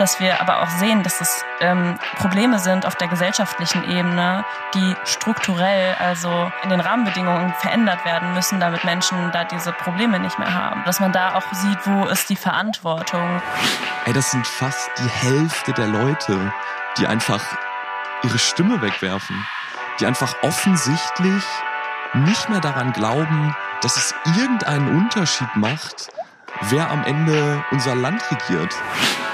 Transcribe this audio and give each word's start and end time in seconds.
dass 0.00 0.18
wir 0.18 0.40
aber 0.40 0.62
auch 0.62 0.70
sehen, 0.70 1.02
dass 1.02 1.20
es 1.20 1.44
ähm, 1.60 1.98
Probleme 2.16 2.58
sind 2.58 2.86
auf 2.86 2.96
der 2.96 3.08
gesellschaftlichen 3.08 3.84
Ebene, 3.84 4.44
die 4.74 4.96
strukturell, 5.04 5.94
also 5.98 6.50
in 6.62 6.70
den 6.70 6.80
Rahmenbedingungen 6.80 7.52
verändert 7.58 8.04
werden 8.06 8.32
müssen, 8.32 8.60
damit 8.60 8.84
Menschen 8.84 9.30
da 9.32 9.44
diese 9.44 9.72
Probleme 9.72 10.18
nicht 10.18 10.38
mehr 10.38 10.54
haben. 10.54 10.82
Dass 10.84 11.00
man 11.00 11.12
da 11.12 11.34
auch 11.34 11.52
sieht, 11.52 11.78
wo 11.84 12.06
ist 12.06 12.30
die 12.30 12.36
Verantwortung. 12.36 13.42
Ey, 14.06 14.14
das 14.14 14.30
sind 14.30 14.46
fast 14.46 14.90
die 14.98 15.08
Hälfte 15.08 15.74
der 15.74 15.88
Leute, 15.88 16.52
die 16.96 17.06
einfach 17.06 17.42
ihre 18.22 18.38
Stimme 18.38 18.80
wegwerfen, 18.80 19.46
die 20.00 20.06
einfach 20.06 20.34
offensichtlich 20.42 21.44
nicht 22.14 22.48
mehr 22.48 22.60
daran 22.60 22.92
glauben, 22.92 23.54
dass 23.82 23.96
es 23.96 24.14
irgendeinen 24.38 24.96
Unterschied 24.96 25.54
macht, 25.56 26.08
wer 26.62 26.90
am 26.90 27.04
Ende 27.04 27.62
unser 27.70 27.94
Land 27.94 28.22
regiert. 28.30 28.74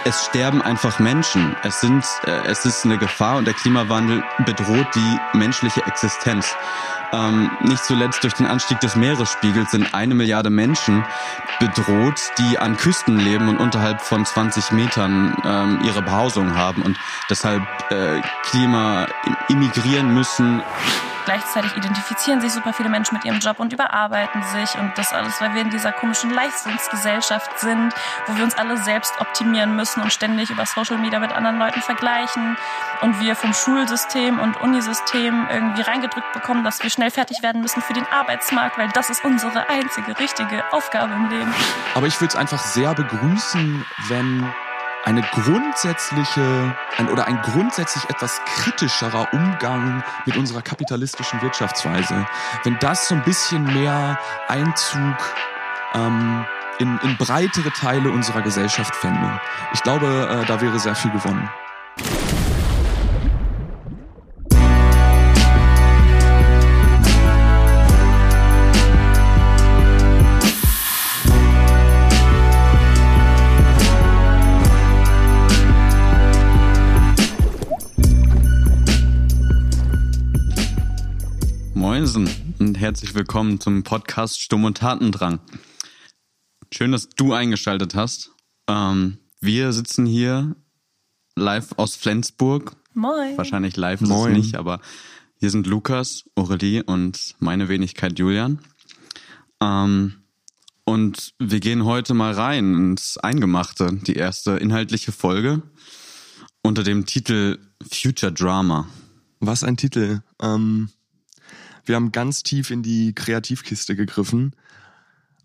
Es 0.07 0.27
sterben 0.27 0.63
einfach 0.63 1.01
Menschen. 1.01 1.57
Es 1.65 1.81
sind, 1.81 2.05
äh, 2.27 2.31
es 2.47 2.65
ist 2.65 2.85
eine 2.85 2.97
Gefahr 2.97 3.39
und 3.39 3.45
der 3.45 3.55
Klimawandel 3.55 4.23
bedroht 4.45 4.87
die 4.95 5.37
menschliche 5.37 5.85
Existenz. 5.85 6.55
Ähm, 7.13 7.51
nicht 7.63 7.85
zuletzt 7.85 8.23
durch 8.23 8.35
den 8.35 8.47
Anstieg 8.47 8.79
des 8.79 8.95
Meeresspiegels 8.95 9.73
sind 9.73 9.95
eine 9.95 10.15
Milliarde 10.15 10.49
Menschen 10.49 11.05
bedroht, 11.59 12.21
die 12.39 12.57
an 12.57 12.77
Küsten 12.77 13.19
leben 13.19 13.49
und 13.49 13.59
unterhalb 13.59 14.01
von 14.01 14.25
20 14.25 14.71
Metern 14.71 15.37
ähm, 15.45 15.81
ihre 15.85 16.03
Behausung 16.03 16.55
haben 16.55 16.83
und 16.83 16.97
deshalb 17.29 17.65
äh, 17.91 18.21
Klima 18.45 19.09
immigrieren 19.49 20.15
müssen. 20.15 20.63
Gleichzeitig 21.27 21.77
identifizieren 21.77 22.41
sich 22.41 22.53
super 22.53 22.73
viele 22.73 22.89
Menschen 22.89 23.17
mit 23.17 23.25
ihrem 23.25 23.41
Job 23.41 23.59
und 23.59 23.73
überarbeiten 23.73 24.45
sich 24.45 24.79
und 24.79 24.97
das 24.97 25.13
alles, 25.13 25.41
weil 25.41 25.55
wir 25.55 25.61
in 25.61 25.71
dieser 25.71 25.91
komischen 25.91 26.31
Leistungsgesellschaft 26.31 27.59
sind, 27.59 27.93
wo 28.27 28.37
wir 28.37 28.45
uns 28.45 28.57
alle 28.57 28.77
selbst 28.79 29.13
optimieren 29.21 29.75
müssen 29.75 30.03
und 30.03 30.13
ständig 30.13 30.51
über 30.51 30.65
Social 30.67 30.99
Media 30.99 31.19
mit 31.19 31.33
anderen 31.33 31.59
Leuten 31.59 31.83
vergleichen 31.83 32.57
und 33.03 33.21
wir 33.21 33.35
vom 33.35 33.53
Schulsystem 33.53 34.39
und 34.39 34.61
Unisystem 34.61 35.49
irgendwie 35.51 35.83
reingedrückt 35.83 36.33
bekommen, 36.33 36.63
dass 36.63 36.81
wir 36.85 36.91
schnell 36.91 37.11
fertig 37.11 37.43
werden 37.43 37.61
müssen 37.61 37.83
für 37.83 37.93
den 37.93 38.07
Arbeitsmarkt, 38.07 38.79
weil 38.79 38.89
das 38.91 39.11
ist 39.11 39.25
unsere 39.25 39.69
einzige 39.69 40.17
richtige 40.21 40.63
Aufgabe 40.73 41.13
im 41.13 41.29
Leben. 41.29 41.53
Aber 41.95 42.07
ich 42.07 42.21
würde 42.21 42.31
es 42.35 42.37
einfach 42.37 42.61
sehr 42.61 42.95
begrüßen, 42.95 43.85
wenn 44.09 44.49
eine 45.07 45.23
grundsätzliche 45.23 46.77
ein, 46.99 47.09
oder 47.09 47.27
ein 47.27 47.41
grundsätzlich 47.43 48.05
etwas 48.11 48.41
kritischerer 48.45 49.29
Umgang 49.33 50.03
mit 50.27 50.37
unserer 50.37 50.63
kapitalistischen 50.63 51.41
Wirtschaftsweise, 51.43 52.27
wenn 52.65 52.77
das 52.81 53.07
so 53.07 53.15
ein 53.15 53.23
bisschen 53.23 53.63
mehr 53.63 54.19
Einzug 54.49 55.17
ähm, 55.95 56.45
in, 56.81 56.99
in 57.05 57.17
breitere 57.17 57.71
Teile 57.71 58.11
unserer 58.11 58.43
Gesellschaft 58.43 58.97
fände. 58.97 59.41
Ich 59.73 59.83
glaube, 59.83 60.07
äh, 60.07 60.45
da 60.47 60.61
wäre 60.61 60.79
sehr 60.81 60.97
viel 60.97 61.13
gewonnen. 61.13 61.49
Moinsen 81.97 82.29
und 82.59 82.79
herzlich 82.79 83.15
willkommen 83.15 83.59
zum 83.59 83.83
Podcast 83.83 84.43
Stumm 84.43 84.65
und 84.65 84.77
Tatendrang. 84.77 85.41
Schön, 86.71 86.93
dass 86.93 87.09
du 87.09 87.33
eingeschaltet 87.33 87.95
hast. 87.95 88.33
Ähm, 88.69 89.17
wir 89.41 89.73
sitzen 89.73 90.05
hier 90.05 90.57
live 91.37 91.73
aus 91.79 91.97
Flensburg. 91.97 92.77
Moin. 92.93 93.39
Wahrscheinlich 93.39 93.79
live 93.79 94.03
ist 94.03 94.11
Moin. 94.11 94.33
es 94.33 94.37
nicht, 94.37 94.57
aber 94.57 94.83
hier 95.41 95.49
sind 95.49 95.67
Lukas, 95.67 96.25
Aurelie 96.35 96.83
und 96.83 97.35
meine 97.39 97.71
Wenigkeit 97.71 98.19
Julian. 98.19 98.59
Ähm, 99.63 100.17
und 100.85 101.33
wir 101.39 101.61
gehen 101.61 101.87
heute 101.87 102.13
mal 102.13 102.35
rein 102.35 102.75
ins 102.75 103.17
Eingemachte, 103.17 103.91
die 104.07 104.17
erste 104.17 104.59
inhaltliche 104.59 105.13
Folge 105.13 105.63
unter 106.63 106.83
dem 106.83 107.07
Titel 107.07 107.59
Future 107.91 108.33
Drama. 108.33 108.87
Was 109.41 109.65
ein 109.65 109.79
Titel. 109.79 110.21
Ähm, 110.43 110.91
wir 111.87 111.97
haben 111.97 112.13
ganz 112.13 112.43
tief 112.43 112.71
in 112.71 112.83
die 112.83 113.15
Kreativkiste 113.15 113.97
gegriffen. 113.97 114.55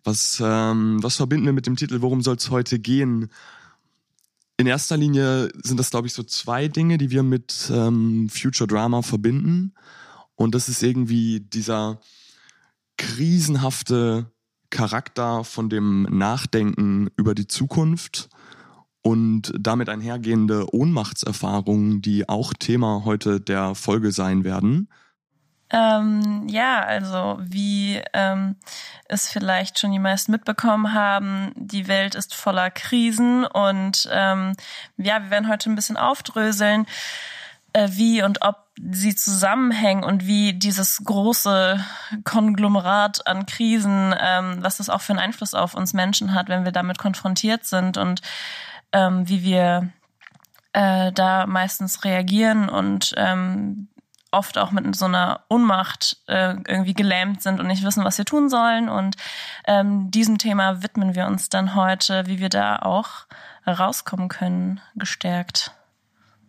Was, 0.03 0.41
ähm, 0.43 1.01
was 1.01 1.17
verbinden 1.17 1.45
wir 1.45 1.53
mit 1.53 1.67
dem 1.67 1.75
Titel 1.75 2.01
Worum 2.01 2.21
soll 2.21 2.35
es 2.35 2.49
heute 2.49 2.79
gehen? 2.79 3.29
In 4.57 4.67
erster 4.67 4.97
Linie 4.97 5.49
sind 5.63 5.79
das, 5.79 5.89
glaube 5.89 6.07
ich, 6.07 6.13
so 6.13 6.23
zwei 6.23 6.67
Dinge, 6.67 6.97
die 6.97 7.09
wir 7.09 7.23
mit 7.23 7.71
ähm, 7.73 8.29
Future 8.29 8.67
Drama 8.67 9.01
verbinden. 9.01 9.73
Und 10.35 10.55
das 10.55 10.69
ist 10.69 10.83
irgendwie 10.83 11.39
dieser 11.39 11.99
krisenhafte 12.97 14.31
Charakter 14.69 15.43
von 15.43 15.69
dem 15.69 16.03
Nachdenken 16.03 17.09
über 17.17 17.35
die 17.35 17.47
Zukunft 17.47 18.29
und 19.01 19.53
damit 19.59 19.89
einhergehende 19.89 20.73
Ohnmachtserfahrungen, 20.73 22.01
die 22.01 22.29
auch 22.29 22.53
Thema 22.53 23.03
heute 23.03 23.39
der 23.41 23.75
Folge 23.75 24.11
sein 24.11 24.43
werden. 24.43 24.87
Ähm, 25.71 26.47
ja, 26.49 26.81
also 26.81 27.39
wie 27.41 28.01
ähm, 28.13 28.57
es 29.05 29.29
vielleicht 29.29 29.79
schon 29.79 29.93
die 29.93 29.99
meisten 29.99 30.33
mitbekommen 30.33 30.93
haben, 30.93 31.53
die 31.55 31.87
Welt 31.87 32.13
ist 32.13 32.35
voller 32.35 32.69
Krisen 32.71 33.45
und 33.45 34.09
ähm, 34.11 34.55
ja, 34.97 35.23
wir 35.23 35.29
werden 35.29 35.47
heute 35.47 35.69
ein 35.69 35.75
bisschen 35.75 35.95
aufdröseln, 35.95 36.87
äh, 37.71 37.87
wie 37.91 38.21
und 38.21 38.41
ob 38.41 38.67
sie 38.91 39.15
zusammenhängen 39.15 40.03
und 40.03 40.27
wie 40.27 40.53
dieses 40.53 41.03
große 41.05 41.79
Konglomerat 42.25 43.25
an 43.27 43.45
Krisen, 43.45 44.13
ähm, 44.19 44.57
was 44.59 44.77
das 44.77 44.89
auch 44.89 45.01
für 45.01 45.13
einen 45.13 45.19
Einfluss 45.19 45.53
auf 45.53 45.73
uns 45.73 45.93
Menschen 45.93 46.33
hat, 46.33 46.49
wenn 46.49 46.65
wir 46.65 46.73
damit 46.73 46.97
konfrontiert 46.97 47.65
sind 47.65 47.97
und 47.97 48.21
ähm, 48.91 49.27
wie 49.29 49.43
wir 49.43 49.89
äh, 50.73 51.11
da 51.13 51.45
meistens 51.47 52.03
reagieren 52.03 52.69
und 52.69 53.13
ähm, 53.17 53.87
oft 54.31 54.57
auch 54.57 54.71
mit 54.71 54.95
so 54.95 55.05
einer 55.05 55.41
Unmacht 55.47 56.17
äh, 56.27 56.55
irgendwie 56.67 56.93
gelähmt 56.93 57.41
sind 57.41 57.59
und 57.59 57.67
nicht 57.67 57.83
wissen, 57.83 58.03
was 58.03 58.17
wir 58.17 58.25
tun 58.25 58.49
sollen. 58.49 58.89
Und 58.89 59.15
ähm, 59.65 60.09
diesem 60.09 60.37
Thema 60.37 60.81
widmen 60.83 61.15
wir 61.15 61.27
uns 61.27 61.49
dann 61.49 61.75
heute, 61.75 62.25
wie 62.27 62.39
wir 62.39 62.49
da 62.49 62.77
auch 62.77 63.27
rauskommen 63.67 64.29
können, 64.29 64.79
gestärkt. 64.95 65.71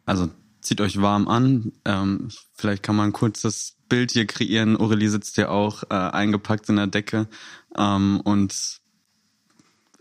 Also 0.07 0.31
zieht 0.61 0.81
euch 0.81 1.01
warm 1.01 1.29
an. 1.29 1.73
Ähm, 1.85 2.31
vielleicht 2.55 2.83
kann 2.83 2.97
man 2.97 3.11
ein 3.11 3.13
kurzes 3.13 3.77
Bild 3.89 4.13
hier 4.13 4.27
kreieren. 4.27 4.77
Aurelie 4.77 5.09
sitzt 5.09 5.37
ja 5.37 5.49
auch 5.49 5.83
äh, 5.91 5.95
eingepackt 5.95 6.69
in 6.69 6.77
der 6.77 6.87
Decke 6.87 7.29
ähm, 7.77 8.21
und 8.25 8.82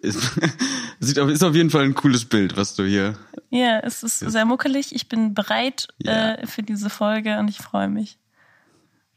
ist, 0.02 0.40
sieht 1.00 1.20
auf, 1.20 1.30
ist 1.30 1.44
auf 1.44 1.56
jeden 1.56 1.70
Fall 1.70 1.84
ein 1.84 1.96
cooles 1.96 2.26
Bild, 2.26 2.58
was 2.58 2.76
du 2.76 2.84
hier. 2.84 3.18
Ja, 3.50 3.80
es 3.80 4.04
ist 4.04 4.20
sehr 4.20 4.46
muckelig. 4.46 4.94
Ich 4.94 5.08
bin 5.08 5.34
bereit 5.34 5.88
ja. 6.00 6.34
äh, 6.34 6.48
für 6.48 6.64
diese 6.64 6.90
Folge 6.90 7.40
und 7.40 7.48
ich 7.48 7.58
freue 7.58 7.90
mich. 7.90 8.18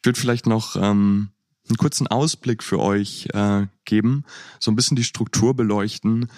Ich 0.01 0.07
würde 0.07 0.21
vielleicht 0.21 0.47
noch 0.47 0.77
ähm, 0.77 1.31
einen 1.69 1.77
kurzen 1.77 2.07
Ausblick 2.07 2.63
für 2.63 2.79
euch 2.81 3.29
äh, 3.33 3.67
geben, 3.85 4.25
so 4.61 4.71
ein 4.71 4.77
bisschen 4.77 4.97
die 4.97 5.05
Struktur 5.05 5.55
beleuchten. 5.55 6.31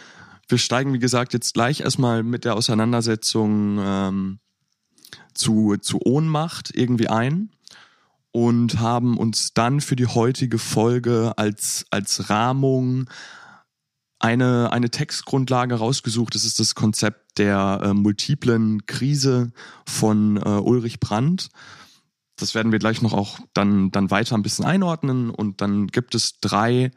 Wir 0.48 0.58
steigen, 0.58 0.92
wie 0.92 1.00
gesagt, 1.00 1.32
jetzt 1.32 1.54
gleich 1.54 1.80
erstmal 1.80 2.22
mit 2.22 2.44
der 2.44 2.54
Auseinandersetzung 2.54 3.78
ähm, 3.80 4.38
zu, 5.34 5.76
zu 5.78 6.00
Ohnmacht 6.04 6.70
irgendwie 6.74 7.08
ein 7.08 7.50
und 8.30 8.78
haben 8.78 9.16
uns 9.16 9.54
dann 9.54 9.80
für 9.80 9.96
die 9.96 10.06
heutige 10.06 10.58
Folge 10.58 11.32
als, 11.36 11.86
als 11.90 12.30
Rahmung 12.30 13.08
eine, 14.18 14.72
eine 14.72 14.90
Textgrundlage 14.90 15.74
rausgesucht. 15.74 16.34
Das 16.34 16.44
ist 16.44 16.58
das 16.58 16.74
Konzept 16.74 17.38
der 17.38 17.80
äh, 17.82 17.94
multiplen 17.94 18.86
Krise 18.86 19.52
von 19.86 20.36
äh, 20.38 20.40
Ulrich 20.40 21.00
Brandt. 21.00 21.48
Das 22.36 22.54
werden 22.54 22.72
wir 22.72 22.78
gleich 22.78 23.02
noch 23.02 23.12
auch 23.12 23.38
dann, 23.54 23.90
dann 23.90 24.10
weiter 24.10 24.36
ein 24.36 24.42
bisschen 24.42 24.64
einordnen. 24.64 25.30
Und 25.30 25.60
dann 25.60 25.86
gibt 25.86 26.14
es 26.14 26.38
drei 26.40 26.90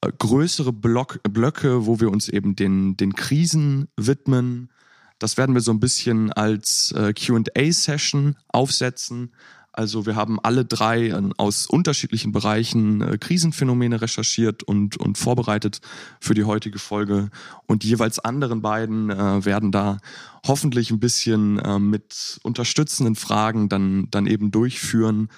äh, 0.00 0.12
größere 0.18 0.72
Block, 0.72 1.20
Blöcke, 1.22 1.86
wo 1.86 2.00
wir 2.00 2.10
uns 2.10 2.28
eben 2.28 2.56
den, 2.56 2.96
den 2.96 3.14
Krisen 3.14 3.88
widmen. 3.96 4.70
Das 5.18 5.36
werden 5.36 5.54
wir 5.54 5.60
so 5.60 5.72
ein 5.72 5.80
bisschen 5.80 6.32
als 6.32 6.92
äh, 6.96 7.12
QA-Session 7.12 8.36
aufsetzen. 8.48 9.32
Also 9.72 10.04
wir 10.04 10.16
haben 10.16 10.40
alle 10.40 10.64
drei 10.64 11.08
äh, 11.08 11.30
aus 11.36 11.66
unterschiedlichen 11.66 12.32
Bereichen 12.32 13.02
äh, 13.02 13.18
Krisenphänomene 13.18 14.00
recherchiert 14.00 14.62
und, 14.62 14.96
und 14.96 15.16
vorbereitet 15.16 15.80
für 16.20 16.34
die 16.34 16.44
heutige 16.44 16.78
Folge. 16.78 17.30
Und 17.66 17.84
die 17.84 17.88
jeweils 17.88 18.18
anderen 18.18 18.62
beiden 18.62 19.10
äh, 19.10 19.44
werden 19.44 19.70
da 19.70 19.98
hoffentlich 20.46 20.90
ein 20.90 20.98
bisschen 20.98 21.58
äh, 21.60 21.78
mit 21.78 22.40
unterstützenden 22.42 23.14
Fragen 23.14 23.68
dann, 23.68 24.08
dann 24.10 24.26
eben 24.26 24.50
durchführen. 24.50 25.28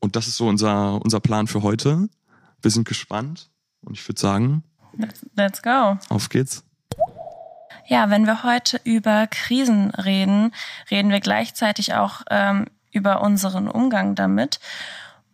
Und 0.00 0.16
das 0.16 0.26
ist 0.26 0.36
so 0.36 0.48
unser, 0.48 1.00
unser 1.02 1.20
Plan 1.20 1.46
für 1.46 1.62
heute. 1.62 2.08
Wir 2.62 2.70
sind 2.70 2.88
gespannt 2.88 3.50
und 3.82 3.96
ich 3.96 4.08
würde 4.08 4.20
sagen, 4.20 4.64
let's, 4.96 5.24
let's 5.36 5.62
go. 5.62 5.96
Auf 6.08 6.28
geht's. 6.28 6.64
Ja, 7.86 8.10
wenn 8.10 8.24
wir 8.24 8.42
heute 8.42 8.80
über 8.84 9.26
Krisen 9.26 9.90
reden, 9.90 10.52
reden 10.90 11.10
wir 11.10 11.20
gleichzeitig 11.20 11.94
auch 11.94 12.22
ähm, 12.30 12.66
über 12.90 13.22
unseren 13.22 13.68
Umgang 13.68 14.14
damit. 14.14 14.60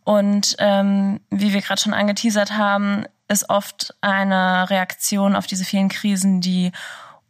Und 0.05 0.57
ähm, 0.59 1.21
wie 1.31 1.53
wir 1.53 1.61
gerade 1.61 1.81
schon 1.81 1.95
angeteasert 1.95 2.57
haben, 2.57 3.05
ist 3.29 3.51
oft 3.51 3.95
eine 4.01 4.71
Reaktion 4.71 5.35
auf 5.35 5.47
diese 5.47 5.65
vielen 5.65 5.89
Krisen 5.89 6.41
die 6.41 6.71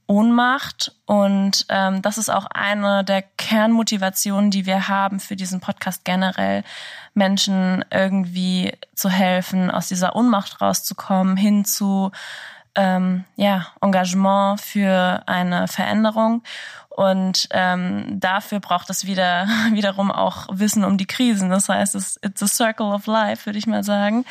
Ohnmacht. 0.06 0.94
Und 1.06 1.66
ähm, 1.68 2.02
das 2.02 2.18
ist 2.18 2.28
auch 2.28 2.46
eine 2.46 3.02
der 3.04 3.22
Kernmotivationen, 3.22 4.50
die 4.50 4.66
wir 4.66 4.88
haben 4.88 5.20
für 5.20 5.36
diesen 5.36 5.60
Podcast 5.60 6.04
generell, 6.04 6.62
Menschen 7.14 7.84
irgendwie 7.90 8.72
zu 8.94 9.08
helfen, 9.08 9.70
aus 9.70 9.88
dieser 9.88 10.14
Ohnmacht 10.14 10.60
rauszukommen, 10.60 11.36
hin 11.36 11.64
zu 11.64 12.12
ähm, 12.76 13.24
ja, 13.36 13.68
Engagement 13.80 14.60
für 14.60 15.22
eine 15.26 15.66
Veränderung. 15.66 16.42
Und 16.96 17.48
ähm, 17.50 18.18
dafür 18.18 18.58
braucht 18.58 18.88
es 18.88 19.06
wieder 19.06 19.46
wiederum 19.72 20.10
auch 20.10 20.46
Wissen 20.50 20.82
um 20.82 20.96
die 20.96 21.04
Krisen. 21.04 21.50
Das 21.50 21.68
heißt, 21.68 21.94
es 21.94 22.18
it's 22.24 22.42
a 22.42 22.46
circle 22.46 22.86
of 22.86 23.06
life, 23.06 23.44
würde 23.44 23.58
ich 23.58 23.66
mal 23.66 23.84
sagen. 23.84 24.24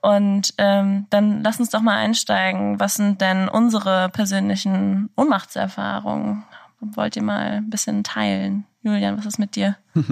Und 0.00 0.54
ähm, 0.58 1.06
dann 1.10 1.42
lass 1.42 1.58
uns 1.58 1.70
doch 1.70 1.82
mal 1.82 1.96
einsteigen. 1.96 2.78
Was 2.78 2.94
sind 2.94 3.20
denn 3.20 3.48
unsere 3.48 4.10
persönlichen 4.10 5.10
Ohnmachtserfahrungen? 5.16 6.44
Wollt 6.78 7.16
ihr 7.16 7.22
mal 7.24 7.56
ein 7.56 7.70
bisschen 7.70 8.04
teilen? 8.04 8.64
Julian, 8.82 9.18
was 9.18 9.26
ist 9.26 9.38
mit 9.38 9.56
dir? 9.56 9.76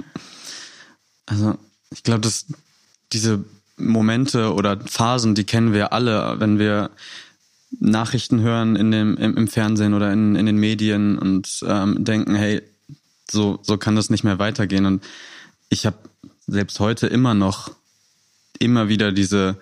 Also 1.25 1.57
ich 1.89 2.03
glaube, 2.03 2.19
dass 2.19 2.47
diese 3.13 3.45
Momente 3.77 4.53
oder 4.53 4.77
Phasen, 4.81 5.35
die 5.35 5.45
kennen 5.45 5.71
wir 5.71 5.93
alle, 5.93 6.37
wenn 6.41 6.59
wir 6.59 6.91
Nachrichten 7.79 8.41
hören 8.41 8.75
in 8.75 8.91
dem, 8.91 9.17
im, 9.17 9.37
im 9.37 9.47
Fernsehen 9.47 9.93
oder 9.93 10.11
in, 10.11 10.35
in 10.35 10.45
den 10.45 10.57
Medien 10.57 11.17
und 11.17 11.63
ähm, 11.67 12.03
denken, 12.03 12.35
hey, 12.35 12.61
so, 13.29 13.59
so 13.63 13.77
kann 13.77 13.95
das 13.95 14.09
nicht 14.09 14.23
mehr 14.23 14.39
weitergehen. 14.39 14.85
Und 14.85 15.03
ich 15.69 15.85
habe 15.85 15.97
selbst 16.47 16.79
heute 16.79 17.07
immer 17.07 17.33
noch 17.33 17.71
immer 18.59 18.87
wieder 18.87 19.11
diese, 19.11 19.57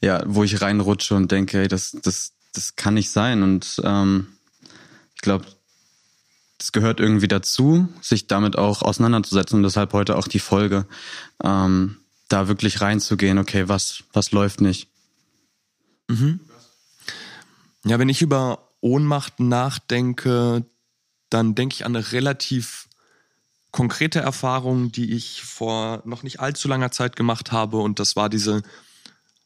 ja, 0.00 0.22
wo 0.26 0.44
ich 0.44 0.60
reinrutsche 0.60 1.14
und 1.14 1.30
denke, 1.30 1.58
hey, 1.58 1.68
das, 1.68 1.96
das, 2.02 2.32
das 2.52 2.76
kann 2.76 2.94
nicht 2.94 3.10
sein. 3.10 3.42
Und 3.42 3.80
ähm, 3.84 4.28
ich 5.14 5.20
glaube, 5.20 5.46
es 6.58 6.72
gehört 6.72 7.00
irgendwie 7.00 7.28
dazu, 7.28 7.88
sich 8.00 8.26
damit 8.26 8.56
auch 8.56 8.82
auseinanderzusetzen 8.82 9.58
und 9.58 9.62
deshalb 9.62 9.92
heute 9.92 10.16
auch 10.16 10.28
die 10.28 10.38
Folge, 10.38 10.86
ähm, 11.42 11.98
da 12.28 12.48
wirklich 12.48 12.80
reinzugehen, 12.80 13.38
okay, 13.38 13.68
was, 13.68 14.02
was 14.12 14.32
läuft 14.32 14.60
nicht. 14.60 14.88
Mhm. 16.08 16.40
Ja, 17.86 18.00
wenn 18.00 18.08
ich 18.08 18.20
über 18.20 18.72
Ohnmacht 18.80 19.38
nachdenke, 19.38 20.64
dann 21.30 21.54
denke 21.54 21.74
ich 21.74 21.86
an 21.86 21.94
eine 21.94 22.10
relativ 22.10 22.88
konkrete 23.70 24.18
Erfahrung, 24.18 24.90
die 24.90 25.12
ich 25.12 25.42
vor 25.42 26.02
noch 26.04 26.24
nicht 26.24 26.40
allzu 26.40 26.66
langer 26.66 26.90
Zeit 26.90 27.14
gemacht 27.14 27.52
habe. 27.52 27.76
Und 27.76 28.00
das 28.00 28.16
war 28.16 28.28
diese 28.28 28.64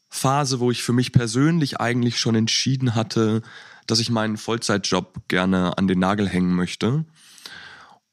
Phase, 0.09 0.59
wo 0.59 0.71
ich 0.71 0.81
für 0.81 0.91
mich 0.91 1.11
persönlich 1.11 1.79
eigentlich 1.79 2.19
schon 2.19 2.33
entschieden 2.33 2.95
hatte, 2.95 3.43
dass 3.85 3.99
ich 3.99 4.09
meinen 4.09 4.37
Vollzeitjob 4.37 5.27
gerne 5.27 5.77
an 5.77 5.87
den 5.87 5.99
Nagel 5.99 6.27
hängen 6.27 6.55
möchte. 6.55 7.05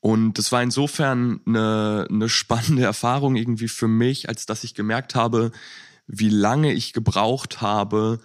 Und 0.01 0.35
das 0.35 0.53
war 0.53 0.63
insofern 0.63 1.41
eine, 1.47 2.07
eine 2.11 2.29
spannende 2.29 2.83
Erfahrung 2.83 3.35
irgendwie 3.35 3.69
für 3.69 3.89
mich, 3.89 4.29
als 4.29 4.45
dass 4.45 4.63
ich 4.63 4.75
gemerkt 4.75 5.15
habe, 5.15 5.53
wie 6.07 6.29
lange 6.29 6.75
ich 6.75 6.93
gebraucht 6.93 7.63
habe, 7.63 8.21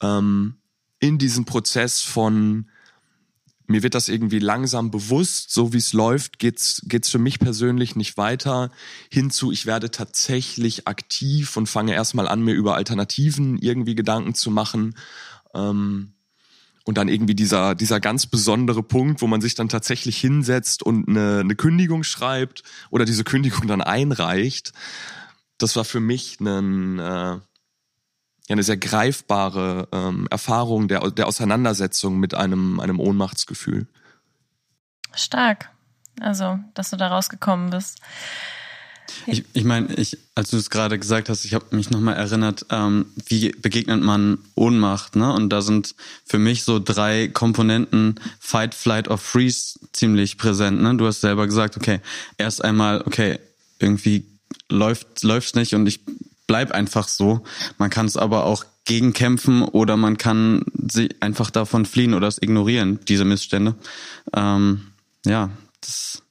ähm, 0.00 0.59
in 1.00 1.18
diesem 1.18 1.44
Prozess 1.44 2.02
von 2.02 2.66
mir 3.66 3.84
wird 3.84 3.94
das 3.94 4.08
irgendwie 4.08 4.40
langsam 4.40 4.90
bewusst, 4.90 5.52
so 5.52 5.72
wie 5.72 5.78
es 5.78 5.92
läuft, 5.92 6.40
geht's 6.40 6.82
geht's 6.86 7.08
für 7.08 7.20
mich 7.20 7.38
persönlich 7.38 7.94
nicht 7.94 8.16
weiter 8.16 8.70
hinzu, 9.10 9.52
ich 9.52 9.64
werde 9.64 9.90
tatsächlich 9.92 10.88
aktiv 10.88 11.56
und 11.56 11.68
fange 11.68 11.94
erstmal 11.94 12.26
an, 12.26 12.42
mir 12.42 12.54
über 12.54 12.74
Alternativen 12.74 13.58
irgendwie 13.58 13.94
Gedanken 13.94 14.34
zu 14.34 14.50
machen. 14.50 14.96
Ähm, 15.54 16.14
und 16.84 16.98
dann 16.98 17.08
irgendwie 17.08 17.36
dieser, 17.36 17.76
dieser 17.76 18.00
ganz 18.00 18.26
besondere 18.26 18.82
Punkt, 18.82 19.22
wo 19.22 19.28
man 19.28 19.40
sich 19.40 19.54
dann 19.54 19.68
tatsächlich 19.68 20.16
hinsetzt 20.16 20.82
und 20.82 21.08
eine, 21.08 21.40
eine 21.40 21.54
Kündigung 21.54 22.02
schreibt 22.02 22.64
oder 22.90 23.04
diese 23.04 23.22
Kündigung 23.22 23.68
dann 23.68 23.82
einreicht. 23.82 24.72
Das 25.58 25.76
war 25.76 25.84
für 25.84 26.00
mich 26.00 26.40
ein, 26.40 26.98
äh, 26.98 27.38
ja 28.48 28.54
eine 28.54 28.62
sehr 28.62 28.76
greifbare 28.76 29.88
ähm, 29.92 30.26
Erfahrung 30.30 30.88
der, 30.88 31.10
der 31.10 31.26
Auseinandersetzung 31.26 32.18
mit 32.18 32.34
einem, 32.34 32.80
einem 32.80 32.98
Ohnmachtsgefühl. 32.98 33.86
Stark. 35.14 35.70
Also, 36.20 36.58
dass 36.74 36.90
du 36.90 36.96
da 36.96 37.08
rausgekommen 37.08 37.70
bist. 37.70 37.98
Ich, 39.26 39.44
ich 39.52 39.64
meine, 39.64 39.92
ich, 39.94 40.18
als 40.34 40.50
du 40.50 40.56
es 40.56 40.70
gerade 40.70 40.98
gesagt 40.98 41.28
hast, 41.28 41.44
ich 41.44 41.54
habe 41.54 41.74
mich 41.74 41.90
nochmal 41.90 42.16
erinnert, 42.16 42.66
ähm, 42.70 43.06
wie 43.26 43.50
begegnet 43.50 44.02
man 44.02 44.38
Ohnmacht, 44.54 45.16
ne? 45.16 45.32
Und 45.32 45.50
da 45.50 45.62
sind 45.62 45.94
für 46.24 46.38
mich 46.38 46.64
so 46.64 46.78
drei 46.78 47.28
Komponenten 47.28 48.20
Fight, 48.38 48.74
Flight 48.74 49.08
or 49.08 49.18
Freeze 49.18 49.78
ziemlich 49.92 50.38
präsent, 50.38 50.80
ne? 50.80 50.96
Du 50.96 51.06
hast 51.06 51.20
selber 51.20 51.46
gesagt, 51.46 51.76
okay, 51.76 52.00
erst 52.38 52.64
einmal, 52.64 53.02
okay, 53.02 53.38
irgendwie 53.78 54.26
läuft 54.68 55.22
läuft's 55.22 55.54
nicht 55.54 55.74
und 55.74 55.86
ich 55.86 56.00
bleib 56.50 56.72
einfach 56.72 57.06
so. 57.06 57.44
Man 57.78 57.90
kann 57.90 58.06
es 58.06 58.16
aber 58.16 58.44
auch 58.44 58.64
gegenkämpfen 58.84 59.62
oder 59.62 59.96
man 59.96 60.18
kann 60.18 60.64
sie 60.90 61.14
einfach 61.20 61.48
davon 61.52 61.86
fliehen 61.86 62.12
oder 62.12 62.26
es 62.26 62.42
ignorieren, 62.42 62.98
diese 63.06 63.24
Missstände. 63.24 63.76
Ähm, 64.34 64.90
ja, 65.24 65.50
das 65.80 65.88
ist 65.88 66.22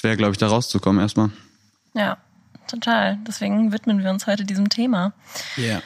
schwer, 0.00 0.16
glaube 0.16 0.32
ich, 0.32 0.38
da 0.38 0.46
rauszukommen 0.46 1.02
erstmal. 1.02 1.32
Ja, 1.92 2.16
total. 2.66 3.18
Deswegen 3.28 3.72
widmen 3.72 4.02
wir 4.02 4.08
uns 4.08 4.26
heute 4.26 4.46
diesem 4.46 4.70
Thema. 4.70 5.12
Ja. 5.58 5.82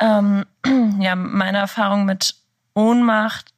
Yeah. 0.00 0.44
Ähm, 0.64 0.96
ja, 1.00 1.14
meine 1.14 1.58
Erfahrung 1.58 2.06
mit 2.06 2.34
Ohnmacht 2.74 3.54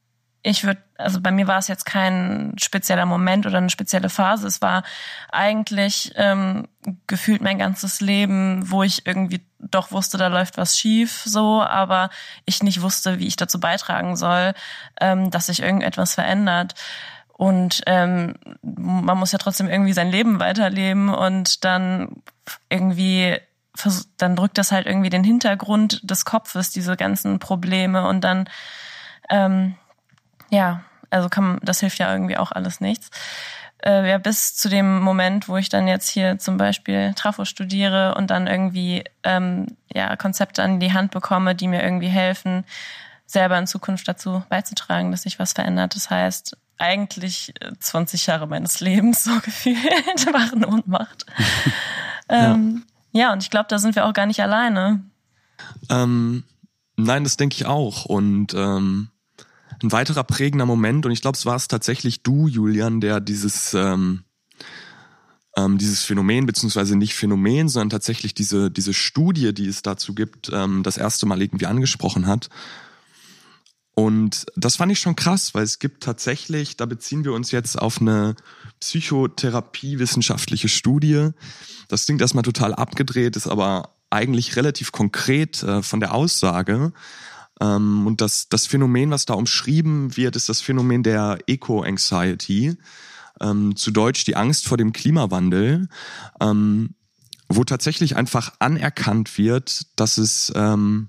ich 0.47 0.63
würde, 0.63 0.81
also 0.99 1.21
bei 1.21 1.31
mir 1.31 1.47
war 1.47 1.59
es 1.59 1.69
jetzt 1.69 1.85
kein 1.85 2.55
spezieller 2.59 3.07
Moment 3.07 3.47
oder 3.47 3.59
eine 3.59 3.71
spezielle 3.71 4.09
Phase. 4.09 4.47
Es 4.47 4.63
war 4.63 4.83
eigentlich 5.31 6.13
ähm, 6.17 6.69
gefühlt 7.07 7.43
mein 7.43 7.59
ganzes 7.59 8.01
Leben, 8.01 8.71
wo 8.71 8.83
ich 8.83 9.07
irgendwie 9.07 9.41
doch 9.59 9.91
wusste, 9.91 10.19
da 10.19 10.29
läuft 10.29 10.57
was 10.57 10.79
schief, 10.79 11.23
so, 11.25 11.63
aber 11.63 12.11
ich 12.45 12.63
nicht 12.63 12.83
wusste, 12.83 13.19
wie 13.19 13.27
ich 13.27 13.37
dazu 13.37 13.59
beitragen 13.59 14.17
soll, 14.17 14.55
ähm, 15.01 15.31
dass 15.31 15.47
sich 15.47 15.63
irgendetwas 15.63 16.15
verändert. 16.15 16.75
Und 17.33 17.83
ähm, 17.87 18.35
man 18.63 19.19
muss 19.19 19.33
ja 19.33 19.39
trotzdem 19.39 19.69
irgendwie 19.69 19.93
sein 19.93 20.11
Leben 20.11 20.41
weiterleben 20.41 21.13
und 21.13 21.65
dann 21.65 22.23
irgendwie 22.71 23.37
dann 24.17 24.37
drückt 24.37 24.57
das 24.57 24.73
halt 24.73 24.87
irgendwie 24.87 25.11
den 25.11 25.25
Hintergrund 25.25 26.01
des 26.09 26.25
Kopfes, 26.25 26.71
diese 26.71 26.97
ganzen 26.97 27.39
Probleme 27.39 28.09
und 28.09 28.23
dann 28.23 28.49
ähm, 29.29 29.75
ja, 30.51 30.83
also 31.11 31.29
kann, 31.29 31.59
das 31.63 31.81
hilft 31.81 31.99
ja 31.99 32.13
irgendwie 32.13 32.37
auch 32.37 32.53
alles 32.53 32.81
nichts. 32.81 33.11
Äh, 33.85 34.09
ja, 34.09 34.19
bis 34.19 34.57
zu 34.57 34.69
dem 34.69 35.01
Moment, 35.01 35.49
wo 35.49 35.57
ich 35.57 35.69
dann 35.69 35.87
jetzt 35.87 36.09
hier 36.09 36.39
zum 36.39 36.57
Beispiel 36.57 37.13
Trafo 37.15 37.45
studiere 37.45 38.15
und 38.17 38.31
dann 38.31 38.47
irgendwie 38.47 39.05
ähm, 39.23 39.67
ja, 39.93 40.17
Konzepte 40.17 40.63
an 40.63 40.81
die 40.81 40.93
Hand 40.93 41.11
bekomme, 41.11 41.55
die 41.55 41.69
mir 41.69 41.83
irgendwie 41.83 42.09
helfen, 42.09 42.65
selber 43.27 43.59
in 43.59 43.67
Zukunft 43.67 44.09
dazu 44.09 44.43
beizutragen, 44.49 45.11
dass 45.11 45.23
sich 45.23 45.39
was 45.39 45.53
verändert. 45.53 45.95
Das 45.95 46.11
heißt, 46.11 46.57
eigentlich 46.79 47.55
20 47.79 48.27
äh, 48.27 48.31
Jahre 48.33 48.47
meines 48.47 48.81
Lebens 48.81 49.25
so 49.25 49.39
gefühlt 49.41 49.77
waren 50.33 50.65
Ohnmacht. 50.65 51.27
ähm, 52.29 52.85
ja. 53.13 53.21
ja, 53.21 53.33
und 53.33 53.43
ich 53.43 53.51
glaube, 53.51 53.67
da 53.69 53.79
sind 53.79 53.95
wir 53.95 54.07
auch 54.07 54.13
gar 54.13 54.27
nicht 54.27 54.41
alleine. 54.41 55.05
Ähm, 55.91 56.45
nein, 56.97 57.25
das 57.25 57.37
denke 57.37 57.57
ich 57.57 57.67
auch. 57.67 58.05
Und 58.07 58.55
ähm, 58.55 59.11
ein 59.83 59.93
weiterer 59.93 60.25
prägender 60.25 60.67
Moment, 60.67 61.07
und 61.07 61.13
ich 61.13 61.21
glaube, 61.21 61.37
es 61.37 61.47
war 61.47 61.57
es 61.57 61.69
tatsächlich 61.69 62.23
du, 62.23 62.49
Julian, 62.49 63.01
der 63.01 63.21
dieses, 63.21 63.75
ähm, 63.75 64.25
ähm, 65.57 65.79
dieses 65.79 66.03
Phänomen, 66.03 66.47
beziehungsweise 66.47 66.97
nicht 66.97 67.15
Phänomen, 67.15 67.69
sondern 67.69 67.91
tatsächlich 67.91 68.35
diese, 68.35 68.71
diese 68.71 68.95
Studie, 68.95 69.53
die 69.53 69.67
es 69.67 69.83
dazu 69.83 70.15
gibt, 70.15 70.51
ähm, 70.53 70.83
das 70.83 70.97
erste 70.97 71.27
Mal 71.27 71.43
irgendwie 71.43 71.67
angesprochen 71.67 72.27
hat. 72.27 72.49
Und 73.95 74.45
das 74.57 74.77
fand 74.77 74.93
ich 74.93 74.99
schon 74.99 75.17
krass, 75.17 75.55
weil 75.55 75.65
es 75.65 75.79
gibt 75.79 76.03
tatsächlich, 76.03 76.77
da 76.77 76.85
beziehen 76.85 77.25
wir 77.25 77.33
uns 77.33 77.51
jetzt 77.51 77.81
auf 77.81 77.99
eine 77.99 78.37
psychotherapiewissenschaftliche 78.79 80.69
Studie. 80.69 81.31
Das 81.89 82.05
klingt 82.05 82.21
erstmal 82.21 82.45
total 82.45 82.75
abgedreht, 82.75 83.37
ist 83.37 83.47
aber 83.47 83.97
eigentlich 84.11 84.57
relativ 84.57 84.93
konkret 84.93 85.63
äh, 85.63 85.83
von 85.83 86.01
der 86.01 86.15
Aussage. 86.15 86.93
Ähm, 87.61 88.07
und 88.07 88.21
das, 88.21 88.49
das 88.49 88.67
Phänomen, 88.67 89.11
was 89.11 89.27
da 89.27 89.35
umschrieben 89.35 90.17
wird, 90.17 90.37
ist 90.37 90.49
das 90.49 90.61
Phänomen 90.61 91.03
der 91.03 91.39
Eco-Anxiety, 91.47 92.77
ähm, 93.41 93.77
zu 93.77 93.91
Deutsch 93.91 94.25
die 94.25 94.37
Angst 94.37 94.67
vor 94.67 94.77
dem 94.77 94.93
Klimawandel, 94.93 95.89
ähm, 96.41 96.95
wo 97.49 97.65
tatsächlich 97.65 98.17
einfach 98.17 98.55
anerkannt 98.59 99.39
wird, 99.39 99.87
dass 99.97 100.19
es 100.19 100.53
ähm, 100.55 101.09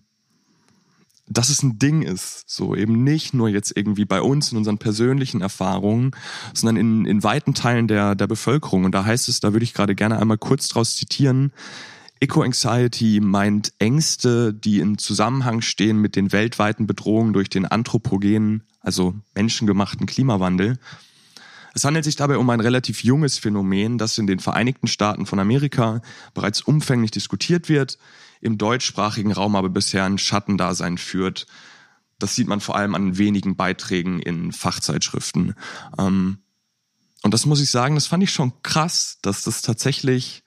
dass 1.29 1.49
es 1.49 1.61
ein 1.61 1.77
Ding 1.77 2.03
ist, 2.03 2.49
so 2.49 2.75
eben 2.75 3.03
nicht 3.03 3.33
nur 3.33 3.49
jetzt 3.49 3.75
irgendwie 3.75 4.05
bei 4.05 4.21
uns 4.21 4.51
in 4.51 4.57
unseren 4.57 4.77
persönlichen 4.77 5.41
Erfahrungen, 5.41 6.11
sondern 6.53 6.77
in, 6.77 7.05
in 7.05 7.23
weiten 7.23 7.53
Teilen 7.53 7.87
der, 7.87 8.15
der 8.15 8.27
Bevölkerung. 8.27 8.85
Und 8.85 8.93
da 8.93 9.03
heißt 9.03 9.27
es, 9.27 9.41
da 9.41 9.51
würde 9.51 9.65
ich 9.65 9.73
gerade 9.73 9.93
gerne 9.93 10.19
einmal 10.19 10.37
kurz 10.37 10.69
draus 10.69 10.95
zitieren, 10.95 11.51
Eco-Anxiety 12.19 13.19
meint 13.21 13.73
Ängste, 13.79 14.53
die 14.53 14.79
im 14.79 14.97
Zusammenhang 14.97 15.61
stehen 15.61 15.99
mit 15.99 16.15
den 16.15 16.31
weltweiten 16.31 16.87
Bedrohungen 16.87 17.33
durch 17.33 17.49
den 17.49 17.65
anthropogenen, 17.65 18.63
also 18.79 19.15
menschengemachten 19.35 20.07
Klimawandel. 20.07 20.79
Es 21.73 21.83
handelt 21.83 22.05
sich 22.05 22.15
dabei 22.15 22.37
um 22.37 22.49
ein 22.49 22.59
relativ 22.59 23.03
junges 23.03 23.37
Phänomen, 23.37 23.99
das 23.99 24.17
in 24.17 24.25
den 24.25 24.39
Vereinigten 24.39 24.87
Staaten 24.87 25.27
von 25.27 25.39
Amerika 25.39 26.01
bereits 26.33 26.61
umfänglich 26.61 27.11
diskutiert 27.11 27.69
wird, 27.69 27.99
im 28.41 28.57
deutschsprachigen 28.57 29.31
Raum 29.31 29.55
aber 29.55 29.69
bisher 29.69 30.03
ein 30.03 30.17
Schattendasein 30.17 30.97
führt. 30.97 31.45
Das 32.17 32.33
sieht 32.33 32.47
man 32.47 32.61
vor 32.61 32.75
allem 32.75 32.95
an 32.95 33.19
wenigen 33.19 33.55
Beiträgen 33.55 34.19
in 34.19 34.51
Fachzeitschriften. 34.51 35.53
Ähm, 35.99 36.39
und 37.21 37.33
das 37.33 37.45
muss 37.45 37.61
ich 37.61 37.69
sagen, 37.69 37.93
das 37.93 38.07
fand 38.07 38.23
ich 38.23 38.31
schon 38.31 38.53
krass, 38.63 39.19
dass 39.21 39.43
das 39.43 39.61
tatsächlich 39.61 40.43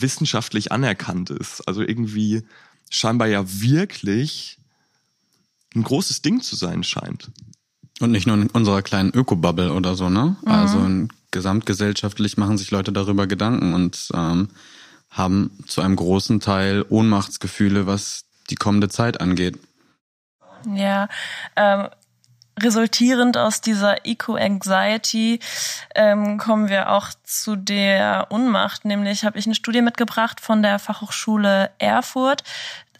wissenschaftlich 0.00 0.72
anerkannt 0.72 1.30
ist. 1.30 1.66
Also 1.66 1.82
irgendwie 1.82 2.42
scheinbar 2.90 3.28
ja 3.28 3.44
wirklich 3.46 4.58
ein 5.74 5.82
großes 5.82 6.22
Ding 6.22 6.40
zu 6.40 6.56
sein 6.56 6.82
scheint. 6.84 7.30
Und 8.00 8.12
nicht 8.12 8.26
nur 8.26 8.36
in 8.36 8.48
unserer 8.48 8.82
kleinen 8.82 9.12
Ökobubble 9.12 9.72
oder 9.72 9.96
so, 9.96 10.08
ne? 10.08 10.36
Mhm. 10.42 10.48
Also 10.48 11.08
gesamtgesellschaftlich 11.30 12.36
machen 12.36 12.56
sich 12.56 12.70
Leute 12.70 12.92
darüber 12.92 13.26
Gedanken 13.26 13.74
und 13.74 14.08
ähm, 14.14 14.48
haben 15.10 15.50
zu 15.66 15.80
einem 15.80 15.96
großen 15.96 16.40
Teil 16.40 16.84
Ohnmachtsgefühle, 16.88 17.86
was 17.86 18.24
die 18.50 18.54
kommende 18.54 18.88
Zeit 18.88 19.20
angeht. 19.20 19.58
Ja, 20.74 21.08
ähm, 21.56 21.88
resultierend 22.62 23.36
aus 23.36 23.60
dieser 23.60 24.06
Eco-Anxiety 24.06 25.40
ähm, 25.94 26.38
kommen 26.38 26.68
wir 26.68 26.90
auch 26.90 27.08
zu 27.24 27.56
der 27.56 28.26
Unmacht. 28.30 28.84
Nämlich 28.84 29.24
habe 29.24 29.38
ich 29.38 29.46
eine 29.46 29.54
Studie 29.54 29.82
mitgebracht 29.82 30.40
von 30.40 30.62
der 30.62 30.78
Fachhochschule 30.78 31.70
Erfurt 31.78 32.44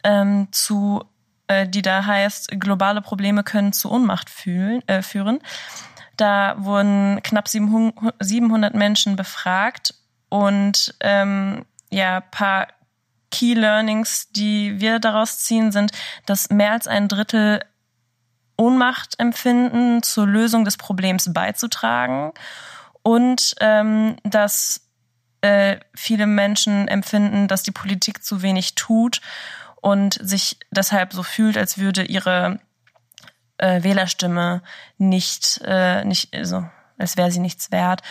ähm, 0.05 0.49
zu 0.53 1.05
äh, 1.49 1.67
die 1.67 1.83
da 1.83 2.05
heißt, 2.05 2.61
globale 2.61 3.01
Probleme 3.01 3.43
können 3.43 3.73
zu 3.73 3.91
Ohnmacht 3.91 4.31
fühlen, 4.31 4.87
äh, 4.87 5.03
führen. 5.03 5.41
Da 6.17 6.57
wurden 6.59 7.21
knapp 7.23 7.49
700 7.49 8.75
Menschen 8.75 9.17
befragt 9.17 9.95
und 10.29 10.95
ähm, 11.01 11.65
ja, 11.91 12.21
paar 12.21 12.69
Key 13.31 13.55
Learnings, 13.55 14.31
die 14.31 14.81
wir 14.81 14.99
daraus 14.99 15.39
ziehen, 15.39 15.73
sind, 15.73 15.93
dass 16.27 16.51
mehr 16.51 16.73
als 16.73 16.87
ein 16.87 17.09
Drittel 17.09 17.63
Ohnmacht 18.59 19.19
empfinden, 19.19 20.03
zur 20.03 20.27
Lösung 20.27 20.65
des 20.65 20.77
Problems 20.77 21.33
beizutragen 21.33 22.33
und 23.03 23.55
ähm, 23.61 24.17
dass 24.25 24.83
äh, 25.41 25.79
viele 25.95 26.27
Menschen 26.27 26.89
empfinden, 26.89 27.49
dass 27.49 27.63
die 27.63 27.71
Politik 27.71 28.25
zu 28.25 28.43
wenig 28.43 28.75
tut 28.75 29.21
und 29.81 30.19
sich 30.21 30.59
deshalb 30.71 31.13
so 31.13 31.23
fühlt, 31.23 31.57
als 31.57 31.79
würde 31.79 32.03
ihre 32.03 32.59
äh, 33.59 33.83
Wählerstimme 33.83 34.63
nicht, 34.99 35.61
äh, 35.65 36.05
nicht, 36.05 36.35
also 36.35 36.67
als 36.99 37.17
wäre 37.17 37.31
sie 37.31 37.39
nichts 37.39 37.71
wert. 37.71 38.03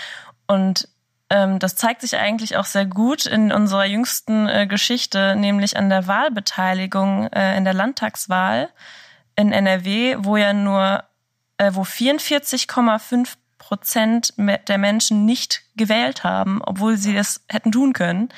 Und 0.47 0.87
ähm, 1.29 1.59
das 1.59 1.75
zeigt 1.75 2.01
sich 2.01 2.15
eigentlich 2.15 2.55
auch 2.55 2.65
sehr 2.65 2.85
gut 2.85 3.25
in 3.25 3.51
unserer 3.51 3.85
jüngsten 3.85 4.47
äh, 4.47 4.65
Geschichte, 4.65 5.35
nämlich 5.35 5.75
an 5.75 5.89
der 5.89 6.07
Wahlbeteiligung 6.07 7.27
äh, 7.27 7.57
in 7.57 7.65
der 7.65 7.73
Landtagswahl 7.73 8.69
in 9.37 9.53
NRW, 9.53 10.17
wo 10.19 10.35
ja 10.35 10.51
nur, 10.53 11.03
äh, 11.57 11.71
wo 11.73 11.83
44,5 11.83 13.35
Prozent 13.57 14.33
der 14.37 14.77
Menschen 14.77 15.25
nicht 15.25 15.63
gewählt 15.75 16.23
haben, 16.23 16.61
obwohl 16.63 16.97
sie 16.97 17.15
es 17.15 17.43
hätten 17.49 17.71
tun 17.71 17.93
können. 17.93 18.29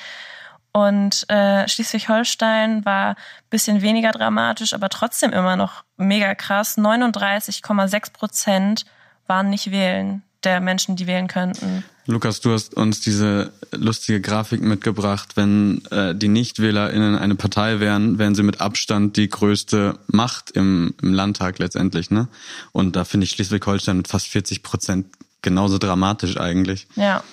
Und 0.72 1.28
äh, 1.30 1.68
Schleswig-Holstein 1.68 2.86
war 2.86 3.16
bisschen 3.50 3.82
weniger 3.82 4.12
dramatisch, 4.12 4.74
aber 4.74 4.90
trotzdem 4.90 5.34
immer 5.34 5.56
noch 5.56 5.84
mega 5.98 6.36
krass. 6.36 6.78
39,6 6.78 8.14
Prozent 8.14 8.86
waren 9.26 9.50
nicht 9.50 9.72
wählen 9.72 10.24
der 10.44 10.62
Menschen, 10.62 10.96
die 10.96 11.08
wählen 11.08 11.28
könnten. 11.28 11.84
Lukas, 12.06 12.40
du 12.40 12.52
hast 12.52 12.74
uns 12.74 13.02
diese 13.02 13.52
lustige 13.72 14.22
Grafik 14.22 14.62
mitgebracht. 14.62 15.36
Wenn 15.36 15.84
äh, 15.92 16.16
die 16.16 16.28
NichtwählerInnen 16.28 17.16
eine 17.18 17.36
Partei 17.36 17.80
wären, 17.80 18.18
wären 18.18 18.36
sie 18.36 18.44
mit 18.44 18.62
Abstand 18.62 19.18
die 19.18 19.30
größte 19.30 20.00
Macht 20.08 20.52
im, 20.52 20.96
im 21.02 21.14
Landtag 21.14 21.60
letztendlich. 21.60 22.10
Ne? 22.10 22.28
Und 22.72 22.96
da 22.96 23.04
finde 23.04 23.26
ich 23.26 23.32
Schleswig-Holstein 23.32 23.98
mit 23.98 24.08
fast 24.08 24.28
40 24.28 24.64
Prozent 24.64 25.08
genauso 25.42 25.78
dramatisch 25.78 26.38
eigentlich. 26.38 26.88
Ja. 26.96 27.24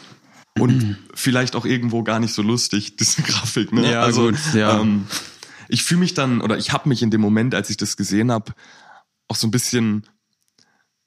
Und 0.58 0.98
vielleicht 1.14 1.54
auch 1.54 1.64
irgendwo 1.64 2.02
gar 2.02 2.18
nicht 2.18 2.34
so 2.34 2.42
lustig, 2.42 2.96
diese 2.96 3.22
Grafik. 3.22 3.72
Ne? 3.72 3.90
Ja, 3.90 4.02
also, 4.02 4.30
gut, 4.30 4.38
ja. 4.54 4.80
Ähm, 4.80 5.06
ich 5.68 5.82
fühle 5.82 6.00
mich 6.00 6.14
dann, 6.14 6.40
oder 6.40 6.58
ich 6.58 6.72
habe 6.72 6.88
mich 6.88 7.02
in 7.02 7.10
dem 7.10 7.20
Moment, 7.20 7.54
als 7.54 7.70
ich 7.70 7.76
das 7.76 7.96
gesehen 7.96 8.30
habe, 8.30 8.52
auch 9.28 9.36
so 9.36 9.46
ein 9.46 9.50
bisschen 9.50 10.06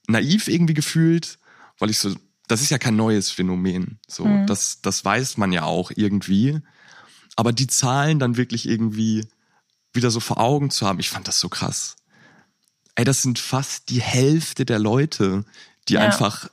naiv 0.07 0.47
irgendwie 0.47 0.73
gefühlt, 0.73 1.39
weil 1.79 1.89
ich 1.89 1.99
so, 1.99 2.13
das 2.47 2.61
ist 2.61 2.69
ja 2.69 2.77
kein 2.77 2.95
neues 2.95 3.31
Phänomen. 3.31 3.99
So, 4.07 4.25
mhm. 4.25 4.47
das, 4.47 4.81
das 4.81 5.03
weiß 5.03 5.37
man 5.37 5.51
ja 5.51 5.63
auch 5.63 5.91
irgendwie. 5.95 6.59
Aber 7.35 7.53
die 7.53 7.67
Zahlen 7.67 8.19
dann 8.19 8.37
wirklich 8.37 8.67
irgendwie 8.67 9.27
wieder 9.93 10.11
so 10.11 10.19
vor 10.19 10.39
Augen 10.39 10.69
zu 10.69 10.85
haben, 10.85 10.99
ich 10.99 11.09
fand 11.09 11.27
das 11.27 11.39
so 11.39 11.49
krass. 11.49 11.95
Ey, 12.95 13.05
das 13.05 13.21
sind 13.21 13.39
fast 13.39 13.89
die 13.89 14.01
Hälfte 14.01 14.65
der 14.65 14.79
Leute, 14.79 15.45
die 15.87 15.93
ja. 15.93 16.01
einfach 16.01 16.49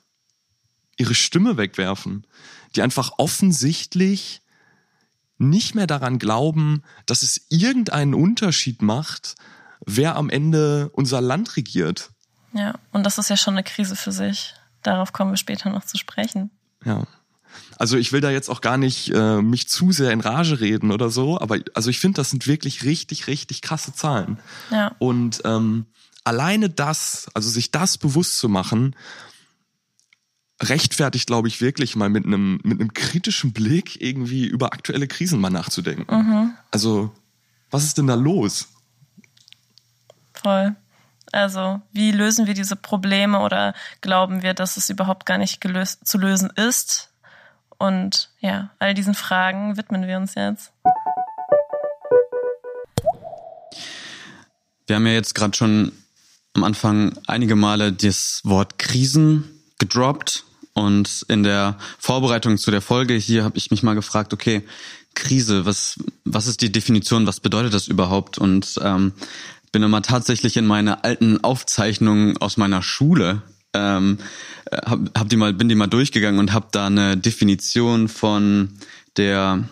ihre 0.97 1.15
Stimme 1.15 1.57
wegwerfen, 1.57 2.27
die 2.75 2.83
einfach 2.83 3.13
offensichtlich 3.19 4.43
nicht 5.39 5.75
mehr 5.75 5.87
daran 5.87 6.19
glauben, 6.19 6.83
dass 7.05 7.23
es 7.23 7.47
irgendeinen 7.51 8.15
Unterschied 8.15 8.81
macht, 8.81 9.35
wer 9.85 10.17
am 10.17 10.31
Ende 10.31 10.91
unser 10.93 11.21
Land 11.21 11.57
regiert. 11.57 12.11
Ja, 12.53 12.79
und 12.93 13.05
das 13.05 13.19
ist 13.19 13.29
ja 13.29 13.37
schon 13.37 13.55
eine 13.55 13.65
Krise 13.65 13.97
für 13.97 14.13
sich. 14.13 14.55
Darauf 14.87 15.13
kommen 15.13 15.33
wir 15.33 15.37
später 15.37 15.69
noch 15.69 15.85
zu 15.85 15.99
sprechen. 15.99 16.51
Ja. 16.85 17.09
Also 17.77 17.97
ich 17.97 18.13
will 18.13 18.21
da 18.21 18.31
jetzt 18.31 18.49
auch 18.49 18.61
gar 18.61 18.77
nicht 18.77 19.13
äh, 19.13 19.43
mich 19.43 19.69
zu 19.69 19.91
sehr 19.91 20.13
in 20.13 20.21
Rage 20.21 20.61
reden 20.61 20.93
oder 20.93 21.11
so, 21.11 21.41
aber 21.41 21.59
also 21.75 21.91
ich 21.91 21.99
finde, 21.99 22.17
das 22.17 22.31
sind 22.31 22.47
wirklich 22.47 22.85
richtig, 22.85 23.27
richtig 23.27 23.63
krasse 23.63 23.93
Zahlen. 23.93 24.39
Ja. 24.71 24.95
Und 25.01 25.43
ähm, 25.45 25.87
alleine 26.23 26.71
das, 26.71 27.29
also 27.35 27.51
sich 27.51 27.73
das 27.73 27.99
bewusst 27.99 28.39
zu 28.39 28.49
machen, 28.49 28.95
rechtfertigt, 30.63 31.27
glaube 31.27 31.49
ich, 31.49 31.61
wirklich 31.61 31.97
mal 31.97 32.09
mit 32.09 32.25
einem 32.25 32.61
mit 32.63 32.81
einem 32.81 32.95
kritischen 32.95 33.53
Blick 33.53 34.01
irgendwie 34.01 34.47
über 34.47 34.73
aktuelle 34.73 35.09
Krisen 35.09 35.41
mal 35.41 35.51
nachzudenken. 35.51 36.15
Mhm. 36.15 36.55
Also 36.71 37.13
was 37.71 37.83
ist 37.83 37.99
denn 37.99 38.07
da 38.07 38.15
los? 38.15 38.69
Voll. 40.35 40.77
Also 41.37 41.83
wie 41.93 42.13
lösen 42.13 42.47
wir 42.47 42.55
diese 42.55 42.77
Probleme 42.77 43.41
oder 43.41 43.75
glauben 44.01 44.43
wir, 44.43 44.55
dass 44.55 44.79
es 44.79 44.89
überhaupt 44.89 45.27
gar 45.27 45.37
nicht 45.37 45.61
gelöst, 45.61 46.07
zu 46.07 46.17
lösen 46.17 46.49
ist? 46.49 47.11
Und 47.77 48.31
ja, 48.41 48.71
all 48.79 48.95
diesen 48.95 49.13
Fragen 49.13 49.77
widmen 49.77 50.07
wir 50.07 50.17
uns 50.17 50.35
jetzt. 50.35 50.73
Wir 54.87 54.97
haben 54.97 55.07
ja 55.07 55.13
jetzt 55.13 55.35
gerade 55.35 55.55
schon 55.55 55.93
am 56.55 56.65
Anfang 56.65 57.19
einige 57.27 57.55
Male 57.55 57.93
das 57.93 58.41
Wort 58.45 58.79
Krisen 58.79 59.61
gedroppt 59.79 60.45
und 60.73 61.27
in 61.29 61.43
der 61.43 61.77
Vorbereitung 61.99 62.57
zu 62.57 62.71
der 62.71 62.81
Folge 62.81 63.13
hier 63.13 63.45
habe 63.45 63.59
ich 63.59 63.71
mich 63.71 63.83
mal 63.83 63.95
gefragt, 63.95 64.33
okay, 64.33 64.63
Krise, 65.15 65.67
was 65.67 65.99
was 66.25 66.47
ist 66.47 66.63
die 66.63 66.73
Definition, 66.73 67.27
was 67.27 67.41
bedeutet 67.41 67.75
das 67.75 67.89
überhaupt? 67.89 68.39
Und 68.39 68.79
ähm, 68.83 69.13
bin 69.77 69.83
immer 69.83 70.01
tatsächlich 70.01 70.57
in 70.57 70.65
meine 70.65 71.05
alten 71.05 71.45
Aufzeichnungen 71.45 72.39
aus 72.39 72.57
meiner 72.57 72.81
Schule 72.81 73.43
ähm, 73.75 74.17
hab, 74.73 75.01
hab 75.15 75.29
die 75.29 75.37
mal 75.37 75.53
bin 75.53 75.69
die 75.69 75.75
mal 75.75 75.87
durchgegangen 75.87 76.41
und 76.41 76.55
habe 76.55 76.69
da 76.73 76.87
eine 76.87 77.19
Definition 77.19 78.09
von 78.09 78.71
der 79.19 79.69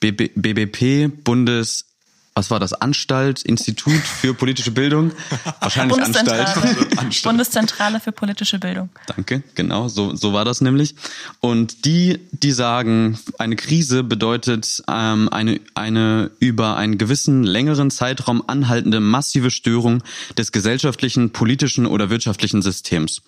BB, 0.00 0.30
BBP 0.36 1.08
Bundes 1.22 1.91
was 2.34 2.50
war 2.50 2.58
das? 2.58 2.72
Anstalt, 2.72 3.42
Institut 3.42 4.00
für 4.00 4.32
politische 4.32 4.70
Bildung? 4.70 5.12
Wahrscheinlich 5.60 6.00
Anstalt. 6.00 6.48
Anstalt. 6.96 7.22
Bundeszentrale 7.22 8.00
für 8.00 8.12
politische 8.12 8.58
Bildung. 8.58 8.88
Danke, 9.06 9.42
genau, 9.54 9.88
so, 9.88 10.16
so 10.16 10.32
war 10.32 10.44
das 10.44 10.62
nämlich. 10.62 10.94
Und 11.40 11.84
die, 11.84 12.20
die 12.30 12.52
sagen, 12.52 13.18
eine 13.38 13.56
Krise 13.56 14.02
bedeutet 14.02 14.82
ähm, 14.88 15.28
eine, 15.28 15.60
eine 15.74 16.30
über 16.38 16.76
einen 16.76 16.96
gewissen 16.96 17.42
längeren 17.42 17.90
Zeitraum 17.90 18.42
anhaltende 18.46 19.00
massive 19.00 19.50
Störung 19.50 20.02
des 20.38 20.52
gesellschaftlichen, 20.52 21.30
politischen 21.30 21.86
oder 21.86 22.08
wirtschaftlichen 22.08 22.62
Systems. 22.62 23.22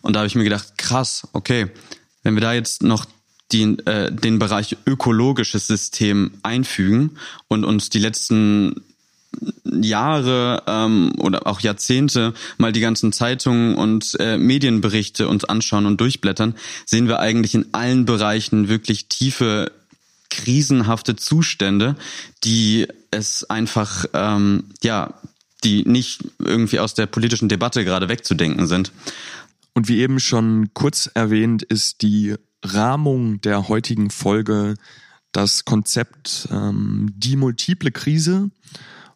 Und 0.00 0.14
da 0.14 0.20
habe 0.20 0.26
ich 0.26 0.34
mir 0.34 0.44
gedacht, 0.44 0.76
krass, 0.76 1.28
okay, 1.32 1.70
wenn 2.22 2.34
wir 2.34 2.40
da 2.40 2.52
jetzt 2.52 2.82
noch 2.82 3.06
die, 3.52 3.78
äh, 3.86 4.12
den 4.12 4.38
Bereich 4.38 4.76
ökologisches 4.86 5.66
System 5.66 6.32
einfügen 6.42 7.12
und 7.48 7.64
uns 7.64 7.90
die 7.90 7.98
letzten 7.98 8.82
Jahre 9.64 10.64
ähm, 10.66 11.12
oder 11.18 11.46
auch 11.46 11.60
Jahrzehnte 11.60 12.34
mal 12.58 12.72
die 12.72 12.80
ganzen 12.80 13.12
Zeitungen 13.12 13.76
und 13.76 14.16
äh, 14.18 14.36
Medienberichte 14.36 15.28
uns 15.28 15.44
anschauen 15.44 15.86
und 15.86 16.00
durchblättern, 16.00 16.56
sehen 16.84 17.06
wir 17.06 17.20
eigentlich 17.20 17.54
in 17.54 17.66
allen 17.72 18.04
Bereichen 18.04 18.68
wirklich 18.68 19.06
tiefe 19.06 19.72
krisenhafte 20.30 21.16
Zustände, 21.16 21.96
die 22.44 22.86
es 23.10 23.48
einfach 23.48 24.04
ähm, 24.14 24.64
ja 24.82 25.14
die 25.64 25.84
nicht 25.86 26.24
irgendwie 26.38 26.78
aus 26.78 26.94
der 26.94 27.06
politischen 27.06 27.48
Debatte 27.48 27.84
gerade 27.84 28.08
wegzudenken 28.08 28.66
sind. 28.66 28.92
Und 29.74 29.88
wie 29.88 29.98
eben 29.98 30.20
schon 30.20 30.70
kurz 30.74 31.10
erwähnt, 31.12 31.62
ist 31.62 32.02
die 32.02 32.36
Rahmung 32.62 33.40
der 33.40 33.68
heutigen 33.68 34.10
Folge 34.10 34.74
das 35.32 35.64
Konzept 35.64 36.48
ähm, 36.50 37.12
Die 37.14 37.36
multiple 37.36 37.90
Krise 37.90 38.50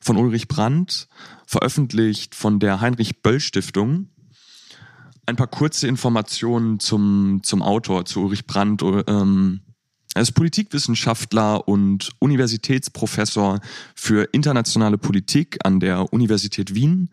von 0.01 0.17
Ulrich 0.17 0.49
Brandt, 0.49 1.09
veröffentlicht 1.47 2.35
von 2.35 2.61
der 2.61 2.81
Heinrich 2.81 3.23
Böll 3.23 3.41
Stiftung. 3.41 4.09
Ein 5.27 5.37
paar 5.37 5.47
kurze 5.47 5.89
Informationen 5.89 6.79
zum, 6.79 7.41
zum 7.43 7.63
Autor, 7.63 8.05
zu 8.05 8.23
Ulrich 8.23 8.47
Brandt. 8.47 8.83
Ähm, 8.83 9.61
er 10.15 10.23
ist 10.23 10.33
Politikwissenschaftler 10.33 11.67
und 11.67 12.13
Universitätsprofessor 12.21 13.61
für 13.95 14.29
internationale 14.33 14.99
Politik 14.99 15.59
an 15.65 15.81
der 15.81 16.13
Universität 16.13 16.75
Wien 16.75 17.11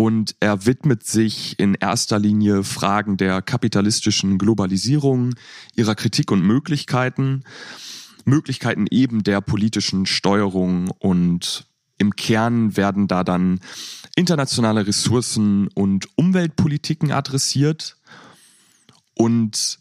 und 0.00 0.34
er 0.40 0.64
widmet 0.64 1.04
sich 1.04 1.58
in 1.58 1.74
erster 1.74 2.18
Linie 2.18 2.64
Fragen 2.64 3.18
der 3.18 3.42
kapitalistischen 3.42 4.38
Globalisierung, 4.38 5.34
ihrer 5.74 5.94
Kritik 5.94 6.30
und 6.30 6.40
Möglichkeiten, 6.40 7.44
Möglichkeiten 8.24 8.86
eben 8.90 9.24
der 9.24 9.42
politischen 9.42 10.06
Steuerung. 10.06 10.90
Und 11.00 11.66
im 11.98 12.16
Kern 12.16 12.78
werden 12.78 13.08
da 13.08 13.24
dann 13.24 13.60
internationale 14.16 14.86
Ressourcen 14.86 15.68
und 15.74 16.08
Umweltpolitiken 16.16 17.12
adressiert. 17.12 17.98
Und 19.12 19.80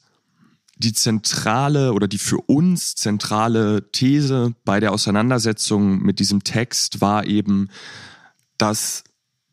die 0.76 0.92
zentrale 0.92 1.94
oder 1.94 2.10
die 2.10 2.18
für 2.18 2.40
uns 2.42 2.96
zentrale 2.96 3.90
These 3.94 4.54
bei 4.66 4.82
der 4.82 4.92
Auseinandersetzung 4.92 6.02
mit 6.02 6.20
diesem 6.20 6.44
Text 6.44 7.00
war 7.00 7.26
eben, 7.26 7.70
dass 8.58 9.06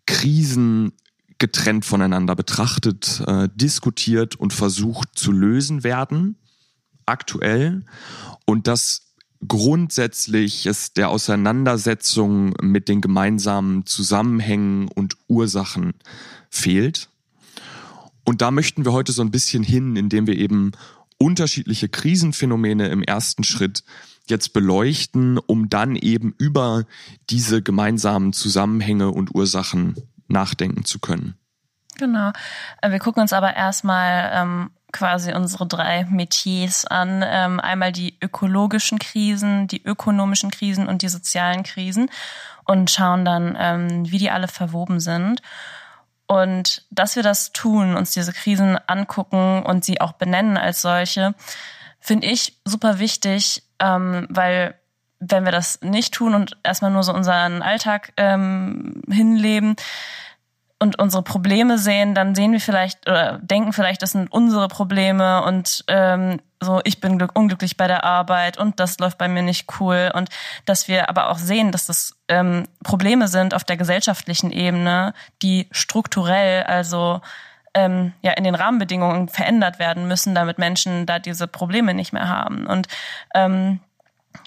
Krisen 0.06 0.92
getrennt 1.38 1.84
voneinander 1.84 2.34
betrachtet, 2.34 3.22
äh, 3.26 3.48
diskutiert 3.54 4.36
und 4.36 4.52
versucht 4.52 5.10
zu 5.14 5.32
lösen 5.32 5.84
werden, 5.84 6.36
aktuell. 7.04 7.84
Und 8.46 8.66
dass 8.66 9.12
grundsätzlich 9.46 10.66
es 10.66 10.92
der 10.92 11.10
Auseinandersetzung 11.10 12.54
mit 12.62 12.88
den 12.88 13.00
gemeinsamen 13.00 13.84
Zusammenhängen 13.86 14.88
und 14.88 15.16
Ursachen 15.28 15.92
fehlt. 16.48 17.10
Und 18.24 18.42
da 18.42 18.50
möchten 18.50 18.84
wir 18.84 18.92
heute 18.92 19.12
so 19.12 19.22
ein 19.22 19.30
bisschen 19.30 19.62
hin, 19.62 19.96
indem 19.96 20.26
wir 20.26 20.36
eben 20.36 20.72
unterschiedliche 21.18 21.88
Krisenphänomene 21.88 22.88
im 22.88 23.02
ersten 23.02 23.44
Schritt 23.44 23.84
jetzt 24.28 24.52
beleuchten, 24.52 25.38
um 25.38 25.68
dann 25.68 25.96
eben 25.96 26.34
über 26.38 26.84
diese 27.30 27.62
gemeinsamen 27.62 28.32
Zusammenhänge 28.32 29.10
und 29.10 29.34
Ursachen 29.34 29.94
nachdenken 30.28 30.84
zu 30.84 30.98
können. 30.98 31.34
Genau. 31.98 32.32
Äh, 32.82 32.90
wir 32.90 32.98
gucken 32.98 33.22
uns 33.22 33.32
aber 33.32 33.56
erstmal 33.56 34.30
ähm, 34.34 34.70
quasi 34.92 35.32
unsere 35.32 35.66
drei 35.66 36.04
Metiers 36.04 36.84
an. 36.84 37.22
Ähm, 37.26 37.60
einmal 37.60 37.92
die 37.92 38.16
ökologischen 38.20 38.98
Krisen, 38.98 39.66
die 39.68 39.82
ökonomischen 39.82 40.50
Krisen 40.50 40.88
und 40.88 41.02
die 41.02 41.08
sozialen 41.08 41.62
Krisen 41.62 42.10
und 42.64 42.90
schauen 42.90 43.24
dann, 43.24 43.56
ähm, 43.58 44.10
wie 44.10 44.18
die 44.18 44.30
alle 44.30 44.48
verwoben 44.48 45.00
sind. 45.00 45.40
Und 46.26 46.84
dass 46.90 47.14
wir 47.14 47.22
das 47.22 47.52
tun, 47.52 47.96
uns 47.96 48.10
diese 48.10 48.32
Krisen 48.32 48.76
angucken 48.86 49.62
und 49.62 49.84
sie 49.84 50.00
auch 50.00 50.12
benennen 50.12 50.56
als 50.56 50.82
solche, 50.82 51.34
finde 52.00 52.26
ich 52.26 52.58
super 52.64 52.98
wichtig, 52.98 53.62
ähm, 53.80 54.26
weil 54.30 54.74
wenn 55.18 55.44
wir 55.44 55.52
das 55.52 55.80
nicht 55.80 56.14
tun 56.14 56.34
und 56.34 56.58
erstmal 56.62 56.90
nur 56.90 57.02
so 57.02 57.12
unseren 57.12 57.62
Alltag 57.62 58.12
ähm, 58.16 59.02
hinleben, 59.10 59.76
und 60.78 60.98
unsere 60.98 61.22
Probleme 61.22 61.78
sehen, 61.78 62.14
dann 62.14 62.34
sehen 62.34 62.52
wir 62.52 62.60
vielleicht 62.60 63.08
oder 63.08 63.38
denken 63.38 63.72
vielleicht, 63.72 64.02
das 64.02 64.10
sind 64.10 64.30
unsere 64.30 64.68
Probleme 64.68 65.42
und 65.42 65.84
ähm, 65.88 66.38
so, 66.60 66.80
ich 66.84 67.00
bin 67.00 67.20
unglücklich 67.34 67.76
bei 67.76 67.86
der 67.86 68.04
Arbeit 68.04 68.58
und 68.58 68.80
das 68.80 68.98
läuft 68.98 69.18
bei 69.18 69.28
mir 69.28 69.42
nicht 69.42 69.66
cool. 69.78 70.10
Und 70.14 70.30
dass 70.64 70.88
wir 70.88 71.08
aber 71.08 71.30
auch 71.30 71.38
sehen, 71.38 71.70
dass 71.70 71.86
das 71.86 72.14
ähm, 72.28 72.66
Probleme 72.82 73.28
sind 73.28 73.54
auf 73.54 73.64
der 73.64 73.76
gesellschaftlichen 73.76 74.50
Ebene, 74.50 75.12
die 75.42 75.68
strukturell, 75.70 76.62
also 76.64 77.20
ähm, 77.76 78.12
ja 78.22 78.32
in 78.32 78.44
den 78.44 78.54
Rahmenbedingungen 78.54 79.28
verändert 79.28 79.78
werden 79.78 80.08
müssen, 80.08 80.34
damit 80.34 80.58
Menschen 80.58 81.06
da 81.06 81.18
diese 81.18 81.46
Probleme 81.46 81.94
nicht 81.94 82.12
mehr 82.12 82.28
haben. 82.28 82.66
Und 82.66 82.88
ähm, 83.34 83.80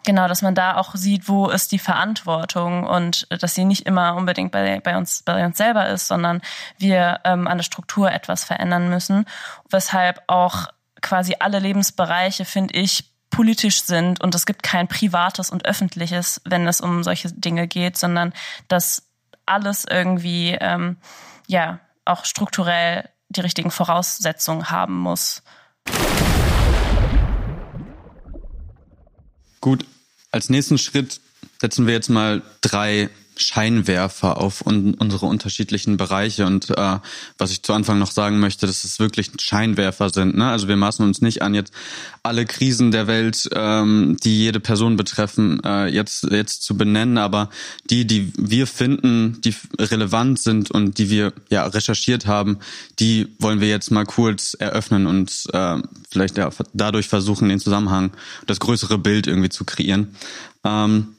Genau, 0.05 0.27
dass 0.27 0.43
man 0.43 0.53
da 0.53 0.77
auch 0.77 0.93
sieht, 0.93 1.27
wo 1.27 1.49
ist 1.49 1.71
die 1.71 1.79
Verantwortung 1.79 2.85
und 2.85 3.27
dass 3.41 3.55
sie 3.55 3.65
nicht 3.65 3.87
immer 3.87 4.15
unbedingt 4.15 4.51
bei, 4.51 4.79
bei 4.81 4.95
uns 4.95 5.23
bei 5.23 5.43
uns 5.43 5.57
selber 5.57 5.87
ist, 5.87 6.07
sondern 6.07 6.41
wir 6.77 7.21
ähm, 7.23 7.47
an 7.47 7.57
der 7.57 7.63
Struktur 7.63 8.11
etwas 8.11 8.43
verändern 8.43 8.89
müssen, 8.89 9.25
weshalb 9.69 10.21
auch 10.27 10.67
quasi 11.01 11.37
alle 11.39 11.57
Lebensbereiche, 11.57 12.45
finde 12.45 12.75
ich, 12.75 13.11
politisch 13.29 13.83
sind 13.83 14.21
und 14.21 14.35
es 14.35 14.45
gibt 14.45 14.63
kein 14.63 14.87
privates 14.87 15.49
und 15.49 15.65
öffentliches, 15.65 16.41
wenn 16.45 16.67
es 16.67 16.81
um 16.81 17.03
solche 17.03 17.31
Dinge 17.31 17.67
geht, 17.67 17.97
sondern 17.97 18.33
dass 18.67 19.07
alles 19.45 19.85
irgendwie 19.89 20.57
ähm, 20.59 20.97
ja 21.47 21.79
auch 22.05 22.25
strukturell 22.25 23.09
die 23.29 23.41
richtigen 23.41 23.71
Voraussetzungen 23.71 24.69
haben 24.69 24.97
muss. 24.97 25.41
Gut, 29.61 29.85
als 30.31 30.49
nächsten 30.49 30.77
Schritt 30.77 31.19
setzen 31.59 31.85
wir 31.85 31.93
jetzt 31.93 32.09
mal 32.09 32.41
drei 32.61 33.09
Scheinwerfer 33.41 34.37
auf 34.37 34.65
un 34.65 34.93
unsere 34.93 35.25
unterschiedlichen 35.25 35.97
Bereiche. 35.97 36.45
Und 36.45 36.69
äh, 36.71 36.99
was 37.37 37.51
ich 37.51 37.63
zu 37.63 37.73
Anfang 37.73 37.99
noch 37.99 38.11
sagen 38.11 38.39
möchte, 38.39 38.67
dass 38.67 38.83
es 38.83 38.99
wirklich 38.99 39.31
Scheinwerfer 39.39 40.09
sind. 40.09 40.35
Ne? 40.35 40.49
Also 40.49 40.67
wir 40.67 40.77
maßen 40.77 41.05
uns 41.05 41.21
nicht 41.21 41.41
an, 41.41 41.53
jetzt 41.53 41.73
alle 42.23 42.45
Krisen 42.45 42.91
der 42.91 43.07
Welt, 43.07 43.49
ähm, 43.53 44.17
die 44.23 44.37
jede 44.37 44.59
Person 44.59 44.97
betreffen, 44.97 45.61
äh, 45.63 45.87
jetzt, 45.87 46.23
jetzt 46.29 46.63
zu 46.63 46.77
benennen, 46.77 47.17
aber 47.17 47.49
die, 47.89 48.05
die 48.05 48.31
wir 48.37 48.67
finden, 48.67 49.39
die 49.41 49.55
relevant 49.79 50.39
sind 50.39 50.71
und 50.71 50.97
die 50.97 51.09
wir 51.09 51.33
ja 51.49 51.65
recherchiert 51.65 52.27
haben, 52.27 52.59
die 52.99 53.27
wollen 53.39 53.61
wir 53.61 53.69
jetzt 53.69 53.91
mal 53.91 54.05
kurz 54.05 54.53
eröffnen 54.53 55.07
und 55.07 55.47
äh, 55.53 55.77
vielleicht 56.09 56.37
ja, 56.37 56.49
dadurch 56.73 57.07
versuchen, 57.07 57.49
den 57.49 57.59
Zusammenhang, 57.59 58.11
das 58.47 58.59
größere 58.59 58.97
Bild 58.97 59.27
irgendwie 59.27 59.49
zu 59.49 59.63
kreieren. 59.63 60.15
Ähm, 60.63 61.15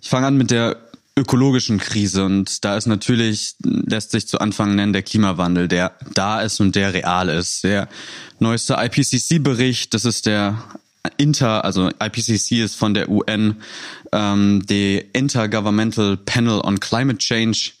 ich 0.00 0.08
fange 0.08 0.26
an 0.26 0.36
mit 0.36 0.50
der 0.50 0.76
ökologischen 1.16 1.78
Krise 1.78 2.24
und 2.24 2.64
da 2.64 2.76
ist 2.76 2.86
natürlich, 2.86 3.56
lässt 3.62 4.12
sich 4.12 4.26
zu 4.26 4.38
Anfang 4.38 4.74
nennen, 4.74 4.92
der 4.92 5.02
Klimawandel, 5.02 5.68
der 5.68 5.92
da 6.14 6.40
ist 6.40 6.60
und 6.60 6.74
der 6.74 6.94
real 6.94 7.28
ist. 7.28 7.64
Der 7.64 7.88
neueste 8.38 8.76
IPCC-Bericht, 8.78 9.92
das 9.92 10.04
ist 10.04 10.26
der 10.26 10.62
Inter, 11.16 11.64
also 11.64 11.88
IPCC 11.88 12.62
ist 12.62 12.76
von 12.76 12.94
der 12.94 13.08
UN, 13.08 13.56
ähm, 14.12 14.64
die 14.66 15.04
Intergovernmental 15.12 16.16
Panel 16.16 16.60
on 16.60 16.78
Climate 16.78 17.18
Change. 17.18 17.72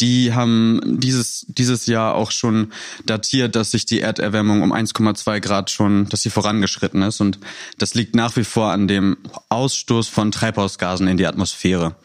Die 0.00 0.34
haben 0.34 0.80
dieses, 0.84 1.46
dieses 1.48 1.86
Jahr 1.86 2.14
auch 2.14 2.30
schon 2.30 2.72
datiert, 3.06 3.56
dass 3.56 3.70
sich 3.70 3.86
die 3.86 4.00
Erderwärmung 4.00 4.62
um 4.62 4.72
1,2 4.72 5.40
Grad 5.40 5.70
schon, 5.70 6.08
dass 6.10 6.22
sie 6.22 6.30
vorangeschritten 6.30 7.02
ist. 7.02 7.20
Und 7.20 7.38
das 7.78 7.94
liegt 7.94 8.14
nach 8.14 8.36
wie 8.36 8.44
vor 8.44 8.70
an 8.70 8.86
dem 8.86 9.16
Ausstoß 9.48 10.08
von 10.08 10.30
Treibhausgasen 10.30 11.08
in 11.08 11.16
die 11.16 11.26
Atmosphäre. 11.26 11.96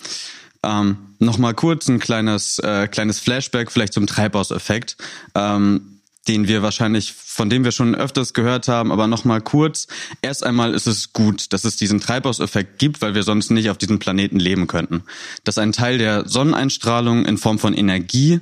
Ähm, 0.64 0.98
Nochmal 1.24 1.54
kurz 1.54 1.88
ein 1.88 2.00
kleines, 2.00 2.60
äh, 2.60 2.88
kleines 2.88 3.20
Flashback 3.20 3.72
vielleicht 3.72 3.94
zum 3.94 4.08
Treibhauseffekt. 4.08 4.98
Ähm, 5.36 5.90
den 6.28 6.48
wir 6.48 6.62
wahrscheinlich, 6.62 7.12
von 7.12 7.50
dem 7.50 7.66
wir 7.66 7.74
schon 7.74 7.96
öfters 7.96 8.34
gehört 8.34 8.70
haben, 8.70 8.94
aber 8.94 9.08
nochmal 9.08 9.42
kurz. 9.42 9.88
Erst 10.22 10.46
einmal 10.46 10.74
ist 10.74 10.88
es 10.88 11.12
gut, 11.12 11.52
dass 11.52 11.66
es 11.66 11.76
diesen 11.76 12.00
Treibhauseffekt 12.00 12.80
gibt, 12.80 13.02
weil 13.02 13.14
wir 13.14 13.24
sonst 13.24 13.52
nicht 13.52 13.70
auf 13.70 13.78
diesem 13.78 14.00
Planeten 14.00 14.40
leben 14.40 14.68
könnten. 14.68 15.04
Dass 15.44 15.58
ein 15.58 15.74
Teil 15.74 15.98
der 15.98 16.26
Sonneneinstrahlung 16.26 17.26
in 17.26 17.38
Form 17.38 17.60
von 17.60 17.74
Energie 17.74 18.40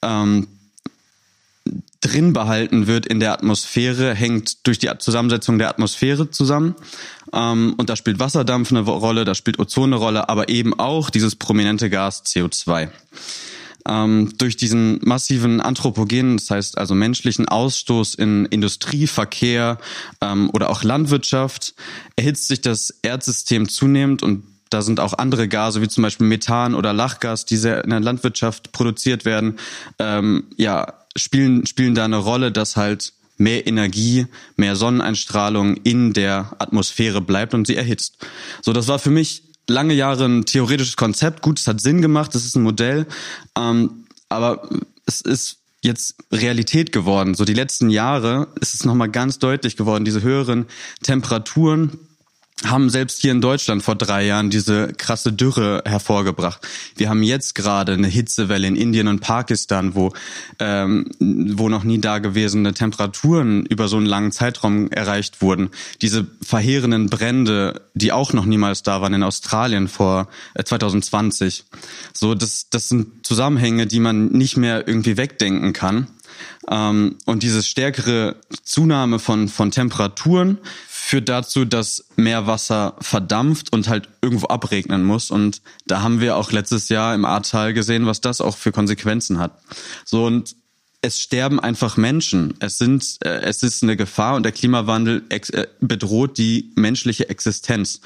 ähm, 0.00 0.46
drin 2.04 2.34
behalten 2.34 2.86
wird 2.86 3.06
in 3.06 3.18
der 3.18 3.32
Atmosphäre, 3.32 4.14
hängt 4.14 4.66
durch 4.66 4.78
die 4.78 4.90
Zusammensetzung 4.98 5.58
der 5.58 5.70
Atmosphäre 5.70 6.30
zusammen. 6.30 6.74
Ähm, 7.32 7.74
und 7.78 7.88
da 7.88 7.96
spielt 7.96 8.18
Wasserdampf 8.18 8.70
eine 8.70 8.80
Rolle, 8.80 9.24
da 9.24 9.34
spielt 9.34 9.58
Ozon 9.58 9.92
eine 9.92 9.96
Rolle, 9.96 10.28
aber 10.28 10.48
eben 10.48 10.78
auch 10.78 11.10
dieses 11.10 11.34
prominente 11.34 11.88
Gas 11.88 12.24
CO2. 12.26 12.88
Ähm, 13.86 14.32
durch 14.38 14.56
diesen 14.56 14.98
massiven 15.02 15.60
anthropogenen, 15.60 16.38
das 16.38 16.50
heißt 16.50 16.78
also 16.78 16.94
menschlichen 16.94 17.48
Ausstoß 17.48 18.14
in 18.14 18.46
Industrie, 18.46 19.06
Verkehr 19.06 19.78
ähm, 20.20 20.50
oder 20.52 20.70
auch 20.70 20.84
Landwirtschaft, 20.84 21.74
erhitzt 22.16 22.48
sich 22.48 22.60
das 22.60 22.90
Erdsystem 23.02 23.68
zunehmend 23.68 24.22
und 24.22 24.44
Da 24.70 24.82
sind 24.82 24.98
auch 24.98 25.12
andere 25.16 25.46
Gase, 25.46 25.82
wie 25.82 25.88
zum 25.88 26.02
Beispiel 26.02 26.26
Methan 26.26 26.74
oder 26.74 26.92
Lachgas, 26.92 27.44
die 27.44 27.56
sehr 27.56 27.84
in 27.84 27.90
der 27.90 28.00
Landwirtschaft 28.00 28.72
produziert 28.72 29.24
werden, 29.24 29.58
ähm, 30.00 30.44
ja, 30.56 31.03
spielen, 31.16 31.66
spielen 31.66 31.94
da 31.94 32.04
eine 32.04 32.16
Rolle, 32.16 32.52
dass 32.52 32.76
halt 32.76 33.12
mehr 33.36 33.66
Energie, 33.66 34.26
mehr 34.56 34.76
Sonneneinstrahlung 34.76 35.76
in 35.78 36.12
der 36.12 36.54
Atmosphäre 36.58 37.20
bleibt 37.20 37.54
und 37.54 37.66
sie 37.66 37.76
erhitzt. 37.76 38.18
So, 38.62 38.72
das 38.72 38.88
war 38.88 38.98
für 38.98 39.10
mich 39.10 39.42
lange 39.68 39.94
Jahre 39.94 40.24
ein 40.26 40.44
theoretisches 40.44 40.96
Konzept. 40.96 41.42
Gut, 41.42 41.58
es 41.58 41.66
hat 41.66 41.80
Sinn 41.80 42.02
gemacht, 42.02 42.34
es 42.34 42.44
ist 42.44 42.56
ein 42.56 42.62
Modell, 42.62 43.06
ähm, 43.58 44.04
aber 44.28 44.68
es 45.06 45.20
ist 45.20 45.58
jetzt 45.82 46.16
Realität 46.32 46.92
geworden. 46.92 47.34
So 47.34 47.44
die 47.44 47.54
letzten 47.54 47.90
Jahre 47.90 48.48
ist 48.60 48.74
es 48.74 48.84
nochmal 48.84 49.10
ganz 49.10 49.38
deutlich 49.38 49.76
geworden, 49.76 50.04
diese 50.04 50.22
höheren 50.22 50.66
Temperaturen 51.02 51.98
haben 52.66 52.90
selbst 52.90 53.20
hier 53.20 53.32
in 53.32 53.40
Deutschland 53.40 53.82
vor 53.82 53.94
drei 53.94 54.24
Jahren 54.26 54.50
diese 54.50 54.92
krasse 54.92 55.32
Dürre 55.32 55.82
hervorgebracht. 55.84 56.60
Wir 56.96 57.08
haben 57.08 57.22
jetzt 57.22 57.54
gerade 57.54 57.92
eine 57.92 58.06
Hitzewelle 58.06 58.66
in 58.66 58.76
Indien 58.76 59.08
und 59.08 59.20
Pakistan, 59.20 59.94
wo, 59.94 60.12
ähm, 60.58 61.10
wo 61.18 61.68
noch 61.68 61.84
nie 61.84 61.98
dagewesene 61.98 62.74
Temperaturen 62.74 63.66
über 63.66 63.88
so 63.88 63.96
einen 63.96 64.06
langen 64.06 64.32
Zeitraum 64.32 64.90
erreicht 64.90 65.42
wurden. 65.42 65.70
Diese 66.02 66.26
verheerenden 66.42 67.08
Brände, 67.08 67.82
die 67.94 68.12
auch 68.12 68.32
noch 68.32 68.46
niemals 68.46 68.82
da 68.82 69.00
waren 69.00 69.14
in 69.14 69.22
Australien 69.22 69.88
vor 69.88 70.28
äh, 70.54 70.64
2020. 70.64 71.64
So, 72.12 72.34
das, 72.34 72.68
das 72.70 72.88
sind 72.88 73.26
Zusammenhänge, 73.26 73.86
die 73.86 74.00
man 74.00 74.28
nicht 74.28 74.56
mehr 74.56 74.86
irgendwie 74.86 75.16
wegdenken 75.16 75.72
kann. 75.72 76.08
Ähm, 76.70 77.16
und 77.26 77.42
diese 77.42 77.62
stärkere 77.62 78.36
Zunahme 78.62 79.18
von, 79.18 79.48
von 79.48 79.70
Temperaturen 79.70 80.58
führt 81.04 81.28
dazu, 81.28 81.66
dass 81.66 82.06
mehr 82.16 82.46
Wasser 82.46 82.96
verdampft 82.98 83.70
und 83.74 83.88
halt 83.88 84.08
irgendwo 84.22 84.46
abregnen 84.46 85.04
muss. 85.04 85.30
Und 85.30 85.60
da 85.86 86.00
haben 86.00 86.20
wir 86.20 86.36
auch 86.36 86.50
letztes 86.50 86.88
Jahr 86.88 87.14
im 87.14 87.26
Ahrtal 87.26 87.74
gesehen, 87.74 88.06
was 88.06 88.22
das 88.22 88.40
auch 88.40 88.56
für 88.56 88.72
Konsequenzen 88.72 89.38
hat. 89.38 89.60
So 90.06 90.24
und 90.24 90.56
es 91.04 91.20
sterben 91.20 91.60
einfach 91.60 91.98
Menschen. 91.98 92.54
Es 92.60 92.78
sind, 92.78 93.18
äh, 93.22 93.42
es 93.42 93.62
ist 93.62 93.82
eine 93.82 93.94
Gefahr 93.94 94.36
und 94.36 94.42
der 94.42 94.52
Klimawandel 94.52 95.22
ex, 95.28 95.50
äh, 95.50 95.66
bedroht 95.78 96.38
die 96.38 96.72
menschliche 96.76 97.28
Existenz. 97.28 98.00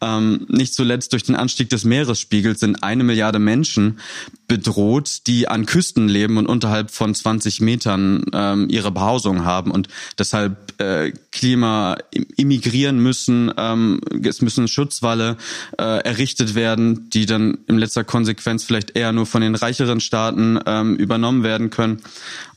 Ähm, 0.00 0.46
nicht 0.48 0.74
zuletzt 0.74 1.12
durch 1.12 1.22
den 1.22 1.36
Anstieg 1.36 1.70
des 1.70 1.84
Meeresspiegels 1.84 2.58
sind 2.58 2.82
eine 2.82 3.04
Milliarde 3.04 3.38
Menschen 3.38 4.00
bedroht, 4.48 5.28
die 5.28 5.46
an 5.46 5.64
Küsten 5.64 6.08
leben 6.08 6.38
und 6.38 6.46
unterhalb 6.46 6.90
von 6.90 7.14
20 7.14 7.60
Metern 7.60 8.24
ähm, 8.32 8.66
ihre 8.68 8.90
Behausung 8.90 9.44
haben 9.44 9.70
und 9.70 9.86
deshalb 10.18 10.80
äh, 10.80 11.12
Klima 11.30 11.98
immigrieren 12.36 12.98
müssen. 12.98 13.52
Ähm, 13.56 14.00
es 14.24 14.42
müssen 14.42 14.66
Schutzwalle 14.66 15.36
äh, 15.78 16.02
errichtet 16.02 16.56
werden, 16.56 17.10
die 17.10 17.26
dann 17.26 17.58
in 17.68 17.78
letzter 17.78 18.02
Konsequenz 18.02 18.64
vielleicht 18.64 18.96
eher 18.96 19.12
nur 19.12 19.26
von 19.26 19.40
den 19.40 19.54
reicheren 19.54 20.00
Staaten 20.00 20.58
ähm, 20.66 20.96
übernommen 20.96 21.44
werden 21.44 21.70
können. 21.70 22.02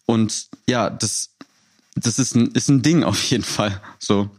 Und 0.05 0.47
ja, 0.67 0.89
das, 0.89 1.29
das 1.95 2.19
ist 2.19 2.35
ein, 2.35 2.47
ist 2.51 2.69
ein 2.69 2.81
Ding 2.81 3.03
auf 3.03 3.23
jeden 3.25 3.43
Fall. 3.43 3.79
So. 3.99 4.29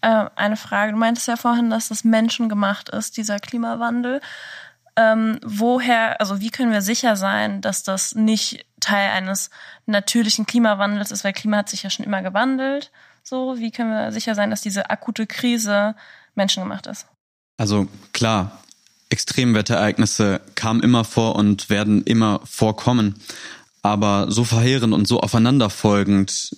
Äh, 0.00 0.26
eine 0.36 0.56
Frage. 0.56 0.92
Du 0.92 0.98
meintest 0.98 1.28
ja 1.28 1.36
vorhin, 1.36 1.70
dass 1.70 1.88
das 1.88 2.04
menschengemacht 2.04 2.88
ist, 2.88 3.16
dieser 3.16 3.38
Klimawandel. 3.38 4.20
Ähm, 4.96 5.38
woher, 5.42 6.20
also 6.20 6.40
wie 6.40 6.50
können 6.50 6.72
wir 6.72 6.82
sicher 6.82 7.16
sein, 7.16 7.62
dass 7.62 7.82
das 7.82 8.14
nicht 8.14 8.66
Teil 8.80 9.10
eines 9.10 9.48
natürlichen 9.86 10.44
Klimawandels 10.44 11.12
ist, 11.12 11.24
weil 11.24 11.32
Klima 11.32 11.58
hat 11.58 11.70
sich 11.70 11.82
ja 11.82 11.90
schon 11.90 12.04
immer 12.04 12.20
gewandelt. 12.20 12.90
So, 13.22 13.58
wie 13.58 13.70
können 13.70 13.90
wir 13.90 14.12
sicher 14.12 14.34
sein, 14.34 14.50
dass 14.50 14.60
diese 14.60 14.90
akute 14.90 15.26
Krise 15.26 15.94
menschengemacht 16.34 16.86
ist? 16.88 17.06
Also 17.56 17.86
klar, 18.12 18.58
Extremwetterereignisse 19.08 20.40
kamen 20.54 20.82
immer 20.82 21.04
vor 21.04 21.36
und 21.36 21.70
werden 21.70 22.02
immer 22.02 22.40
vorkommen. 22.44 23.14
Aber 23.82 24.30
so 24.30 24.44
verheerend 24.44 24.94
und 24.94 25.08
so 25.08 25.20
aufeinanderfolgend 25.20 26.56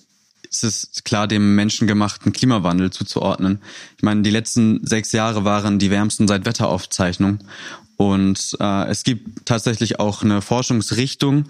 ist 0.49 0.63
es 0.63 1.03
klar 1.03 1.27
dem 1.27 1.55
menschengemachten 1.55 2.31
Klimawandel 2.31 2.91
zuzuordnen. 2.91 3.61
Ich 3.97 4.03
meine, 4.03 4.21
die 4.21 4.29
letzten 4.29 4.85
sechs 4.85 5.11
Jahre 5.11 5.43
waren 5.43 5.79
die 5.79 5.91
wärmsten 5.91 6.27
seit 6.27 6.45
Wetteraufzeichnung. 6.45 7.39
Und 7.97 8.57
äh, 8.59 8.87
es 8.87 9.03
gibt 9.03 9.45
tatsächlich 9.45 9.99
auch 9.99 10.21
eine 10.21 10.41
Forschungsrichtung 10.41 11.45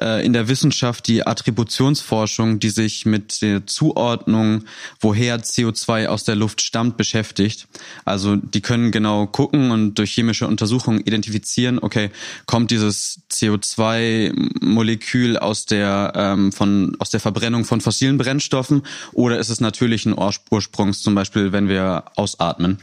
äh, 0.00 0.24
in 0.24 0.32
der 0.32 0.48
Wissenschaft, 0.48 1.06
die 1.08 1.26
Attributionsforschung, 1.26 2.58
die 2.58 2.70
sich 2.70 3.04
mit 3.04 3.42
der 3.42 3.66
Zuordnung, 3.66 4.64
woher 5.00 5.40
CO2 5.40 6.06
aus 6.06 6.24
der 6.24 6.36
Luft 6.36 6.62
stammt, 6.62 6.96
beschäftigt. 6.96 7.68
Also 8.04 8.36
die 8.36 8.62
können 8.62 8.92
genau 8.92 9.26
gucken 9.26 9.70
und 9.70 9.96
durch 9.96 10.12
chemische 10.12 10.46
Untersuchungen 10.46 11.00
identifizieren, 11.00 11.78
okay, 11.78 12.10
kommt 12.46 12.70
dieses 12.70 13.20
CO2-Molekül 13.30 15.36
aus 15.36 15.66
der 15.66 16.12
ähm, 16.16 16.52
von 16.52 16.96
aus 16.98 17.10
der 17.10 17.20
Verbrennung 17.20 17.64
von 17.64 17.80
fossilen 17.80 18.16
Brennstoffen 18.16 18.82
oder 19.12 19.38
ist 19.38 19.50
es 19.50 19.60
natürlichen 19.60 20.16
Ursprungs, 20.16 21.02
zum 21.02 21.14
Beispiel 21.14 21.52
wenn 21.52 21.68
wir 21.68 22.04
ausatmen. 22.16 22.78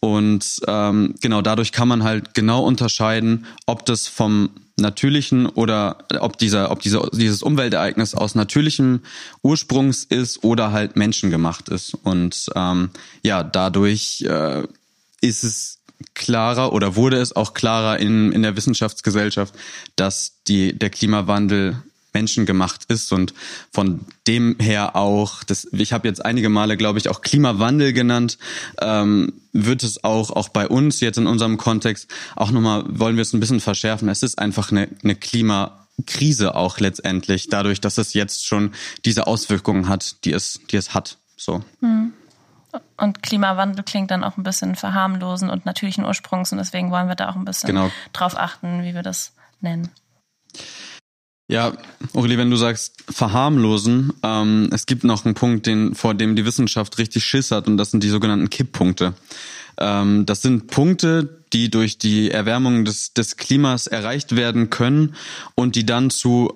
Und 0.00 0.60
ähm, 0.66 1.14
genau 1.20 1.42
dadurch 1.42 1.72
kann 1.72 1.88
man 1.88 2.04
halt 2.04 2.34
genau 2.34 2.64
unterscheiden, 2.64 3.46
ob 3.66 3.84
das 3.84 4.06
vom 4.06 4.50
natürlichen 4.76 5.46
oder 5.46 5.98
ob 6.20 6.38
dieser, 6.38 6.70
ob 6.70 6.80
diese, 6.80 7.10
dieses 7.12 7.42
Umweltereignis 7.42 8.14
aus 8.14 8.36
natürlichem 8.36 9.00
Ursprungs 9.42 10.04
ist 10.04 10.44
oder 10.44 10.70
halt 10.72 10.96
menschengemacht 10.96 11.68
ist. 11.68 11.94
Und 11.94 12.46
ähm, 12.54 12.90
ja, 13.22 13.42
dadurch 13.42 14.22
äh, 14.22 14.62
ist 15.20 15.42
es 15.42 15.78
klarer 16.14 16.72
oder 16.72 16.94
wurde 16.94 17.16
es 17.20 17.34
auch 17.34 17.54
klarer 17.54 17.98
in, 17.98 18.30
in 18.32 18.42
der 18.42 18.56
Wissenschaftsgesellschaft, 18.56 19.54
dass 19.96 20.42
die, 20.46 20.78
der 20.78 20.90
Klimawandel 20.90 21.82
menschengemacht 22.18 22.84
ist 22.86 23.12
und 23.12 23.32
von 23.70 24.00
dem 24.26 24.56
her 24.58 24.96
auch, 24.96 25.44
das, 25.44 25.68
ich 25.70 25.92
habe 25.92 26.08
jetzt 26.08 26.24
einige 26.24 26.48
Male, 26.48 26.76
glaube 26.76 26.98
ich, 26.98 27.08
auch 27.08 27.20
Klimawandel 27.20 27.92
genannt, 27.92 28.38
ähm, 28.80 29.34
wird 29.52 29.84
es 29.84 30.02
auch, 30.02 30.30
auch 30.30 30.48
bei 30.48 30.66
uns 30.66 31.00
jetzt 31.00 31.18
in 31.18 31.28
unserem 31.28 31.56
Kontext 31.56 32.08
auch 32.34 32.50
nochmal, 32.50 32.84
wollen 32.88 33.16
wir 33.16 33.22
es 33.22 33.32
ein 33.32 33.40
bisschen 33.40 33.60
verschärfen, 33.60 34.08
es 34.08 34.22
ist 34.22 34.38
einfach 34.38 34.72
eine, 34.72 34.88
eine 35.04 35.14
Klimakrise 35.14 36.56
auch 36.56 36.80
letztendlich, 36.80 37.48
dadurch, 37.48 37.80
dass 37.80 37.98
es 37.98 38.14
jetzt 38.14 38.46
schon 38.46 38.72
diese 39.04 39.26
Auswirkungen 39.28 39.88
hat, 39.88 40.24
die 40.24 40.32
es, 40.32 40.60
die 40.70 40.76
es 40.76 40.92
hat. 40.94 41.18
So. 41.36 41.62
Hm. 41.80 42.12
Und 42.96 43.22
Klimawandel 43.22 43.84
klingt 43.84 44.10
dann 44.10 44.24
auch 44.24 44.36
ein 44.36 44.42
bisschen 44.42 44.74
verharmlosen 44.74 45.50
und 45.50 45.64
natürlichen 45.64 46.04
Ursprungs 46.04 46.50
und 46.52 46.58
deswegen 46.58 46.90
wollen 46.90 47.08
wir 47.08 47.14
da 47.14 47.30
auch 47.30 47.36
ein 47.36 47.44
bisschen 47.44 47.68
genau. 47.68 47.90
drauf 48.12 48.36
achten, 48.36 48.82
wie 48.82 48.94
wir 48.94 49.02
das 49.02 49.32
nennen. 49.60 49.90
Ja, 51.50 51.72
Uli, 52.12 52.36
wenn 52.36 52.50
du 52.50 52.56
sagst 52.56 53.04
verharmlosen, 53.08 54.12
ähm, 54.22 54.68
es 54.70 54.84
gibt 54.84 55.02
noch 55.02 55.24
einen 55.24 55.34
Punkt, 55.34 55.66
den 55.66 55.94
vor 55.94 56.12
dem 56.12 56.36
die 56.36 56.44
Wissenschaft 56.44 56.98
richtig 56.98 57.24
Schiss 57.24 57.50
hat, 57.50 57.66
und 57.66 57.78
das 57.78 57.90
sind 57.90 58.04
die 58.04 58.10
sogenannten 58.10 58.50
Kipppunkte. 58.50 59.14
Ähm, 59.78 60.26
das 60.26 60.42
sind 60.42 60.66
Punkte, 60.66 61.40
die 61.54 61.70
durch 61.70 61.96
die 61.96 62.30
Erwärmung 62.30 62.84
des, 62.84 63.14
des 63.14 63.38
Klimas 63.38 63.86
erreicht 63.86 64.36
werden 64.36 64.68
können 64.68 65.14
und 65.54 65.74
die 65.74 65.86
dann 65.86 66.10
zu 66.10 66.52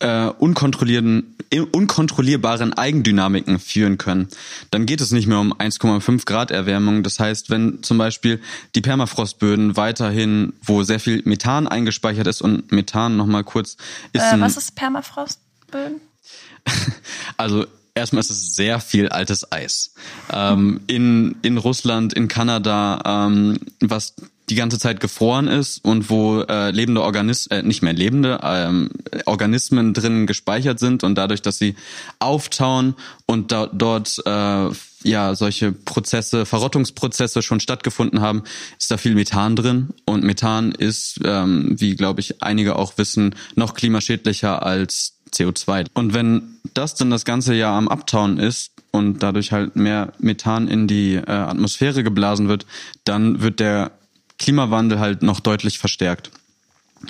äh, 0.00 0.26
unkontrollierten, 0.26 1.34
unkontrollierbaren 1.72 2.72
Eigendynamiken 2.72 3.58
führen 3.58 3.98
können, 3.98 4.28
dann 4.70 4.86
geht 4.86 5.00
es 5.00 5.10
nicht 5.10 5.26
mehr 5.26 5.40
um 5.40 5.52
1,5 5.52 6.24
Grad 6.24 6.50
Erwärmung. 6.50 7.02
Das 7.02 7.18
heißt, 7.18 7.50
wenn 7.50 7.82
zum 7.82 7.98
Beispiel 7.98 8.40
die 8.74 8.80
Permafrostböden 8.80 9.76
weiterhin, 9.76 10.52
wo 10.62 10.82
sehr 10.84 11.00
viel 11.00 11.22
Methan 11.24 11.66
eingespeichert 11.66 12.26
ist 12.26 12.42
und 12.42 12.70
Methan 12.70 13.16
nochmal 13.16 13.44
kurz 13.44 13.76
ist. 14.12 14.22
Äh, 14.22 14.40
was 14.40 14.56
ist 14.56 14.74
Permafrostböden? 14.76 16.00
also 17.36 17.66
erstmal 17.94 18.20
ist 18.20 18.30
es 18.30 18.54
sehr 18.54 18.80
viel 18.80 19.08
altes 19.08 19.50
Eis. 19.50 19.94
Ähm, 20.32 20.80
in, 20.86 21.36
in 21.42 21.58
Russland, 21.58 22.12
in 22.12 22.28
Kanada, 22.28 23.02
ähm, 23.04 23.58
was 23.80 24.14
die 24.50 24.54
ganze 24.54 24.78
Zeit 24.78 25.00
gefroren 25.00 25.46
ist 25.46 25.84
und 25.84 26.10
wo 26.10 26.40
äh, 26.40 26.70
lebende 26.70 27.02
Organismen, 27.02 27.58
äh, 27.58 27.62
nicht 27.62 27.82
mehr 27.82 27.92
lebende 27.92 28.40
ähm, 28.42 28.90
Organismen 29.26 29.94
drin 29.94 30.26
gespeichert 30.26 30.78
sind 30.78 31.04
und 31.04 31.16
dadurch, 31.16 31.42
dass 31.42 31.58
sie 31.58 31.74
auftauen 32.18 32.94
und 33.26 33.52
da, 33.52 33.66
dort 33.66 34.22
äh, 34.24 34.68
ja 35.04 35.34
solche 35.34 35.72
Prozesse, 35.72 36.46
Verrottungsprozesse 36.46 37.42
schon 37.42 37.60
stattgefunden 37.60 38.20
haben, 38.20 38.42
ist 38.78 38.90
da 38.90 38.96
viel 38.96 39.14
Methan 39.14 39.56
drin 39.56 39.88
und 40.06 40.24
Methan 40.24 40.72
ist, 40.72 41.20
ähm, 41.24 41.74
wie 41.78 41.94
glaube 41.94 42.20
ich 42.20 42.42
einige 42.42 42.76
auch 42.76 42.94
wissen, 42.96 43.34
noch 43.54 43.74
klimaschädlicher 43.74 44.62
als 44.64 45.14
CO2. 45.32 45.86
Und 45.92 46.14
wenn 46.14 46.58
das 46.74 46.94
dann 46.94 47.10
das 47.10 47.24
ganze 47.24 47.54
Jahr 47.54 47.76
am 47.76 47.88
Abtauen 47.88 48.38
ist 48.38 48.72
und 48.90 49.22
dadurch 49.22 49.52
halt 49.52 49.76
mehr 49.76 50.12
Methan 50.18 50.68
in 50.68 50.86
die 50.86 51.14
äh, 51.14 51.30
Atmosphäre 51.30 52.02
geblasen 52.02 52.48
wird, 52.48 52.66
dann 53.04 53.42
wird 53.42 53.60
der 53.60 53.92
Klimawandel 54.38 54.98
halt 54.98 55.22
noch 55.22 55.40
deutlich 55.40 55.78
verstärkt. 55.78 56.30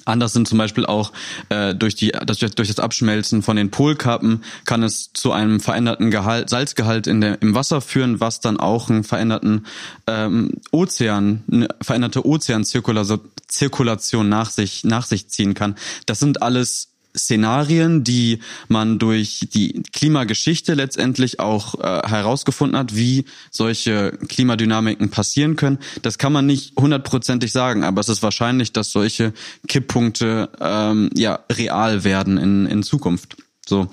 Anders 0.05 0.35
sind 0.35 0.47
zum 0.47 0.59
Beispiel 0.59 0.85
auch 0.85 1.12
äh, 1.49 1.75
durch, 1.75 1.95
die, 1.95 2.11
das, 2.11 2.38
durch 2.38 2.69
das 2.69 2.79
Abschmelzen 2.79 3.43
von 3.43 3.57
den 3.57 3.71
Polkappen 3.71 4.45
kann 4.67 4.83
es 4.83 5.14
zu 5.14 5.33
einem 5.33 5.61
veränderten 5.61 6.11
Gehalt, 6.11 6.51
Salzgehalt 6.51 7.07
in 7.07 7.23
der, 7.23 7.41
im 7.41 7.55
Wasser 7.55 7.81
führen, 7.81 8.21
was 8.21 8.41
dann 8.41 8.61
auch 8.61 8.91
einen 8.91 9.05
veränderten 9.05 9.64
ähm, 10.07 10.53
Ozean, 10.73 11.43
eine 11.51 11.69
veränderte 11.81 12.27
Ozeanzirkulation 12.27 14.29
nach 14.29 14.51
sich, 14.51 14.85
nach 14.85 15.07
sich 15.07 15.29
ziehen 15.29 15.55
kann. 15.55 15.77
Das 16.05 16.19
sind 16.19 16.43
alles 16.43 16.98
Szenarien, 17.16 18.05
die 18.05 18.40
man 18.68 18.99
durch 18.99 19.49
die 19.53 19.83
Klimageschichte 19.92 20.75
letztendlich 20.75 21.40
auch 21.40 21.75
äh, 21.81 22.09
herausgefunden 22.09 22.79
hat, 22.79 22.94
wie 22.94 23.25
solche 23.51 24.12
Klimadynamiken 24.29 25.11
passieren 25.11 25.57
können. 25.57 25.79
Das 26.03 26.18
kann 26.18 26.33
man 26.33 26.47
nicht 26.47 26.77
hundertprozentig 26.79 27.53
sagen, 27.53 27.85
aber 27.85 28.01
es 28.01 28.09
ist 28.09 28.23
wahrscheinlich, 28.23 28.73
dass 28.73 28.92
solche 28.92 29.33
Kipppunkte 29.66 30.51
ähm, 30.61 31.11
ja 31.14 31.40
real 31.51 32.05
werden 32.05 32.38
in, 32.38 32.66
in 32.66 32.83
Zukunft. 32.83 33.37
So. 33.66 33.88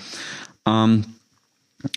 Ähm, 0.65 1.05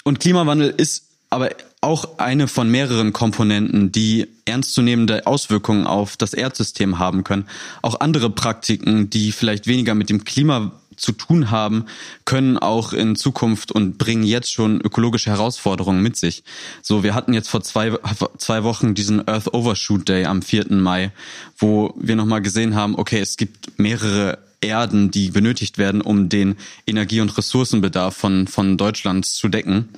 und 0.05 0.21
Klimawandel 0.21 0.75
ist 0.77 1.05
aber 1.31 1.51
auch 1.81 2.19
eine 2.19 2.49
von 2.49 2.71
mehreren 2.71 3.13
Komponenten, 3.13 3.93
die 3.93 4.27
ernstzunehmende 4.47 5.27
Auswirkungen 5.27 5.87
auf 5.87 6.17
das 6.17 6.33
Erdsystem 6.33 6.99
haben 6.99 7.23
können. 7.23 7.47
Auch 7.83 8.01
andere 8.01 8.31
Praktiken, 8.31 9.11
die 9.11 9.33
vielleicht 9.33 9.67
weniger 9.67 9.95
mit 9.95 10.11
dem 10.11 10.25
Klima 10.25 10.73
zu 10.99 11.13
tun 11.13 11.51
haben, 11.51 11.87
können 12.25 12.59
auch 12.59 12.93
in 12.93 13.17
Zukunft 13.17 13.73
und 13.73 13.99
bringen 13.99 14.25
jetzt 14.25 14.53
schon 14.53 14.81
ökologische 14.81 15.31
Herausforderungen 15.31 16.03
mit 16.03 16.17
sich. 16.17 16.45
So, 16.83 17.03
wir 17.03 17.15
hatten 17.15 17.33
jetzt 17.33 17.49
vor 17.49 17.63
zwei, 17.63 17.99
zwei 18.39 18.65
Wochen 18.65 18.95
diesen 18.95 19.27
Earth 19.27 19.53
Overshoot 19.55 20.09
Day 20.09 20.27
am 20.27 20.43
4. 20.43 20.73
Mai, 20.73 21.13
wo 21.57 21.95
wir 21.99 22.17
nochmal 22.17 22.43
gesehen 22.43 22.75
haben, 22.75 22.97
okay, 22.97 23.21
es 23.21 23.37
gibt 23.37 23.79
mehrere 23.79 24.39
Erden, 24.61 25.11
die 25.11 25.31
benötigt 25.31 25.79
werden, 25.79 26.01
um 26.01 26.29
den 26.29 26.57
Energie- 26.87 27.21
und 27.21 27.37
Ressourcenbedarf 27.37 28.17
von, 28.17 28.49
von 28.49 28.77
Deutschland 28.77 29.25
zu 29.25 29.49
decken. 29.49 29.89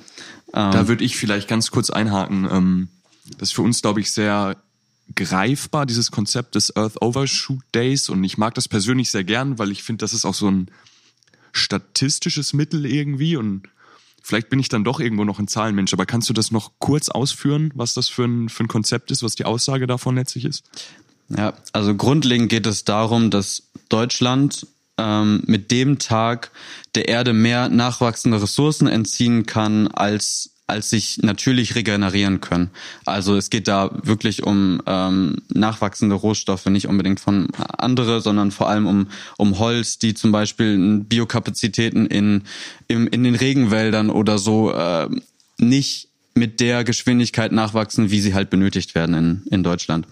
Da 0.51 0.81
ähm, 0.81 0.87
würde 0.87 1.03
ich 1.03 1.17
vielleicht 1.17 1.47
ganz 1.47 1.71
kurz 1.71 1.89
einhaken. 1.89 2.47
Ähm, 2.51 2.87
das 3.37 3.49
ist 3.49 3.55
für 3.55 3.61
uns, 3.61 3.81
glaube 3.81 4.01
ich, 4.01 4.11
sehr 4.11 4.57
greifbar, 5.15 5.85
dieses 5.85 6.11
Konzept 6.11 6.55
des 6.55 6.75
Earth 6.75 7.01
Overshoot 7.01 7.63
Days. 7.73 8.09
Und 8.09 8.23
ich 8.23 8.37
mag 8.37 8.53
das 8.53 8.67
persönlich 8.67 9.11
sehr 9.11 9.23
gern, 9.23 9.59
weil 9.59 9.71
ich 9.71 9.83
finde, 9.83 10.03
das 10.03 10.13
ist 10.13 10.25
auch 10.25 10.33
so 10.33 10.49
ein 10.49 10.69
statistisches 11.53 12.53
Mittel 12.53 12.85
irgendwie 12.85 13.35
und 13.35 13.63
vielleicht 14.21 14.49
bin 14.49 14.59
ich 14.59 14.69
dann 14.69 14.83
doch 14.83 14.99
irgendwo 14.99 15.23
noch 15.23 15.39
ein 15.39 15.47
Zahlenmensch, 15.47 15.93
aber 15.93 16.05
kannst 16.05 16.29
du 16.29 16.33
das 16.33 16.51
noch 16.51 16.71
kurz 16.79 17.09
ausführen, 17.09 17.71
was 17.75 17.93
das 17.93 18.07
für 18.07 18.25
ein, 18.25 18.49
für 18.49 18.63
ein 18.63 18.67
Konzept 18.67 19.11
ist, 19.11 19.23
was 19.23 19.35
die 19.35 19.45
Aussage 19.45 19.87
davon 19.87 20.15
letztlich 20.15 20.45
ist? 20.45 20.63
Ja, 21.29 21.53
also 21.73 21.95
grundlegend 21.95 22.49
geht 22.49 22.65
es 22.65 22.83
darum, 22.83 23.29
dass 23.29 23.63
Deutschland 23.89 24.67
ähm, 24.97 25.43
mit 25.45 25.71
dem 25.71 25.97
Tag 25.97 26.51
der 26.95 27.07
Erde 27.07 27.33
mehr 27.33 27.69
nachwachsende 27.69 28.41
Ressourcen 28.41 28.87
entziehen 28.87 29.45
kann, 29.45 29.87
als 29.87 30.50
als 30.71 30.89
sich 30.89 31.19
natürlich 31.21 31.75
regenerieren 31.75 32.41
können. 32.41 32.71
Also 33.05 33.35
es 33.35 33.49
geht 33.49 33.67
da 33.67 33.91
wirklich 34.03 34.43
um 34.43 34.81
ähm, 34.87 35.37
nachwachsende 35.53 36.15
Rohstoffe, 36.15 36.65
nicht 36.65 36.87
unbedingt 36.87 37.19
von 37.19 37.49
andere, 37.77 38.21
sondern 38.21 38.51
vor 38.51 38.69
allem 38.69 38.87
um, 38.87 39.07
um 39.37 39.59
Holz, 39.59 39.99
die 39.99 40.13
zum 40.13 40.31
Beispiel 40.31 41.01
Biokapazitäten 41.01 42.07
in, 42.07 42.43
in, 42.87 43.07
in 43.07 43.23
den 43.23 43.35
Regenwäldern 43.35 44.09
oder 44.09 44.39
so 44.39 44.71
äh, 44.71 45.07
nicht 45.57 46.07
mit 46.33 46.59
der 46.59 46.83
Geschwindigkeit 46.83 47.51
nachwachsen, 47.51 48.09
wie 48.09 48.21
sie 48.21 48.33
halt 48.33 48.49
benötigt 48.49 48.95
werden 48.95 49.15
in, 49.15 49.41
in 49.51 49.63
Deutschland. 49.63 50.07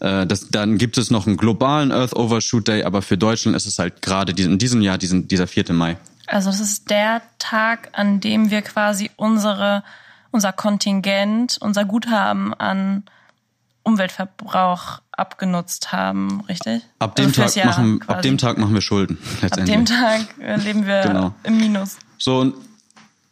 Äh, 0.00 0.26
das, 0.26 0.48
dann 0.48 0.78
gibt 0.78 0.96
es 0.96 1.10
noch 1.10 1.26
einen 1.26 1.36
globalen 1.36 1.90
Earth 1.90 2.14
Overshoot 2.14 2.68
Day, 2.68 2.84
aber 2.84 3.02
für 3.02 3.18
Deutschland 3.18 3.56
ist 3.56 3.66
es 3.66 3.78
halt 3.78 4.00
gerade 4.00 4.32
in 4.40 4.58
diesem 4.58 4.80
Jahr 4.80 4.98
diesen, 4.98 5.28
dieser 5.28 5.46
4. 5.46 5.72
Mai. 5.72 5.96
Also 6.26 6.50
das 6.50 6.60
ist 6.60 6.90
der 6.90 7.22
Tag, 7.38 7.90
an 7.92 8.20
dem 8.20 8.50
wir 8.50 8.62
quasi 8.62 9.10
unsere, 9.16 9.82
unser 10.30 10.52
Kontingent, 10.52 11.58
unser 11.60 11.84
Guthaben 11.84 12.54
an 12.54 13.04
Umweltverbrauch 13.82 15.00
abgenutzt 15.12 15.92
haben, 15.92 16.42
richtig? 16.48 16.82
Ab 16.98 17.14
dem, 17.14 17.26
also 17.26 17.42
Tag, 17.42 17.64
machen, 17.64 18.00
ab 18.08 18.22
dem 18.22 18.36
Tag 18.36 18.58
machen 18.58 18.74
wir 18.74 18.80
Schulden. 18.80 19.18
Letztendlich. 19.42 19.60
Ab 19.60 19.66
dem 19.66 19.84
Tag 19.86 20.38
äh, 20.40 20.56
leben 20.56 20.86
wir 20.86 21.02
genau. 21.02 21.34
im 21.44 21.56
Minus. 21.58 21.96
So, 22.18 22.40
und 22.40 22.54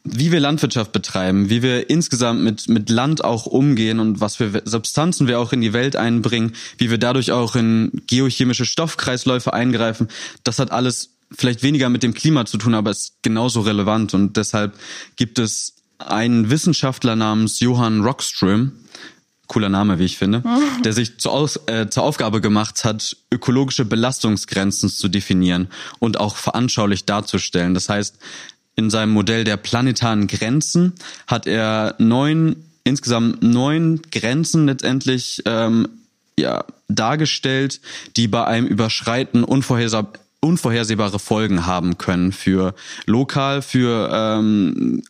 wie 0.05 0.31
wir 0.31 0.39
Landwirtschaft 0.39 0.93
betreiben, 0.93 1.49
wie 1.49 1.63
wir 1.63 1.89
insgesamt 1.89 2.43
mit, 2.43 2.69
mit 2.69 2.91
Land 2.91 3.25
auch 3.25 3.47
umgehen 3.47 4.01
und 4.01 4.21
was 4.21 4.37
für 4.37 4.63
Substanzen 4.65 5.27
wir 5.27 5.41
auch 5.41 5.53
in 5.53 5.63
die 5.63 5.73
Welt 5.73 5.97
einbringen, 5.97 6.53
wie 6.77 6.91
wir 6.91 6.99
dadurch 6.99 7.33
auch 7.33 7.57
in 7.57 7.91
geochemische 8.07 8.67
Stoffkreisläufe 8.67 9.55
eingreifen, 9.55 10.09
das 10.45 10.59
hat 10.59 10.73
alles 10.73 11.14
vielleicht 11.37 11.63
weniger 11.63 11.89
mit 11.89 12.03
dem 12.03 12.15
Klima 12.15 12.47
zu 12.47 12.59
tun, 12.59 12.75
aber 12.75 12.91
ist 12.91 13.15
genauso 13.23 13.61
relevant. 13.61 14.15
Und 14.15 14.37
deshalb 14.37 14.75
gibt 15.17 15.39
es 15.39 15.75
einen 15.99 16.51
Wissenschaftler 16.51 17.17
namens 17.17 17.61
Johann 17.61 18.03
Rockström, 18.03 18.73
cooler 19.47 19.69
Name, 19.69 19.99
wie 19.99 20.05
ich 20.05 20.19
finde, 20.19 20.43
der 20.85 20.93
sich 20.93 21.19
zur, 21.19 21.33
Aus, 21.33 21.61
äh, 21.67 21.89
zur 21.89 22.03
Aufgabe 22.03 22.41
gemacht 22.41 22.85
hat, 22.85 23.17
ökologische 23.33 23.85
Belastungsgrenzen 23.85 24.89
zu 24.89 25.09
definieren 25.09 25.69
und 25.99 26.19
auch 26.19 26.37
veranschaulich 26.37 27.05
darzustellen. 27.05 27.75
Das 27.75 27.89
heißt, 27.89 28.19
in 28.77 28.91
seinem 28.91 29.13
Modell 29.13 29.45
der 29.45 29.57
planetaren 29.57 30.27
Grenzen 30.27 30.95
hat 31.27 31.47
er 31.47 31.95
neun, 31.99 32.57
insgesamt 32.83 33.43
neun 33.43 34.03
Grenzen 34.11 34.67
letztendlich 34.67 35.43
ähm, 35.47 35.89
ja, 36.37 36.65
dargestellt, 36.89 37.81
die 38.17 38.27
bei 38.27 38.45
einem 38.45 38.67
Überschreiten 38.67 39.45
unvorhersehbar 39.45 40.13
unvorhersehbare 40.45 41.19
Folgen 41.19 41.67
haben 41.67 41.99
können 41.99 42.33
für 42.33 42.75
lokal, 43.07 43.63
für 43.63 44.11
ähm, 44.13 45.03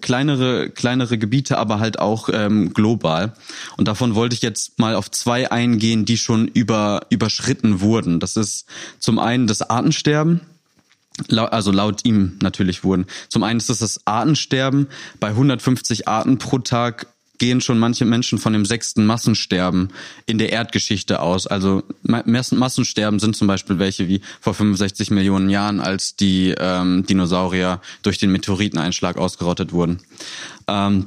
kleinere 0.00 0.70
kleinere 0.70 1.18
Gebiete, 1.18 1.58
aber 1.58 1.78
halt 1.78 1.98
auch 1.98 2.28
ähm, 2.32 2.72
global. 2.72 3.34
Und 3.76 3.88
davon 3.88 4.14
wollte 4.14 4.34
ich 4.34 4.42
jetzt 4.42 4.78
mal 4.78 4.94
auf 4.94 5.10
zwei 5.10 5.50
eingehen, 5.50 6.04
die 6.04 6.18
schon 6.18 6.48
über 6.48 7.02
überschritten 7.10 7.80
wurden. 7.80 8.20
Das 8.20 8.36
ist 8.36 8.66
zum 8.98 9.18
einen 9.18 9.46
das 9.46 9.62
Artensterben. 9.62 10.40
Also 11.28 11.70
laut 11.70 12.04
ihm 12.04 12.38
natürlich 12.40 12.82
wurden. 12.82 13.04
Zum 13.28 13.42
einen 13.42 13.58
ist 13.58 13.68
das 13.68 13.80
das 13.80 14.06
Artensterben. 14.06 14.86
Bei 15.18 15.28
150 15.28 16.08
Arten 16.08 16.38
pro 16.38 16.58
Tag 16.60 17.08
gehen 17.40 17.60
schon 17.60 17.78
manche 17.78 18.04
Menschen 18.04 18.38
von 18.38 18.52
dem 18.52 18.64
sechsten 18.64 19.04
Massensterben 19.06 19.88
in 20.26 20.38
der 20.38 20.52
Erdgeschichte 20.52 21.20
aus. 21.20 21.48
Also 21.48 21.82
Massensterben 22.02 23.18
sind 23.18 23.34
zum 23.34 23.48
Beispiel 23.48 23.80
welche 23.80 24.06
wie 24.06 24.20
vor 24.40 24.54
65 24.54 25.10
Millionen 25.10 25.50
Jahren, 25.50 25.80
als 25.80 26.14
die 26.14 26.54
ähm, 26.56 27.04
Dinosaurier 27.06 27.80
durch 28.02 28.18
den 28.18 28.30
Meteoriteneinschlag 28.30 29.16
ausgerottet 29.16 29.72
wurden. 29.72 30.00
Ähm, 30.68 31.06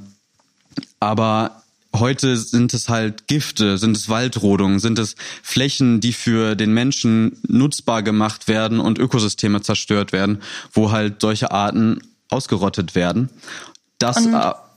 aber 0.99 1.61
heute 1.95 2.35
sind 2.35 2.73
es 2.73 2.89
halt 2.89 3.27
Gifte, 3.27 3.77
sind 3.77 3.95
es 3.95 4.09
Waldrodungen, 4.09 4.79
sind 4.79 4.97
es 4.97 5.15
Flächen, 5.43 6.01
die 6.01 6.13
für 6.13 6.55
den 6.55 6.73
Menschen 6.73 7.37
nutzbar 7.47 8.01
gemacht 8.01 8.47
werden 8.47 8.79
und 8.79 8.97
Ökosysteme 8.97 9.61
zerstört 9.61 10.11
werden, 10.11 10.41
wo 10.71 10.91
halt 10.91 11.21
solche 11.21 11.51
Arten 11.51 12.01
ausgerottet 12.29 12.95
werden. 12.95 13.29
Das 13.99 14.17
und 14.17 14.33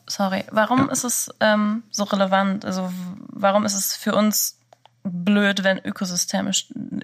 sorry, 0.09 0.45
warum 0.51 0.87
ja. 0.87 0.93
ist 0.93 1.05
es 1.05 1.31
ähm, 1.41 1.83
so 1.91 2.05
relevant? 2.05 2.65
Also 2.65 2.93
warum 3.29 3.65
ist 3.65 3.75
es 3.75 3.97
für 3.97 4.15
uns 4.15 4.59
blöd, 5.03 5.65
wenn 5.65 5.79
Ökosysteme, 5.85 6.51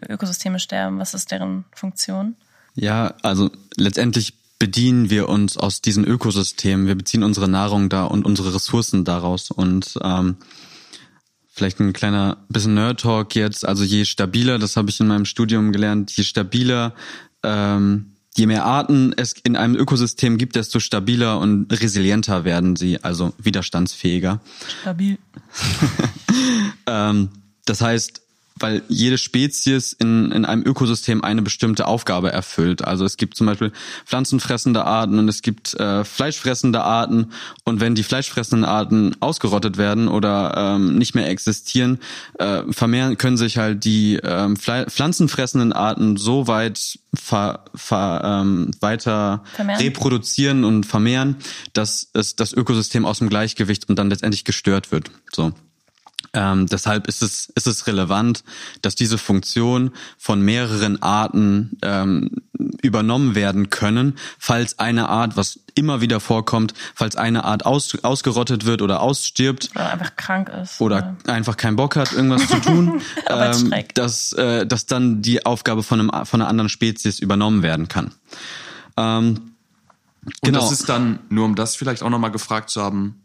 Ökosysteme 0.09 0.59
sterben? 0.59 0.99
Was 0.99 1.15
ist 1.15 1.31
deren 1.31 1.65
Funktion? 1.75 2.37
Ja, 2.75 3.15
also 3.23 3.51
letztendlich 3.77 4.35
bedienen 4.59 5.11
wir 5.11 5.29
uns 5.29 5.57
aus 5.57 5.83
diesen 5.83 6.05
Ökosystemen. 6.05 6.87
Wir 6.87 6.95
beziehen 6.95 7.25
unsere 7.25 7.49
Nahrung 7.49 7.89
da 7.89 8.05
und 8.05 8.25
unsere 8.25 8.55
Ressourcen 8.55 9.05
daraus. 9.05 9.51
Und 9.51 9.99
ähm, 10.03 10.37
vielleicht 11.49 11.81
ein 11.81 11.93
kleiner 11.93 12.39
bisschen 12.49 12.75
Nerd-Talk 12.75 13.35
jetzt. 13.35 13.67
Also 13.67 13.83
je 13.85 14.05
stabiler, 14.05 14.59
das 14.59 14.77
habe 14.77 14.91
ich 14.91 15.01
in 15.01 15.09
meinem 15.09 15.25
Studium 15.25 15.73
gelernt, 15.73 16.13
je 16.13 16.23
stabiler 16.25 16.95
ähm, 17.43 18.12
je 18.37 18.47
mehr 18.47 18.65
Arten 18.65 19.13
es 19.17 19.35
in 19.45 19.57
einem 19.57 19.75
Ökosystem 19.77 20.39
gibt, 20.39 20.57
desto 20.57 20.81
stabiler 20.81 21.39
und 21.39 21.71
resilienter 21.71 22.45
werden 22.45 22.77
sie, 22.77 23.03
also 23.03 23.33
widerstandsfähiger. 23.39 24.41
Stabil. 24.81 25.19
ähm, 26.87 27.29
das 27.65 27.81
heißt, 27.81 28.22
weil 28.63 28.83
jede 28.89 29.19
Spezies 29.19 29.93
in, 29.93 30.33
in 30.33 30.45
einem 30.45 30.63
Ökosystem 30.65 31.23
eine 31.25 31.43
bestimmte 31.43 31.87
Aufgabe 31.87 32.33
erfüllt. 32.33 32.85
Also 32.85 33.05
es 33.05 33.17
gibt 33.17 33.37
zum 33.37 33.47
Beispiel 33.47 33.73
pflanzenfressende 34.07 34.85
Arten 34.85 35.19
und 35.19 35.29
es 35.29 35.43
gibt 35.43 35.75
äh, 35.75 36.05
fleischfressende 36.05 36.83
Arten. 36.83 37.33
Und 37.65 37.81
wenn 37.81 37.95
die 37.95 38.03
fleischfressenden 38.03 38.65
Arten 38.65 39.17
ausgerottet 39.21 39.77
werden 39.77 40.09
oder 40.09 40.55
ähm, 40.57 40.97
nicht 40.97 41.15
mehr 41.15 41.29
existieren, 41.29 41.99
äh, 42.39 42.63
vermehren 42.71 43.19
können 43.19 43.37
sich 43.37 43.59
halt 43.59 43.85
die 43.85 44.21
ähm, 44.23 44.57
pflanzenfressenden 44.57 45.73
Arten 45.73 46.17
so 46.17 46.47
weit 46.47 46.99
ver, 47.15 47.65
ver, 47.75 48.23
ähm, 48.25 48.71
weiter 48.81 49.43
vermehren. 49.55 49.81
reproduzieren 49.81 50.65
und 50.65 50.87
vermehren, 50.87 51.37
dass 51.73 52.09
es 52.15 52.37
das 52.37 52.53
Ökosystem 52.53 53.05
aus 53.05 53.19
dem 53.19 53.29
Gleichgewicht 53.29 53.89
und 53.89 53.99
dann 53.99 54.09
letztendlich 54.11 54.45
gestört 54.45 54.93
wird. 54.93 55.11
So. 55.33 55.53
Ähm, 56.35 56.67
deshalb 56.67 57.09
ist 57.09 57.23
es, 57.23 57.47
ist 57.55 57.67
es 57.67 57.87
relevant, 57.87 58.43
dass 58.81 58.95
diese 58.95 59.19
Funktion 59.19 59.91
von 60.17 60.41
mehreren 60.41 61.03
Arten 61.03 61.77
ähm, 61.83 62.31
übernommen 62.83 63.35
werden 63.35 63.69
können, 63.69 64.17
falls 64.39 64.79
eine 64.79 65.09
Art, 65.09 65.37
was 65.37 65.61
immer 65.75 66.01
wieder 66.01 66.21
vorkommt, 66.21 66.73
falls 66.95 67.17
eine 67.17 67.45
Art 67.45 67.67
aus, 67.67 68.03
ausgerottet 68.03 68.65
wird 68.65 68.81
oder 68.81 69.01
ausstirbt. 69.01 69.71
Oder 69.75 69.93
einfach 69.93 70.17
krank 70.17 70.51
ist. 70.63 70.81
Oder 70.81 71.17
ja. 71.27 71.33
einfach 71.33 71.57
keinen 71.57 71.77
Bock 71.77 71.97
hat, 71.97 72.13
irgendwas 72.13 72.49
zu 72.49 72.61
tun, 72.61 73.03
ähm, 73.29 73.75
dass, 73.95 74.33
äh, 74.33 74.67
dass 74.67 74.87
dann 74.87 75.21
die 75.21 75.45
Aufgabe 75.45 75.83
von, 75.83 76.01
einem, 76.01 76.27
von 76.27 76.41
einer 76.41 76.49
anderen 76.49 76.69
Spezies 76.71 77.19
übernommen 77.19 77.63
werden 77.63 77.89
kann. 77.89 78.13
Ähm, 78.97 79.53
und 80.25 80.35
genau. 80.43 80.61
das 80.61 80.73
ist 80.73 80.89
dann, 80.89 81.19
nur 81.29 81.45
um 81.45 81.57
das 81.57 81.77
vielleicht 81.77 82.03
auch 82.03 82.11
nochmal 82.11 82.31
gefragt 82.31 82.71
zu 82.71 82.83
haben, 82.83 83.19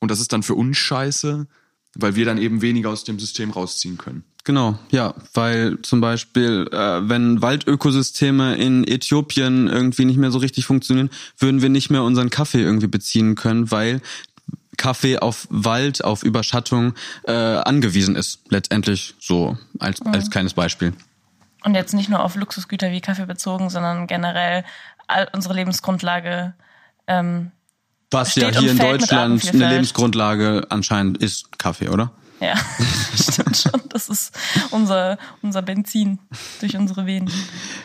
und 0.00 0.10
das 0.10 0.20
ist 0.20 0.32
dann 0.32 0.42
für 0.44 0.54
uns 0.54 0.76
scheiße, 0.76 1.48
weil 1.94 2.16
wir 2.16 2.24
dann 2.24 2.38
eben 2.38 2.62
weniger 2.62 2.90
aus 2.90 3.04
dem 3.04 3.18
System 3.18 3.50
rausziehen 3.50 3.98
können. 3.98 4.24
Genau, 4.44 4.78
ja, 4.90 5.14
weil 5.34 5.80
zum 5.82 6.00
Beispiel, 6.00 6.68
äh, 6.72 7.08
wenn 7.08 7.42
Waldökosysteme 7.42 8.56
in 8.56 8.86
Äthiopien 8.86 9.68
irgendwie 9.68 10.06
nicht 10.06 10.16
mehr 10.16 10.30
so 10.30 10.38
richtig 10.38 10.64
funktionieren, 10.64 11.10
würden 11.36 11.60
wir 11.60 11.68
nicht 11.68 11.90
mehr 11.90 12.02
unseren 12.02 12.30
Kaffee 12.30 12.62
irgendwie 12.62 12.86
beziehen 12.86 13.34
können, 13.34 13.70
weil 13.70 14.00
Kaffee 14.78 15.18
auf 15.18 15.46
Wald, 15.50 16.02
auf 16.02 16.22
Überschattung 16.22 16.94
äh, 17.24 17.32
angewiesen 17.32 18.16
ist. 18.16 18.40
Letztendlich 18.48 19.14
so 19.20 19.58
als, 19.80 20.02
mhm. 20.02 20.14
als 20.14 20.30
kleines 20.30 20.54
Beispiel. 20.54 20.94
Und 21.64 21.74
jetzt 21.74 21.92
nicht 21.92 22.08
nur 22.08 22.24
auf 22.24 22.36
Luxusgüter 22.36 22.90
wie 22.90 23.02
Kaffee 23.02 23.26
bezogen, 23.26 23.68
sondern 23.68 24.06
generell 24.06 24.64
all 25.08 25.28
unsere 25.34 25.54
Lebensgrundlage 25.54 26.54
ähm, 27.06 27.50
was 28.10 28.34
ja 28.34 28.50
hier 28.50 28.70
in 28.70 28.78
Deutschland 28.78 29.46
eine 29.48 29.68
Lebensgrundlage 29.70 30.66
anscheinend 30.70 31.18
ist 31.18 31.58
Kaffee, 31.58 31.88
oder? 31.88 32.12
Ja, 32.40 32.54
stimmt 33.14 33.56
schon. 33.56 33.80
Das 33.88 34.08
ist 34.08 34.32
unser, 34.70 35.18
unser 35.42 35.60
Benzin 35.62 36.20
durch 36.60 36.76
unsere 36.76 37.04
Venen. 37.04 37.30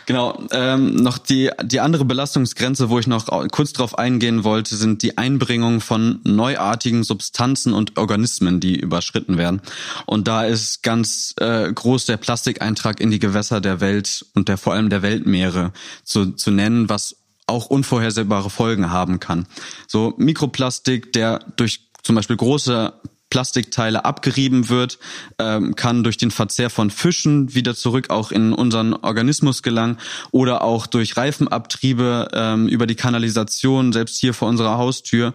Genau. 0.06 0.40
Ähm, 0.52 0.94
noch 0.94 1.18
die, 1.18 1.50
die 1.62 1.80
andere 1.80 2.04
Belastungsgrenze, 2.04 2.88
wo 2.88 2.98
ich 3.00 3.08
noch 3.08 3.26
kurz 3.50 3.72
drauf 3.72 3.98
eingehen 3.98 4.44
wollte, 4.44 4.76
sind 4.76 5.02
die 5.02 5.18
Einbringung 5.18 5.80
von 5.80 6.20
neuartigen 6.22 7.02
Substanzen 7.02 7.72
und 7.72 7.98
Organismen, 7.98 8.60
die 8.60 8.78
überschritten 8.78 9.38
werden. 9.38 9.60
Und 10.06 10.28
da 10.28 10.44
ist 10.44 10.84
ganz 10.84 11.34
äh, 11.40 11.72
groß 11.72 12.06
der 12.06 12.16
Plastikeintrag 12.16 13.00
in 13.00 13.10
die 13.10 13.18
Gewässer 13.18 13.60
der 13.60 13.80
Welt 13.80 14.24
und 14.34 14.48
der 14.48 14.56
vor 14.56 14.74
allem 14.74 14.88
der 14.88 15.02
Weltmeere 15.02 15.72
zu, 16.04 16.32
zu 16.32 16.52
nennen, 16.52 16.88
was 16.88 17.16
auch 17.46 17.66
unvorhersehbare 17.66 18.50
Folgen 18.50 18.90
haben 18.90 19.20
kann. 19.20 19.46
So 19.86 20.14
Mikroplastik, 20.16 21.12
der 21.12 21.40
durch 21.56 21.90
zum 22.02 22.14
Beispiel 22.14 22.36
große 22.36 22.92
Plastikteile 23.30 24.04
abgerieben 24.04 24.68
wird, 24.68 24.98
ähm, 25.40 25.74
kann 25.74 26.04
durch 26.04 26.16
den 26.16 26.30
Verzehr 26.30 26.70
von 26.70 26.90
Fischen 26.90 27.52
wieder 27.54 27.74
zurück 27.74 28.10
auch 28.10 28.30
in 28.30 28.52
unseren 28.52 28.94
Organismus 28.94 29.62
gelangen 29.64 29.98
oder 30.30 30.62
auch 30.62 30.86
durch 30.86 31.16
Reifenabtriebe 31.16 32.28
ähm, 32.32 32.68
über 32.68 32.86
die 32.86 32.94
Kanalisation, 32.94 33.92
selbst 33.92 34.18
hier 34.18 34.34
vor 34.34 34.48
unserer 34.48 34.78
Haustür, 34.78 35.34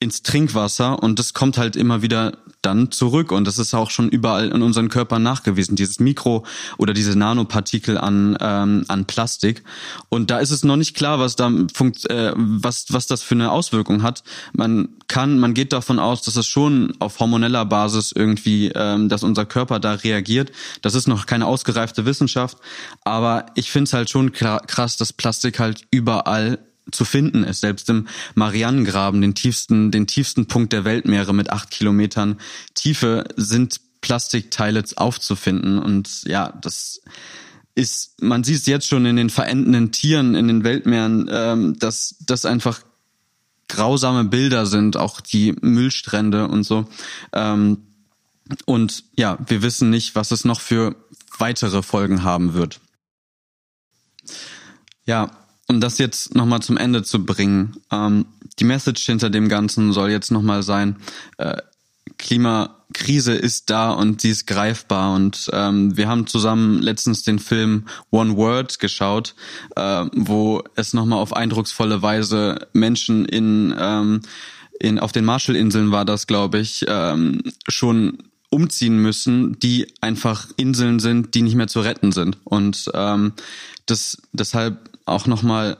ins 0.00 0.22
Trinkwasser 0.22 1.02
und 1.02 1.18
das 1.18 1.34
kommt 1.34 1.56
halt 1.56 1.76
immer 1.76 2.02
wieder 2.02 2.36
dann 2.62 2.90
zurück 2.90 3.32
und 3.32 3.46
das 3.46 3.58
ist 3.58 3.74
auch 3.74 3.90
schon 3.90 4.08
überall 4.08 4.48
in 4.48 4.62
unseren 4.62 4.88
Körpern 4.88 5.22
nachgewiesen, 5.22 5.76
dieses 5.76 6.00
Mikro- 6.00 6.44
oder 6.78 6.92
diese 6.92 7.16
Nanopartikel 7.16 7.96
an, 7.98 8.36
ähm, 8.40 8.84
an 8.88 9.04
Plastik. 9.04 9.62
Und 10.08 10.30
da 10.30 10.38
ist 10.38 10.50
es 10.50 10.64
noch 10.64 10.76
nicht 10.76 10.96
klar, 10.96 11.18
was 11.18 11.36
da 11.36 11.50
funkt, 11.72 12.08
äh, 12.10 12.32
was, 12.34 12.86
was 12.90 13.06
das 13.06 13.22
für 13.22 13.34
eine 13.34 13.52
Auswirkung 13.52 14.02
hat. 14.02 14.24
Man 14.52 14.88
kann, 15.08 15.38
man 15.38 15.54
geht 15.54 15.72
davon 15.72 15.98
aus, 15.98 16.22
dass 16.22 16.36
es 16.36 16.46
schon 16.46 16.92
auf 16.98 17.20
hormoneller 17.20 17.64
Basis 17.64 18.12
irgendwie, 18.12 18.72
ähm, 18.74 19.08
dass 19.08 19.22
unser 19.22 19.46
Körper 19.46 19.78
da 19.78 19.92
reagiert. 19.92 20.50
Das 20.82 20.94
ist 20.94 21.06
noch 21.06 21.26
keine 21.26 21.46
ausgereifte 21.46 22.04
Wissenschaft, 22.04 22.58
aber 23.04 23.46
ich 23.54 23.70
finde 23.70 23.84
es 23.84 23.92
halt 23.92 24.10
schon 24.10 24.32
krass, 24.32 24.96
dass 24.96 25.12
Plastik 25.12 25.60
halt 25.60 25.82
überall 25.90 26.58
zu 26.90 27.04
finden 27.04 27.44
ist. 27.44 27.60
Selbst 27.60 27.88
im 27.90 28.06
Marianengraben, 28.34 29.20
den 29.20 29.34
tiefsten, 29.34 29.90
den 29.90 30.06
tiefsten 30.06 30.46
Punkt 30.46 30.72
der 30.72 30.84
Weltmeere 30.84 31.34
mit 31.34 31.50
acht 31.50 31.70
Kilometern 31.70 32.40
Tiefe, 32.74 33.24
sind 33.36 33.80
Plastikteile 34.00 34.84
aufzufinden. 34.96 35.78
Und 35.78 36.22
ja, 36.24 36.52
das 36.60 37.00
ist, 37.74 38.22
man 38.22 38.44
sieht 38.44 38.56
es 38.56 38.66
jetzt 38.66 38.88
schon 38.88 39.04
in 39.06 39.16
den 39.16 39.30
verendenden 39.30 39.92
Tieren 39.92 40.34
in 40.34 40.48
den 40.48 40.64
Weltmeeren, 40.64 41.28
ähm, 41.30 41.78
dass 41.78 42.16
das 42.20 42.44
einfach 42.44 42.80
grausame 43.68 44.24
Bilder 44.24 44.66
sind, 44.66 44.96
auch 44.96 45.20
die 45.20 45.54
Müllstrände 45.60 46.48
und 46.48 46.62
so. 46.62 46.88
Ähm, 47.32 47.78
und 48.64 49.04
ja, 49.16 49.38
wir 49.46 49.62
wissen 49.62 49.90
nicht, 49.90 50.14
was 50.14 50.30
es 50.30 50.44
noch 50.44 50.60
für 50.60 50.94
weitere 51.38 51.82
Folgen 51.82 52.22
haben 52.22 52.54
wird. 52.54 52.80
Ja, 55.04 55.30
um 55.68 55.80
das 55.80 55.98
jetzt 55.98 56.34
nochmal 56.34 56.62
zum 56.62 56.76
Ende 56.76 57.02
zu 57.02 57.24
bringen, 57.24 57.76
ähm, 57.90 58.26
die 58.58 58.64
Message 58.64 59.04
hinter 59.04 59.30
dem 59.30 59.48
Ganzen 59.48 59.92
soll 59.92 60.10
jetzt 60.10 60.30
nochmal 60.30 60.62
sein, 60.62 60.96
äh, 61.38 61.56
Klimakrise 62.18 63.34
ist 63.34 63.68
da 63.68 63.90
und 63.90 64.20
sie 64.20 64.30
ist 64.30 64.46
greifbar. 64.46 65.14
Und 65.14 65.50
ähm, 65.52 65.96
wir 65.96 66.08
haben 66.08 66.26
zusammen 66.26 66.80
letztens 66.80 67.22
den 67.22 67.38
Film 67.38 67.86
One 68.10 68.36
Word 68.36 68.78
geschaut, 68.78 69.34
äh, 69.74 70.06
wo 70.14 70.62
es 70.76 70.94
nochmal 70.94 71.18
auf 71.18 71.34
eindrucksvolle 71.34 72.00
Weise 72.02 72.68
Menschen 72.72 73.26
in, 73.26 73.74
ähm, 73.78 74.22
in 74.80 74.98
auf 74.98 75.12
den 75.12 75.24
Marshallinseln 75.24 75.90
war 75.90 76.04
das, 76.04 76.26
glaube 76.26 76.58
ich, 76.58 76.84
ähm, 76.88 77.42
schon 77.68 78.18
umziehen 78.48 79.02
müssen, 79.02 79.58
die 79.58 79.92
einfach 80.00 80.48
Inseln 80.56 81.00
sind, 81.00 81.34
die 81.34 81.42
nicht 81.42 81.56
mehr 81.56 81.66
zu 81.66 81.80
retten 81.80 82.12
sind. 82.12 82.38
Und 82.44 82.90
ähm, 82.94 83.32
das 83.86 84.22
deshalb 84.32 84.95
auch 85.06 85.26
nochmal 85.26 85.78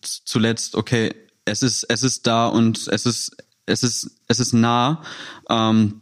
zuletzt, 0.00 0.74
okay, 0.74 1.14
es 1.44 1.62
ist, 1.62 1.84
es 1.84 2.02
ist 2.02 2.26
da 2.26 2.46
und 2.46 2.88
es 2.88 3.06
ist, 3.06 3.36
es 3.66 3.82
ist, 3.82 4.10
es 4.28 4.40
ist 4.40 4.52
nah. 4.52 5.02
Ähm, 5.48 6.00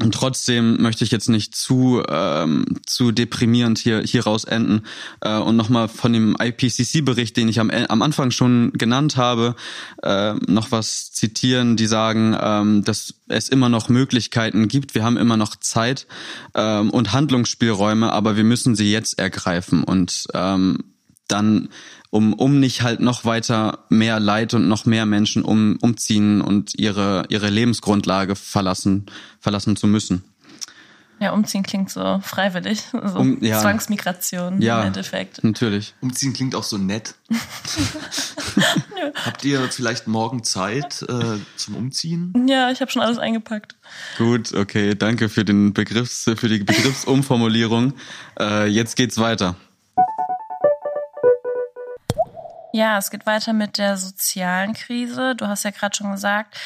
und 0.00 0.14
trotzdem 0.14 0.80
möchte 0.80 1.04
ich 1.04 1.10
jetzt 1.10 1.28
nicht 1.28 1.54
zu 1.54 2.02
ähm, 2.08 2.64
zu 2.86 3.12
deprimierend 3.12 3.78
hier 3.78 4.02
hier 4.02 4.24
raus 4.24 4.44
enden 4.44 4.86
äh, 5.20 5.36
und 5.36 5.56
nochmal 5.56 5.88
von 5.88 6.14
dem 6.14 6.34
IPCC-Bericht, 6.40 7.36
den 7.36 7.48
ich 7.48 7.60
am, 7.60 7.68
am 7.70 8.00
Anfang 8.00 8.30
schon 8.30 8.72
genannt 8.72 9.18
habe, 9.18 9.54
äh, 10.02 10.32
noch 10.46 10.72
was 10.72 11.12
zitieren. 11.12 11.76
Die 11.76 11.86
sagen, 11.86 12.34
ähm, 12.40 12.84
dass 12.84 13.14
es 13.28 13.50
immer 13.50 13.68
noch 13.68 13.90
Möglichkeiten 13.90 14.66
gibt. 14.66 14.94
Wir 14.94 15.04
haben 15.04 15.18
immer 15.18 15.36
noch 15.36 15.56
Zeit 15.56 16.06
ähm, 16.54 16.88
und 16.88 17.12
Handlungsspielräume, 17.12 18.10
aber 18.12 18.36
wir 18.36 18.44
müssen 18.44 18.74
sie 18.74 18.90
jetzt 18.90 19.18
ergreifen 19.18 19.84
und 19.84 20.26
ähm, 20.32 20.91
dann 21.32 21.68
um, 22.10 22.34
um 22.34 22.60
nicht 22.60 22.82
halt 22.82 23.00
noch 23.00 23.24
weiter 23.24 23.78
mehr 23.88 24.20
Leid 24.20 24.52
und 24.52 24.68
noch 24.68 24.84
mehr 24.84 25.06
Menschen 25.06 25.42
um, 25.42 25.78
umziehen 25.80 26.42
und 26.42 26.78
ihre, 26.78 27.24
ihre 27.30 27.48
Lebensgrundlage 27.48 28.36
verlassen, 28.36 29.06
verlassen 29.40 29.76
zu 29.76 29.86
müssen. 29.86 30.22
Ja, 31.22 31.30
umziehen 31.30 31.62
klingt 31.62 31.88
so 31.88 32.20
freiwillig, 32.20 32.82
so 32.90 33.18
um, 33.18 33.42
ja. 33.42 33.60
Zwangsmigration 33.60 34.60
ja, 34.60 34.80
im 34.80 34.88
Endeffekt. 34.88 35.42
Natürlich. 35.44 35.94
Umziehen 36.00 36.32
klingt 36.32 36.56
auch 36.56 36.64
so 36.64 36.78
nett. 36.78 37.14
Habt 39.24 39.44
ihr 39.44 39.60
vielleicht 39.70 40.08
morgen 40.08 40.42
Zeit 40.42 41.02
äh, 41.02 41.38
zum 41.56 41.76
Umziehen? 41.76 42.48
Ja, 42.48 42.72
ich 42.72 42.80
habe 42.80 42.90
schon 42.90 43.02
alles 43.02 43.18
eingepackt. 43.18 43.76
Gut, 44.18 44.52
okay, 44.52 44.96
danke 44.96 45.28
für 45.28 45.44
den 45.44 45.72
Begriffs, 45.72 46.24
für 46.24 46.48
die 46.48 46.58
Begriffsumformulierung. 46.58 47.94
Äh, 48.40 48.66
jetzt 48.66 48.96
geht's 48.96 49.16
weiter. 49.18 49.54
Ja, 52.72 52.98
es 52.98 53.10
geht 53.10 53.26
weiter 53.26 53.52
mit 53.52 53.78
der 53.78 53.96
sozialen 53.96 54.72
Krise. 54.72 55.34
Du 55.36 55.46
hast 55.46 55.64
ja 55.64 55.70
gerade 55.70 55.94
schon 55.94 56.12
gesagt, 56.12 56.56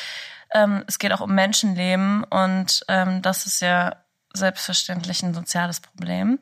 ähm, 0.55 0.85
es 0.87 0.99
geht 0.99 1.12
auch 1.12 1.21
um 1.21 1.35
Menschenleben 1.35 2.25
und 2.25 2.85
ähm, 2.88 3.23
das 3.23 3.47
ist 3.47 3.61
ja 3.61 3.97
selbstverständlich 4.33 5.23
ein 5.23 5.35
soziales 5.35 5.81
Problem. 5.81 6.38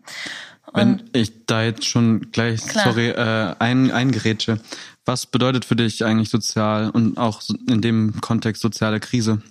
Und 0.67 0.75
Wenn 0.75 1.11
ich 1.13 1.47
da 1.47 1.63
jetzt 1.63 1.87
schon 1.87 2.31
gleich, 2.33 2.67
klar. 2.67 2.85
sorry, 2.85 3.11
äh, 3.11 3.55
ein, 3.59 3.91
eingerätsche, 3.91 4.61
was 5.05 5.27
bedeutet 5.27 5.65
für 5.65 5.77
dich 5.77 6.05
eigentlich 6.05 6.31
sozial 6.31 6.91
und 6.91 7.19
auch 7.19 7.43
in 7.69 7.81
dem 7.81 8.21
Kontext 8.21 8.63
soziale 8.63 9.01
Krise? 9.01 9.43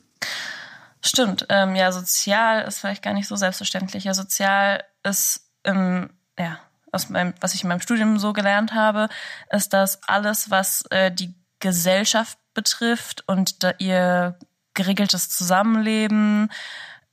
Stimmt, 1.01 1.45
ähm, 1.49 1.75
ja, 1.75 1.91
sozial 1.91 2.63
ist 2.63 2.79
vielleicht 2.79 3.03
gar 3.03 3.13
nicht 3.13 3.27
so 3.27 3.35
selbstverständlich. 3.35 4.05
Ja, 4.05 4.13
sozial 4.13 4.83
ist 5.03 5.49
im, 5.63 6.09
ja, 6.39 6.59
aus 6.93 7.09
meinem, 7.09 7.33
was 7.41 7.53
ich 7.53 7.63
in 7.63 7.69
meinem 7.69 7.81
Studium 7.81 8.19
so 8.19 8.33
gelernt 8.33 8.73
habe, 8.73 9.09
ist, 9.51 9.73
dass 9.73 10.03
alles, 10.07 10.49
was 10.49 10.83
äh, 10.91 11.11
die 11.11 11.33
Gesellschaft 11.59 12.37
betrifft 12.53 13.27
und 13.27 13.63
da 13.63 13.73
ihr 13.79 14.37
geregeltes 14.73 15.29
Zusammenleben 15.29 16.51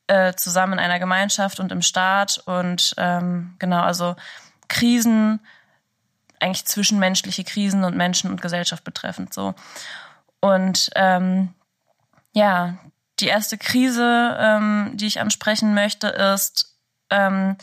äh, 0.07 0.35
zusammen 0.35 0.75
in 0.75 0.79
einer 0.79 0.99
Gemeinschaft 0.99 1.61
und 1.61 1.73
im 1.73 1.83
Staat 1.83 2.39
und 2.47 2.95
ähm, 2.99 3.55
genau, 3.59 3.83
also 3.83 4.17
Krisen, 4.69 5.41
eigentlich 6.41 6.67
zwischenmenschliche 6.67 7.45
Krisen 7.45 7.85
und 7.85 7.97
Menschen 7.97 8.31
und 8.31 8.43
Gesellschaft 8.43 8.83
betreffend 8.85 9.33
so. 9.35 9.55
Und 10.41 10.91
ähm, 10.95 11.55
ja, 12.33 12.79
die 13.21 13.27
erste 13.27 13.59
Krise, 13.59 14.37
ähm, 14.41 14.93
die 14.95 15.07
ich 15.07 15.21
ansprechen 15.21 15.75
möchte, 15.75 16.09
ist, 16.09 16.77
ähm, 17.11 17.57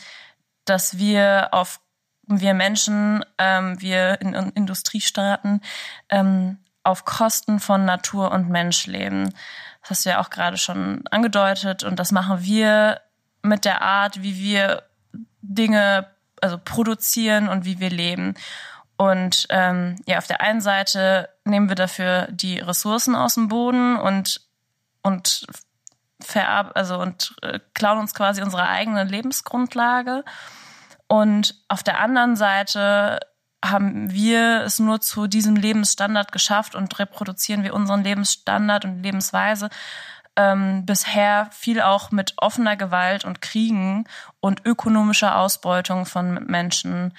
dass 0.64 0.98
wir 0.98 1.48
auf 1.52 1.80
wir 2.28 2.54
Menschen, 2.54 3.24
ähm, 3.38 3.80
wir 3.80 4.20
in, 4.20 4.34
in 4.34 4.50
Industriestaaten 4.50 5.60
ähm, 6.08 6.58
auf 6.82 7.04
Kosten 7.04 7.60
von 7.60 7.84
Natur 7.84 8.30
und 8.30 8.48
Mensch 8.48 8.86
leben. 8.86 9.34
Das 9.82 9.90
hast 9.90 10.06
du 10.06 10.10
ja 10.10 10.20
auch 10.20 10.30
gerade 10.30 10.56
schon 10.56 11.06
angedeutet 11.10 11.84
und 11.84 11.98
das 11.98 12.12
machen 12.12 12.42
wir 12.42 13.00
mit 13.42 13.64
der 13.64 13.82
Art, 13.82 14.22
wie 14.22 14.36
wir 14.36 14.82
Dinge 15.40 16.06
also 16.40 16.58
produzieren 16.62 17.48
und 17.48 17.64
wie 17.64 17.80
wir 17.80 17.90
leben. 17.90 18.34
Und 18.96 19.46
ähm, 19.50 19.96
ja, 20.06 20.18
auf 20.18 20.26
der 20.26 20.40
einen 20.40 20.60
Seite 20.60 21.28
nehmen 21.44 21.68
wir 21.68 21.76
dafür 21.76 22.28
die 22.30 22.58
Ressourcen 22.58 23.14
aus 23.14 23.34
dem 23.34 23.48
Boden 23.48 23.96
und 23.96 24.40
und 25.02 25.46
verab 26.20 26.72
also 26.74 26.98
und 26.98 27.34
äh, 27.42 27.60
klauen 27.74 27.98
uns 27.98 28.12
quasi 28.12 28.42
unsere 28.42 28.68
eigene 28.68 29.04
Lebensgrundlage. 29.04 30.24
Und 31.08 31.54
auf 31.68 31.82
der 31.82 32.00
anderen 32.00 32.36
Seite 32.36 33.20
haben 33.64 34.12
wir 34.12 34.62
es 34.62 34.78
nur 34.78 35.00
zu 35.00 35.26
diesem 35.26 35.56
Lebensstandard 35.56 36.30
geschafft 36.30 36.74
und 36.74 36.96
reproduzieren 36.98 37.64
wir 37.64 37.74
unseren 37.74 38.04
Lebensstandard 38.04 38.84
und 38.84 39.02
Lebensweise 39.02 39.68
ähm, 40.36 40.86
bisher 40.86 41.48
viel 41.50 41.82
auch 41.82 42.12
mit 42.12 42.34
offener 42.36 42.76
Gewalt 42.76 43.24
und 43.24 43.42
Kriegen 43.42 44.04
und 44.40 44.64
ökonomischer 44.64 45.36
Ausbeutung 45.36 46.06
von 46.06 46.44
Menschen 46.46 47.12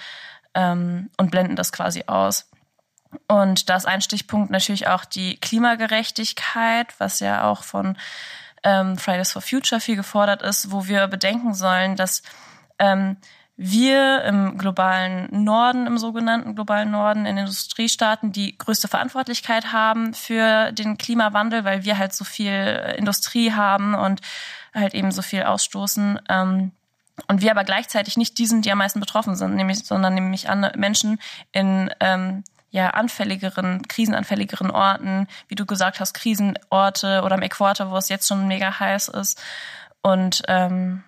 ähm, 0.53 1.09
und 1.17 1.29
blenden 1.29 1.57
das 1.57 1.73
quasi 1.73 2.05
aus. 2.07 2.49
Und 3.27 3.69
da 3.69 3.75
ist 3.75 3.87
ein 3.87 4.01
Stichpunkt 4.01 4.51
natürlich 4.51 4.87
auch 4.87 5.03
die 5.03 5.35
Klimagerechtigkeit, 5.37 6.87
was 6.99 7.19
ja 7.19 7.49
auch 7.49 7.63
von 7.63 7.97
ähm, 8.63 8.97
Fridays 8.97 9.33
for 9.33 9.41
Future 9.41 9.81
viel 9.81 9.97
gefordert 9.97 10.41
ist, 10.41 10.71
wo 10.71 10.87
wir 10.87 11.07
bedenken 11.07 11.53
sollen, 11.53 11.97
dass 11.97 12.21
ähm, 12.77 13.17
wir 13.61 14.23
im 14.23 14.57
globalen 14.57 15.43
Norden, 15.43 15.85
im 15.85 15.97
sogenannten 15.97 16.55
globalen 16.55 16.91
Norden, 16.91 17.25
in 17.25 17.37
Industriestaaten 17.37 18.31
die 18.31 18.57
größte 18.57 18.87
Verantwortlichkeit 18.87 19.73
haben 19.73 20.13
für 20.13 20.71
den 20.71 20.97
Klimawandel, 20.97 21.65
weil 21.65 21.83
wir 21.83 21.97
halt 21.97 22.13
so 22.13 22.23
viel 22.23 22.95
Industrie 22.97 23.51
haben 23.51 23.95
und 23.95 24.21
halt 24.73 24.93
eben 24.93 25.11
so 25.11 25.21
viel 25.21 25.43
ausstoßen. 25.43 26.21
Ähm, 26.29 26.71
und 27.27 27.41
wir 27.41 27.51
aber 27.51 27.65
gleichzeitig 27.65 28.15
nicht 28.15 28.37
die 28.37 28.45
sind, 28.45 28.63
die 28.63 28.71
am 28.71 28.77
meisten 28.77 29.01
betroffen 29.01 29.35
sind, 29.35 29.57
nämlich, 29.57 29.79
sondern 29.79 30.13
nämlich 30.13 30.47
Menschen 30.77 31.19
in 31.51 31.93
ähm, 31.99 32.45
ja 32.71 32.91
anfälligeren, 32.91 33.85
krisenanfälligeren 33.89 34.71
Orten, 34.71 35.27
wie 35.49 35.55
du 35.55 35.65
gesagt 35.65 35.99
hast, 35.99 36.13
Krisenorte 36.13 37.23
oder 37.25 37.35
im 37.35 37.41
Äquator, 37.41 37.91
wo 37.91 37.97
es 37.97 38.07
jetzt 38.07 38.29
schon 38.29 38.47
mega 38.47 38.79
heiß 38.79 39.09
ist. 39.09 39.41
Und 40.01 40.43
ähm, 40.47 41.03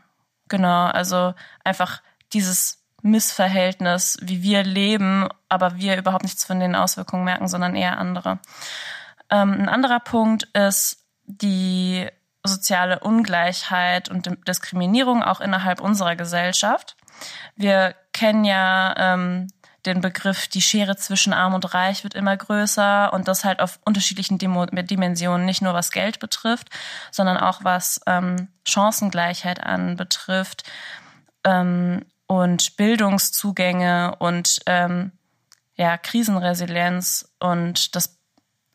genau, 0.50 0.88
also 0.88 1.34
einfach 1.64 2.02
dieses 2.34 2.82
Missverhältnis, 3.02 4.18
wie 4.22 4.44
wir 4.44 4.64
leben, 4.64 5.28
aber 5.50 5.78
wir 5.78 5.98
überhaupt 5.98 6.24
nichts 6.24 6.44
von 6.44 6.60
den 6.60 6.76
Auswirkungen 6.76 7.24
merken, 7.24 7.48
sondern 7.48 7.76
eher 7.76 7.98
andere. 7.98 8.40
Ähm, 9.30 9.54
ein 9.54 9.70
anderer 9.70 10.00
Punkt 10.00 10.44
ist 10.54 11.04
die 11.26 12.08
soziale 12.44 13.00
Ungleichheit 13.00 14.10
und 14.10 14.30
Diskriminierung 14.48 15.24
auch 15.24 15.42
innerhalb 15.42 15.80
unserer 15.80 16.16
Gesellschaft. 16.16 16.96
Wir 17.56 17.96
kennen 18.14 18.46
ja 18.46 18.96
ähm, 18.98 19.48
den 19.86 20.02
Begriff, 20.02 20.48
die 20.48 20.62
Schere 20.62 20.96
zwischen 20.96 21.34
Arm 21.34 21.54
und 21.54 21.74
Reich 21.74 22.04
wird 22.04 22.14
immer 22.14 22.36
größer 22.38 23.14
und 23.14 23.28
das 23.28 23.44
halt 23.44 23.60
auf 23.60 23.80
unterschiedlichen 23.84 24.38
Demo 24.38 24.66
Dimensionen, 24.68 25.46
nicht 25.46 25.62
nur 25.62 25.74
was 25.74 25.92
Geld 25.92 26.20
betrifft, 26.20 26.70
sondern 27.12 27.38
auch 27.38 27.64
was 27.64 28.02
ähm, 28.06 28.48
Chancengleichheit 28.64 29.64
anbetrifft 29.64 30.64
ähm, 31.44 32.06
und 32.32 32.78
Bildungszugänge 32.78 34.16
und 34.20 34.62
ähm, 34.66 35.12
ja, 35.76 35.98
Krisenresilienz 35.98 37.30
und 37.40 37.94
das 37.94 38.20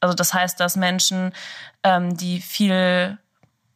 also 0.01 0.15
das 0.15 0.35
heißt, 0.35 0.61
dass 0.61 0.77
Menschen, 0.77 1.33
ähm, 1.83 2.19
die 2.19 2.43
viel 2.43 3.17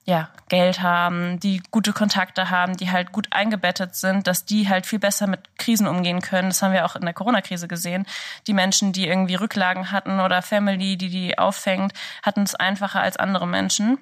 ja, 0.05 0.28
Geld 0.51 0.83
haben, 0.83 1.41
die 1.41 1.62
gute 1.70 1.95
Kontakte 1.95 2.51
haben, 2.51 2.76
die 2.76 2.91
halt 2.91 3.11
gut 3.12 3.28
eingebettet 3.31 3.95
sind, 3.95 4.26
dass 4.26 4.45
die 4.45 4.68
halt 4.68 4.85
viel 4.85 4.99
besser 4.99 5.26
mit 5.26 5.57
Krisen 5.57 5.87
umgehen 5.87 6.20
können. 6.20 6.51
Das 6.51 6.61
haben 6.61 6.74
wir 6.74 6.85
auch 6.85 6.95
in 6.95 7.07
der 7.07 7.14
Corona-Krise 7.14 7.66
gesehen. 7.66 8.05
Die 8.47 8.53
Menschen, 8.53 8.93
die 8.93 9.07
irgendwie 9.07 9.37
Rücklagen 9.37 9.93
hatten 9.93 10.20
oder 10.20 10.43
Family, 10.43 10.99
die 10.99 11.09
die 11.09 11.39
auffängt, 11.39 11.95
hatten 12.22 12.43
es 12.43 12.55
einfacher 12.55 13.01
als 13.01 13.16
andere 13.16 13.47
Menschen. 13.47 13.99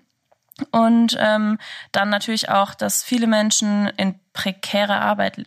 Und 0.72 1.16
ähm, 1.20 1.57
dann 1.93 2.11
natürlich 2.11 2.49
auch, 2.49 2.74
dass 2.74 3.05
viele 3.05 3.29
Menschen 3.29 3.87
in 3.97 4.18
prekärer 4.33 5.01
Arbeit 5.01 5.47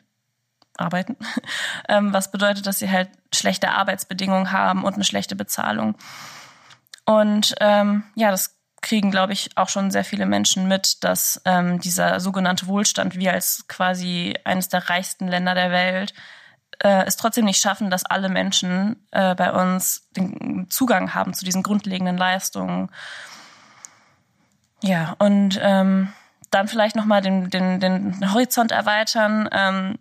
arbeiten, 0.77 1.17
ähm, 1.89 2.13
was 2.13 2.31
bedeutet, 2.31 2.67
dass 2.67 2.79
sie 2.79 2.89
halt 2.89 3.09
schlechte 3.33 3.71
Arbeitsbedingungen 3.71 4.51
haben 4.51 4.83
und 4.83 4.95
eine 4.95 5.03
schlechte 5.03 5.35
Bezahlung. 5.35 5.95
Und 7.05 7.55
ähm, 7.59 8.03
ja, 8.15 8.31
das 8.31 8.57
kriegen, 8.81 9.11
glaube 9.11 9.33
ich, 9.33 9.57
auch 9.57 9.69
schon 9.69 9.91
sehr 9.91 10.03
viele 10.03 10.25
Menschen 10.25 10.67
mit, 10.67 11.03
dass 11.03 11.41
ähm, 11.45 11.79
dieser 11.79 12.19
sogenannte 12.19 12.67
Wohlstand, 12.67 13.15
wir 13.15 13.33
als 13.33 13.67
quasi 13.67 14.35
eines 14.43 14.69
der 14.69 14.89
reichsten 14.89 15.27
Länder 15.27 15.53
der 15.53 15.71
Welt, 15.71 16.13
äh, 16.79 17.05
es 17.05 17.15
trotzdem 17.15 17.45
nicht 17.45 17.61
schaffen, 17.61 17.89
dass 17.89 18.05
alle 18.05 18.29
Menschen 18.29 19.07
äh, 19.11 19.35
bei 19.35 19.51
uns 19.51 20.07
den 20.15 20.67
Zugang 20.69 21.13
haben 21.13 21.33
zu 21.33 21.45
diesen 21.45 21.63
grundlegenden 21.63 22.17
Leistungen. 22.17 22.89
Ja, 24.81 25.15
und 25.19 25.59
ähm, 25.61 26.11
dann 26.49 26.67
vielleicht 26.67 26.95
nochmal 26.95 27.21
den, 27.21 27.49
den, 27.49 27.79
den 27.79 28.33
Horizont 28.33 28.71
erweitern. 28.71 29.47
Ähm, 29.51 29.99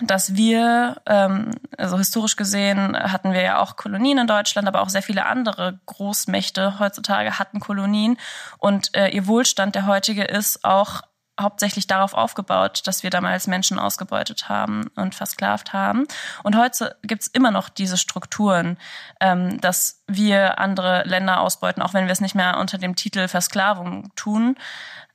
dass 0.00 0.34
wir, 0.34 1.02
ähm, 1.06 1.50
also 1.76 1.98
historisch 1.98 2.36
gesehen 2.36 2.96
hatten 2.96 3.32
wir 3.32 3.42
ja 3.42 3.58
auch 3.58 3.76
Kolonien 3.76 4.18
in 4.18 4.26
Deutschland, 4.26 4.66
aber 4.66 4.80
auch 4.80 4.88
sehr 4.88 5.02
viele 5.02 5.26
andere 5.26 5.80
Großmächte 5.86 6.78
heutzutage 6.78 7.38
hatten 7.38 7.60
Kolonien 7.60 8.16
und 8.58 8.94
äh, 8.96 9.08
ihr 9.08 9.26
Wohlstand, 9.26 9.74
der 9.74 9.86
heutige, 9.86 10.24
ist 10.24 10.64
auch 10.64 11.02
hauptsächlich 11.40 11.86
darauf 11.86 12.14
aufgebaut, 12.14 12.82
dass 12.86 13.02
wir 13.02 13.10
damals 13.10 13.46
Menschen 13.46 13.78
ausgebeutet 13.78 14.48
haben 14.48 14.88
und 14.96 15.14
versklavt 15.14 15.72
haben. 15.72 16.06
Und 16.42 16.56
heute 16.56 16.96
gibt's 17.02 17.26
immer 17.26 17.50
noch 17.50 17.68
diese 17.68 17.96
Strukturen, 17.96 18.78
ähm, 19.20 19.60
dass 19.60 20.02
wir 20.06 20.58
andere 20.58 21.04
Länder 21.04 21.40
ausbeuten, 21.40 21.82
auch 21.82 21.94
wenn 21.94 22.06
wir 22.06 22.12
es 22.12 22.20
nicht 22.20 22.34
mehr 22.34 22.58
unter 22.58 22.78
dem 22.78 22.96
Titel 22.96 23.28
Versklavung 23.28 24.14
tun. 24.14 24.56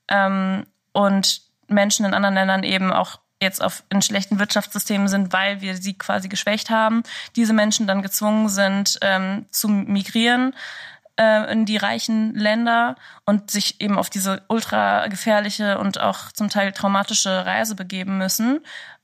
Ähm, 0.07 0.65
und 0.91 1.41
Menschen 1.67 2.05
in 2.05 2.13
anderen 2.13 2.35
Ländern 2.35 2.63
eben 2.63 2.91
auch 2.91 3.19
jetzt 3.41 3.61
auf, 3.63 3.83
in 3.89 4.01
schlechten 4.01 4.39
Wirtschaftssystemen 4.39 5.07
sind, 5.07 5.33
weil 5.33 5.61
wir 5.61 5.77
sie 5.77 5.93
quasi 5.93 6.27
geschwächt 6.27 6.69
haben, 6.69 7.03
diese 7.35 7.53
Menschen 7.53 7.87
dann 7.87 8.01
gezwungen 8.01 8.49
sind 8.49 8.97
ähm, 9.01 9.45
zu 9.51 9.67
migrieren 9.69 10.53
äh, 11.17 11.51
in 11.51 11.65
die 11.65 11.77
reichen 11.77 12.33
Länder 12.35 12.95
und 13.25 13.51
sich 13.51 13.81
eben 13.81 13.97
auf 13.97 14.09
diese 14.09 14.43
ultra 14.47 15.07
gefährliche 15.07 15.77
und 15.79 15.99
auch 15.99 16.31
zum 16.31 16.49
Teil 16.49 16.71
traumatische 16.71 17.45
Reise 17.45 17.75
begeben 17.75 18.17
müssen, 18.17 18.61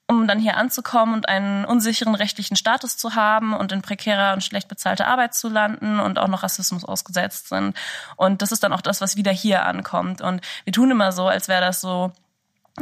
um 0.08 0.28
dann 0.28 0.40
hier 0.40 0.58
anzukommen 0.58 1.16
und 1.16 1.30
einen 1.30 1.66
unsicheren 1.66 2.16
rechtlichen 2.16 2.56
Status 2.56 2.98
zu 2.98 3.16
haben 3.16 3.54
und 3.54 3.72
in 3.72 3.82
prekärer 3.82 4.34
und 4.34 4.44
schlecht 4.44 4.68
bezahlter 4.68 5.08
Arbeit 5.08 5.34
zu 5.34 5.50
landen 5.50 6.00
und 6.00 6.20
auch 6.20 6.28
noch 6.28 6.44
Rassismus 6.44 6.84
ausgesetzt 6.84 7.50
sind. 7.50 7.76
Und 8.16 8.42
das 8.42 8.52
ist 8.52 8.64
dann 8.64 8.74
auch 8.74 8.82
das, 8.82 9.02
was 9.02 9.16
wieder 9.16 9.32
hier 9.32 9.66
ankommt. 9.66 10.22
Und 10.22 10.42
wir 10.66 10.74
tun 10.74 10.92
immer 10.92 11.12
so, 11.12 11.28
als 11.28 11.48
wäre 11.48 11.62
das 11.62 11.82
so 11.82 12.12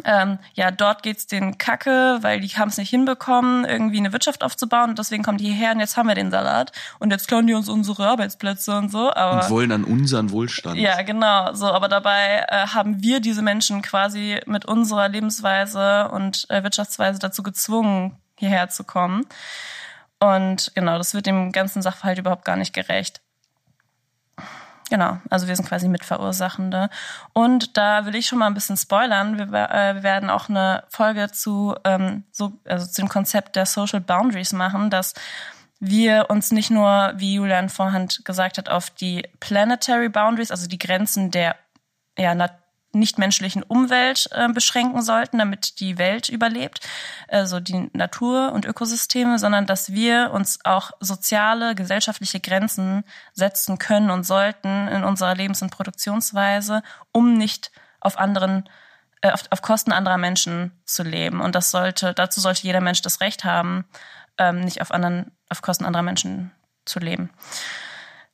ähm, 0.06 0.40
ja, 0.54 0.72
dort 0.72 1.04
geht's 1.04 1.28
den 1.28 1.58
Kacke, 1.58 2.20
weil 2.22 2.40
die 2.40 2.48
haben 2.48 2.70
es 2.70 2.78
nicht 2.78 2.90
hinbekommen, 2.90 3.66
irgendwie 3.66 3.98
eine 3.98 4.14
Wirtschaft 4.14 4.42
aufzubauen 4.42 4.92
und 4.92 5.00
deswegen 5.00 5.22
kommen 5.22 5.38
die 5.38 5.52
hierher 5.52 5.74
und 5.74 5.82
jetzt 5.82 5.98
haben 5.98 6.08
wir 6.08 6.16
den 6.16 6.32
Salat 6.32 6.72
und 7.00 7.12
jetzt 7.12 7.28
klauen 7.28 7.46
die 7.46 7.54
uns 7.54 7.68
unsere 7.68 8.08
Arbeitsplätze 8.08 8.78
und 8.78 8.90
so. 8.90 9.14
Aber, 9.14 9.44
und 9.44 9.50
wollen 9.50 9.72
an 9.74 9.84
unseren 9.84 10.32
Wohlstand. 10.32 10.78
Ja, 10.80 11.02
genau. 11.02 11.54
So, 11.54 11.66
aber 11.68 11.90
dabei 11.90 12.46
äh, 12.48 12.68
haben 12.68 13.04
wir 13.04 13.20
diese 13.20 13.42
Menschen 13.42 13.82
quasi 13.82 14.40
mit 14.46 14.64
unserer 14.64 15.10
Lebensweise 15.10 16.08
und 16.10 16.50
äh, 16.50 16.64
Wirtschaftsweise 16.64 17.20
dazu 17.20 17.44
gezwungen, 17.44 18.16
hierher 18.38 18.70
zu 18.70 18.86
kommen. 18.86 19.26
Und 20.20 20.72
genau, 20.74 20.98
das 21.00 21.14
wird 21.14 21.26
dem 21.26 21.52
ganzen 21.52 21.82
Sachverhalt 21.82 22.20
überhaupt 22.20 22.46
gar 22.46 22.56
nicht 22.56 22.74
gerecht. 22.74 23.22
Genau, 24.92 25.20
also 25.30 25.48
wir 25.48 25.56
sind 25.56 25.70
quasi 25.70 25.88
Mitverursachende. 25.88 26.90
Und 27.32 27.78
da 27.78 28.06
will 28.06 28.14
ich 28.14 28.28
schon 28.28 28.40
mal 28.40 28.48
ein 28.48 28.54
bisschen 28.54 28.76
spoilern. 28.76 29.38
Wir, 29.38 29.46
äh, 29.46 29.96
wir 29.96 30.04
werden 30.04 30.30
auch 30.30 30.50
eine 30.50 30.84
Folge 30.90 31.32
zu, 31.32 31.76
ähm, 31.86 32.26
so, 32.30 32.60
also 32.66 32.86
zu 32.86 33.00
dem 33.00 33.08
Konzept 33.08 33.56
der 33.56 33.66
Social 33.66 34.02
Boundaries 34.02 34.52
machen, 34.52 34.90
dass 34.90 35.14
wir 35.80 36.26
uns 36.30 36.52
nicht 36.52 36.72
nur, 36.72 37.14
wie 37.16 37.36
Julian 37.36 37.70
vorhin 37.70 38.10
gesagt 38.26 38.58
hat, 38.58 38.68
auf 38.68 38.90
die 38.90 39.26
Planetary 39.40 40.10
Boundaries, 40.10 40.52
also 40.52 40.68
die 40.68 40.78
Grenzen 40.78 41.32
der 41.32 41.56
ja, 42.18 42.36
nichtmenschlichen 42.94 43.64
Umwelt 43.64 44.30
äh, 44.32 44.50
beschränken 44.50 45.02
sollten, 45.02 45.38
damit 45.38 45.80
die 45.80 45.98
Welt 45.98 46.30
überlebt, 46.30 46.80
also 47.28 47.60
die 47.60 47.90
Natur 47.94 48.52
und 48.52 48.66
Ökosysteme, 48.66 49.40
sondern 49.40 49.66
dass 49.66 49.92
wir 49.92 50.32
uns 50.34 50.60
auch 50.64 50.92
soziale, 51.00 51.76
gesellschaftliche 51.76 52.40
Grenzen 52.40 53.04
setzen 53.34 53.78
können 53.78 54.10
und 54.10 54.26
sollten 54.26 54.88
in 54.88 55.04
unserer 55.04 55.36
Lebens- 55.36 55.62
und 55.62 55.72
Produktionsweise, 55.72 56.84
um 57.12 57.38
nicht 57.38 57.72
auf 58.00 58.18
anderen 58.18 58.68
äh, 59.22 59.32
auf, 59.32 59.44
auf 59.52 59.62
Kosten 59.62 59.92
anderer 59.92 60.18
Menschen 60.18 60.72
zu 60.86 61.04
leben. 61.04 61.42
Und 61.42 61.56
das 61.56 61.72
sollte, 61.72 62.14
dazu 62.14 62.42
sollte 62.42 62.64
jeder 62.64 62.82
Mensch 62.82 63.02
das 63.02 63.22
Recht 63.22 63.44
haben, 63.44 63.86
ähm, 64.38 64.62
nicht 64.62 64.82
auf 64.82 64.92
anderen, 64.92 65.32
auf 65.50 65.62
Kosten 65.62 65.86
anderer 65.86 66.04
Menschen 66.04 66.52
zu 66.86 67.00
leben. 67.00 67.30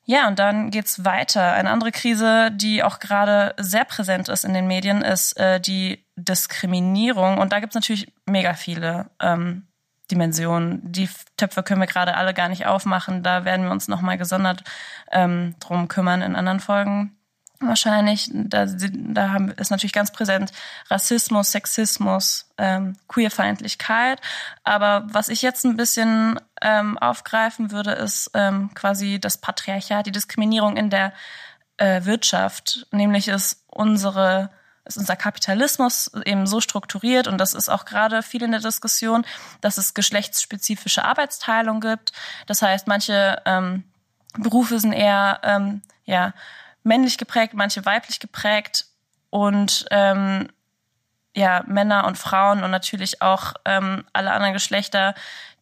Ja, 0.10 0.30
und 0.30 0.40
dann 0.40 0.72
geht's 0.72 1.04
weiter. 1.04 1.52
Eine 1.52 1.70
andere 1.70 1.92
Krise, 1.92 2.50
die 2.52 2.82
auch 2.82 3.00
gerade 3.00 3.54
sehr 3.58 3.84
präsent 3.84 4.30
ist 4.30 4.46
in 4.46 4.54
den 4.54 4.66
Medien, 4.66 5.02
ist 5.02 5.38
äh, 5.38 5.60
die 5.60 6.02
Diskriminierung. 6.16 7.38
Und 7.38 7.52
da 7.52 7.60
gibt's 7.60 7.76
natürlich 7.76 8.14
mega 8.26 8.54
viele 8.54 9.10
ähm, 9.20 9.68
Dimensionen. 10.10 10.80
Die 10.82 11.10
Töpfe 11.36 11.62
können 11.62 11.82
wir 11.82 11.88
gerade 11.88 12.16
alle 12.16 12.34
gar 12.34 12.48
nicht 12.48 12.66
aufmachen. 12.66 13.22
Da 13.22 13.44
werden 13.44 13.66
wir 13.66 13.72
uns 13.72 13.90
nochmal 13.90 14.18
gesondert 14.18 14.64
ähm, 15.12 15.56
drum 15.60 15.90
kümmern 15.90 16.22
in 16.22 16.38
anderen 16.38 16.62
Folgen 16.62 17.18
wahrscheinlich. 17.60 18.30
Da, 18.34 18.66
da 18.66 19.32
haben, 19.32 19.52
ist 19.52 19.72
natürlich 19.72 19.94
ganz 19.94 20.12
präsent 20.12 20.52
Rassismus, 20.90 21.52
Sexismus, 21.52 22.50
ähm, 22.58 22.96
Queerfeindlichkeit. 23.08 24.22
Aber 24.64 25.06
was 25.10 25.30
ich 25.30 25.42
jetzt 25.42 25.66
ein 25.66 25.78
bisschen 25.78 26.40
ähm, 26.62 26.98
aufgreifen 26.98 27.72
würde, 27.72 27.92
ist 27.92 28.32
ähm, 28.34 28.72
quasi 28.74 29.20
das 29.20 29.38
Patriarchat, 29.38 30.06
die 30.06 30.12
Diskriminierung 30.12 30.78
in 30.78 30.90
der 30.90 31.14
äh, 31.78 32.04
Wirtschaft. 32.06 32.88
Nämlich 32.92 33.28
ist 33.28 33.64
unsere 33.68 34.50
ist 34.88 34.98
unser 34.98 35.18
Kapitalismus 35.18 36.10
eben 36.24 36.48
so 36.48 36.62
strukturiert 36.62 37.28
und 37.28 37.38
das 37.40 37.54
ist 37.54 37.68
auch 37.68 37.84
gerade 37.84 38.24
viel 38.24 38.42
in 38.42 38.52
der 38.52 38.62
Diskussion, 38.62 39.26
dass 39.60 39.78
es 39.78 39.94
geschlechtsspezifische 39.94 41.04
Arbeitsteilung 41.04 41.82
gibt. 41.82 42.14
Das 42.46 42.62
heißt, 42.62 42.88
manche 42.88 43.42
ähm, 43.46 43.84
Berufe 44.38 44.80
sind 44.80 44.94
eher 44.94 45.42
ähm, 45.44 45.82
ja 46.06 46.34
männlich 46.84 47.18
geprägt, 47.18 47.54
manche 47.54 47.86
weiblich 47.86 48.20
geprägt 48.20 48.86
und 49.30 49.86
ähm, 49.92 50.48
ja, 51.38 51.64
Männer 51.68 52.08
und 52.08 52.18
Frauen 52.18 52.64
und 52.64 52.72
natürlich 52.72 53.22
auch 53.22 53.54
ähm, 53.64 54.06
alle 54.12 54.32
anderen 54.32 54.54
Geschlechter, 54.54 55.14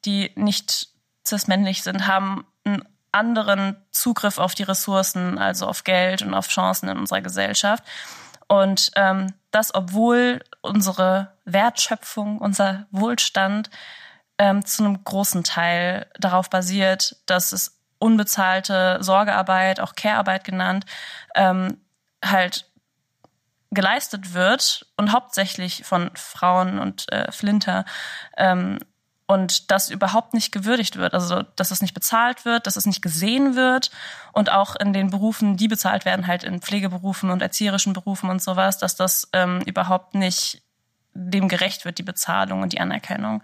die 0.05 0.31
nicht 0.35 0.87
cis-männlich 1.27 1.83
sind, 1.83 2.07
haben 2.07 2.47
einen 2.63 2.87
anderen 3.11 3.75
Zugriff 3.91 4.37
auf 4.37 4.55
die 4.55 4.63
Ressourcen, 4.63 5.37
also 5.37 5.67
auf 5.67 5.83
Geld 5.83 6.21
und 6.21 6.33
auf 6.33 6.47
Chancen 6.47 6.87
in 6.87 6.97
unserer 6.97 7.19
Gesellschaft. 7.19 7.83
Und 8.47 8.91
ähm, 8.95 9.33
das, 9.51 9.75
obwohl 9.75 10.41
unsere 10.61 11.33
Wertschöpfung, 11.43 12.37
unser 12.37 12.85
Wohlstand 12.91 13.69
ähm, 14.37 14.65
zu 14.65 14.81
einem 14.81 15.03
großen 15.03 15.43
Teil 15.43 16.07
darauf 16.17 16.49
basiert, 16.49 17.17
dass 17.25 17.51
es 17.51 17.81
unbezahlte 17.99 18.99
Sorgearbeit, 19.01 19.81
auch 19.81 19.95
Care-Arbeit 19.95 20.45
genannt, 20.45 20.85
ähm, 21.35 21.81
halt 22.23 22.65
geleistet 23.75 24.33
wird 24.33 24.87
und 24.97 25.11
hauptsächlich 25.11 25.83
von 25.85 26.09
Frauen 26.15 26.79
und 26.79 27.11
äh, 27.11 27.31
Flinter 27.31 27.85
ähm, 28.37 28.79
und 29.27 29.71
das 29.71 29.89
überhaupt 29.89 30.33
nicht 30.33 30.51
gewürdigt 30.51 30.97
wird, 30.97 31.13
also 31.13 31.41
dass 31.55 31.71
es 31.71 31.81
nicht 31.81 31.93
bezahlt 31.93 32.45
wird, 32.45 32.67
dass 32.67 32.75
es 32.75 32.85
nicht 32.85 33.01
gesehen 33.01 33.55
wird 33.55 33.89
und 34.33 34.51
auch 34.51 34.75
in 34.75 34.93
den 34.93 35.09
Berufen, 35.09 35.57
die 35.57 35.67
bezahlt 35.67 36.05
werden, 36.05 36.27
halt 36.27 36.43
in 36.43 36.61
Pflegeberufen 36.61 37.31
und 37.31 37.41
erzieherischen 37.41 37.93
Berufen 37.93 38.29
und 38.29 38.41
sowas, 38.41 38.77
dass 38.77 38.95
das 38.95 39.27
ähm, 39.33 39.61
überhaupt 39.61 40.13
nicht 40.13 40.61
dem 41.13 41.47
gerecht 41.47 41.85
wird, 41.85 41.97
die 41.97 42.03
Bezahlung 42.03 42.61
und 42.61 42.73
die 42.73 42.79
Anerkennung. 42.79 43.41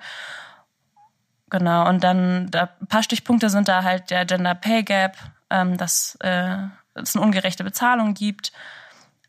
Genau, 1.50 1.88
und 1.88 2.04
dann 2.04 2.50
da, 2.52 2.70
ein 2.80 2.88
paar 2.88 3.04
Stichpunkte 3.04 3.50
sind 3.50 3.68
da 3.68 3.84
halt 3.84 4.10
der 4.12 4.26
Gender 4.26 4.56
Pay 4.56 4.84
Gap, 4.84 5.18
ähm, 5.50 5.78
dass 5.78 6.16
äh, 6.22 6.58
es 6.94 7.16
eine 7.16 7.26
ungerechte 7.26 7.64
Bezahlung 7.64 8.14
gibt, 8.14 8.52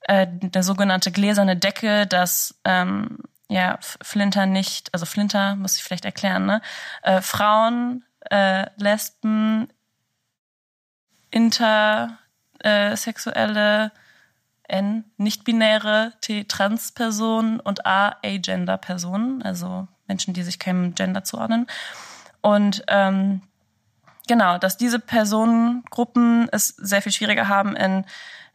äh, 0.04 0.26
der 0.28 0.62
sogenannte 0.62 1.12
gläserne 1.12 1.56
Decke, 1.56 2.06
dass 2.06 2.54
ähm, 2.64 3.18
ja 3.48 3.78
Flinter 3.80 4.46
nicht, 4.46 4.88
also 4.92 5.06
Flinter 5.06 5.56
muss 5.56 5.76
ich 5.76 5.84
vielleicht 5.84 6.04
erklären, 6.04 6.46
ne? 6.46 6.60
Äh, 7.02 7.20
Frauen, 7.20 8.04
äh, 8.30 8.66
Lesben, 8.76 9.68
intersexuelle, 11.30 13.92
N, 14.68 15.04
nicht-binäre, 15.16 16.12
T, 16.20 16.44
Trans-Personen 16.44 17.60
und 17.60 17.86
A, 17.86 18.16
Agender-Personen, 18.24 19.42
also 19.42 19.88
Menschen, 20.06 20.34
die 20.34 20.42
sich 20.42 20.58
keinem 20.58 20.94
Gender 20.94 21.24
zuordnen. 21.24 21.66
Und 22.40 22.84
ähm, 22.88 23.42
genau, 24.28 24.58
dass 24.58 24.76
diese 24.76 24.98
Personengruppen 24.98 26.48
es 26.52 26.68
sehr 26.68 27.02
viel 27.02 27.12
schwieriger 27.12 27.48
haben, 27.48 27.76
in 27.76 28.04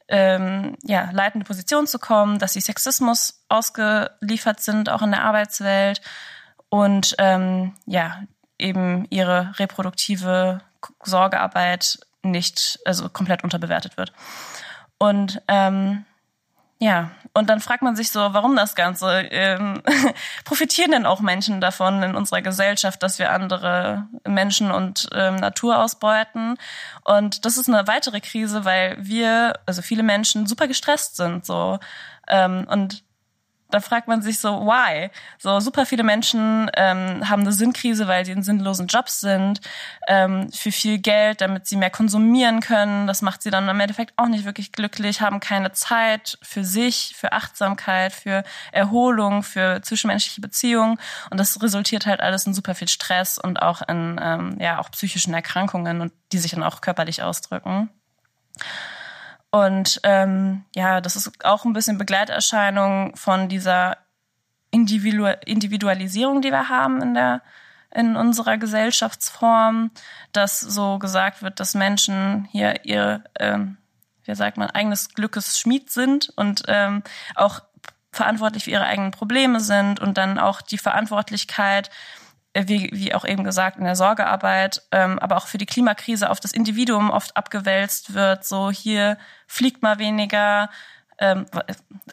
ähm, 0.08 0.78
ja, 0.84 1.10
leitende 1.12 1.46
Positionen 1.46 1.88
zu 1.88 2.00
kommen, 2.00 2.40
dass 2.40 2.54
sie 2.54 2.62
Sexismus 2.62 3.44
ausgeliefert 3.50 4.62
sind, 4.62 4.90
auch 4.90 5.02
in 5.02 5.12
der 5.12 5.24
Arbeitswelt 5.24 6.02
und 6.70 7.16
ähm, 7.18 7.74
ja, 7.86 8.24
eben 8.60 9.06
ihre 9.10 9.54
reproduktive 9.60 10.62
Sorgearbeit 11.04 12.00
nicht, 12.24 12.80
also 12.86 13.10
komplett 13.10 13.44
unterbewertet 13.44 13.98
wird. 13.98 14.14
Und 14.98 15.42
ähm, 15.48 16.06
ja, 16.80 17.10
und 17.34 17.50
dann 17.50 17.60
fragt 17.60 17.82
man 17.82 17.96
sich 17.96 18.12
so, 18.12 18.20
warum 18.20 18.56
das 18.56 18.76
Ganze? 18.76 19.22
Ähm, 19.32 19.82
profitieren 20.46 20.92
denn 20.92 21.06
auch 21.08 21.22
Menschen 21.22 21.60
davon 21.60 22.04
in 22.04 22.16
unserer 22.16 22.44
Gesellschaft, 22.44 23.02
dass 23.02 23.18
wir 23.18 23.32
andere 23.32 24.08
Menschen 24.28 24.72
und 24.72 25.10
ähm, 25.14 25.38
Natur 25.38 25.80
ausbeuten? 25.80 26.58
Und 27.04 27.46
das 27.46 27.58
ist 27.58 27.68
eine 27.68 27.88
weitere 27.88 28.20
Krise, 28.20 28.64
weil 28.64 28.96
wir, 29.00 29.54
also 29.66 29.82
viele 29.82 30.04
Menschen, 30.04 30.46
super 30.46 30.68
gestresst 30.68 31.16
sind 31.16 31.46
so. 31.46 31.80
Ähm, 32.28 32.68
und 32.70 33.04
da 33.70 33.80
fragt 33.80 34.08
man 34.08 34.22
sich 34.22 34.40
so, 34.40 34.66
why? 34.66 35.10
So 35.38 35.60
super 35.60 35.86
viele 35.86 36.04
Menschen 36.04 36.72
ähm, 36.76 37.30
haben 37.30 37.42
eine 37.42 37.52
Sinnkrise, 37.52 38.08
weil 38.08 38.26
sie 38.26 38.32
in 38.32 38.44
sinnlosen 38.44 38.88
Jobs 38.88 39.20
sind, 39.20 39.62
ähm, 40.08 40.52
für 40.52 40.72
viel 40.72 41.00
Geld, 41.00 41.42
damit 41.42 41.68
sie 41.68 41.76
mehr 41.76 41.90
konsumieren 41.90 42.62
können. 42.62 43.08
Das 43.08 43.22
macht 43.22 43.42
sie 43.42 43.50
dann 43.50 43.68
im 43.68 43.80
Endeffekt 43.80 44.14
auch 44.18 44.28
nicht 44.28 44.46
wirklich 44.46 44.72
glücklich, 44.72 45.22
haben 45.22 45.40
keine 45.40 45.74
Zeit 45.74 46.38
für 46.42 46.64
sich, 46.64 47.14
für 47.18 47.34
Achtsamkeit, 47.34 48.14
für 48.14 48.44
Erholung, 48.72 49.44
für 49.44 49.82
zwischenmenschliche 49.82 50.42
Beziehungen. 50.42 50.98
Und 51.30 51.40
das 51.40 51.62
resultiert 51.62 52.06
halt 52.06 52.22
alles 52.22 52.46
in 52.48 52.54
super 52.54 52.76
viel 52.76 52.88
Stress 52.88 53.38
und 53.38 53.62
auch 53.62 53.82
in 53.88 54.20
ähm, 54.22 54.58
ja 54.60 54.80
auch 54.80 54.92
psychischen 54.92 55.34
Erkrankungen 55.34 56.02
und 56.02 56.14
die 56.32 56.38
sich 56.38 56.52
dann 56.52 56.64
auch 56.64 56.82
körperlich 56.82 57.22
ausdrücken. 57.22 57.90
Und 59.58 60.00
ähm, 60.04 60.66
ja, 60.76 61.02
das 61.02 61.16
ist 61.16 61.44
auch 61.44 61.66
ein 61.66 61.74
bisschen 61.74 61.98
Begleiterscheinung 61.98 63.16
von 63.16 63.50
dieser 63.50 63.98
Individu 64.70 65.26
Individualisierung, 65.46 66.44
die 66.44 66.52
wir 66.52 66.70
haben 66.70 67.02
in 67.02 67.14
der 67.16 67.42
in 67.90 68.16
unserer 68.16 68.58
Gesellschaftsform, 68.58 69.90
dass 70.32 70.60
so 70.60 71.00
gesagt 71.00 71.42
wird, 71.42 71.60
dass 71.60 71.74
Menschen 71.74 72.48
hier 72.52 72.86
ihr, 72.86 73.24
ähm, 73.40 73.78
wie 74.26 74.36
sagt 74.36 74.58
man, 74.58 74.70
eigenes 74.70 75.16
Glückes 75.16 75.58
Schmied 75.58 75.90
sind 75.90 76.32
und 76.36 76.64
ähm, 76.68 77.02
auch 77.34 77.62
verantwortlich 78.12 78.66
für 78.66 78.72
ihre 78.72 78.86
eigenen 78.86 79.12
Probleme 79.12 79.60
sind 79.60 80.00
und 80.00 80.18
dann 80.18 80.38
auch 80.38 80.62
die 80.62 80.78
Verantwortlichkeit 80.78 81.90
wie, 82.66 82.90
wie 82.92 83.14
auch 83.14 83.26
eben 83.26 83.44
gesagt, 83.44 83.78
in 83.78 83.84
der 83.84 83.96
Sorgearbeit, 83.96 84.82
ähm, 84.92 85.20
aber 85.20 85.38
auch 85.38 85.48
für 85.48 85.58
die 85.58 85.66
Klimakrise 85.66 86.30
auf 86.30 86.40
das 86.40 86.52
Individuum 86.52 87.10
oft 87.10 87.36
abgewälzt 87.38 88.14
wird. 88.14 88.46
So 88.46 88.72
hier 88.72 89.18
fliegt 89.48 89.84
mal 89.84 90.00
weniger, 90.00 90.70
ähm, 91.20 91.46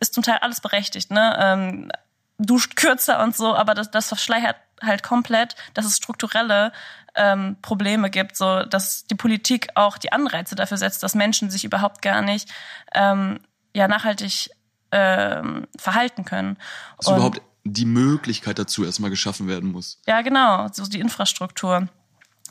ist 0.00 0.14
zum 0.14 0.22
Teil 0.22 0.38
alles 0.40 0.60
berechtigt, 0.60 1.10
ne? 1.10 1.36
Ähm, 1.40 1.92
duscht 2.38 2.76
kürzer 2.76 3.22
und 3.22 3.36
so, 3.36 3.54
aber 3.54 3.74
das, 3.74 3.90
das 3.90 4.08
verschleiert 4.08 4.56
halt 4.82 5.02
komplett, 5.02 5.54
dass 5.72 5.86
es 5.86 5.96
strukturelle 5.96 6.72
ähm, 7.14 7.56
Probleme 7.62 8.10
gibt, 8.10 8.36
so 8.36 8.64
dass 8.64 9.06
die 9.06 9.14
Politik 9.14 9.68
auch 9.76 9.98
die 9.98 10.12
Anreize 10.12 10.56
dafür 10.56 10.76
setzt, 10.76 11.02
dass 11.02 11.14
Menschen 11.14 11.48
sich 11.48 11.64
überhaupt 11.64 12.02
gar 12.02 12.22
nicht 12.22 12.50
ähm, 12.92 13.38
ja 13.72 13.86
nachhaltig 13.86 14.50
ähm, 14.90 15.66
verhalten 15.78 16.24
können. 16.24 16.56
Also 16.98 17.14
überhaupt 17.14 17.40
die 17.64 17.86
Möglichkeit 17.86 18.58
dazu 18.58 18.84
erstmal 18.84 19.10
geschaffen 19.10 19.48
werden 19.48 19.72
muss. 19.72 20.00
Ja, 20.06 20.20
genau, 20.22 20.68
so 20.70 20.84
die 20.84 21.00
Infrastruktur. 21.00 21.88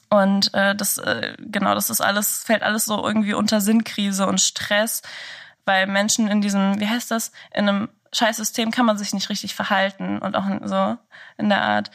Und 0.10 0.54
äh, 0.54 0.76
das, 0.76 0.98
äh, 0.98 1.36
genau, 1.40 1.74
das 1.74 1.90
ist 1.90 2.02
alles, 2.02 2.44
fällt 2.44 2.64
alles 2.64 2.86
so 2.86 3.04
irgendwie 3.04 3.34
unter 3.34 3.62
Sinnkrise 3.62 4.28
und 4.28 4.42
Stress, 4.42 5.02
weil 5.66 5.88
Menschen 5.88 6.28
in 6.28 6.42
diesem, 6.42 6.80
wie 6.80 6.88
heißt 6.88 7.10
das, 7.10 7.32
in 7.54 7.70
einem 7.70 7.90
Scheißsystem 8.12 8.72
kann 8.72 8.86
man 8.86 8.98
sich 8.98 9.14
nicht 9.14 9.30
richtig 9.30 9.56
verhalten 9.56 10.20
und 10.20 10.36
auch 10.36 10.46
so 10.66 10.98
in 11.38 11.50
der 11.50 11.64
Art. 11.64 11.92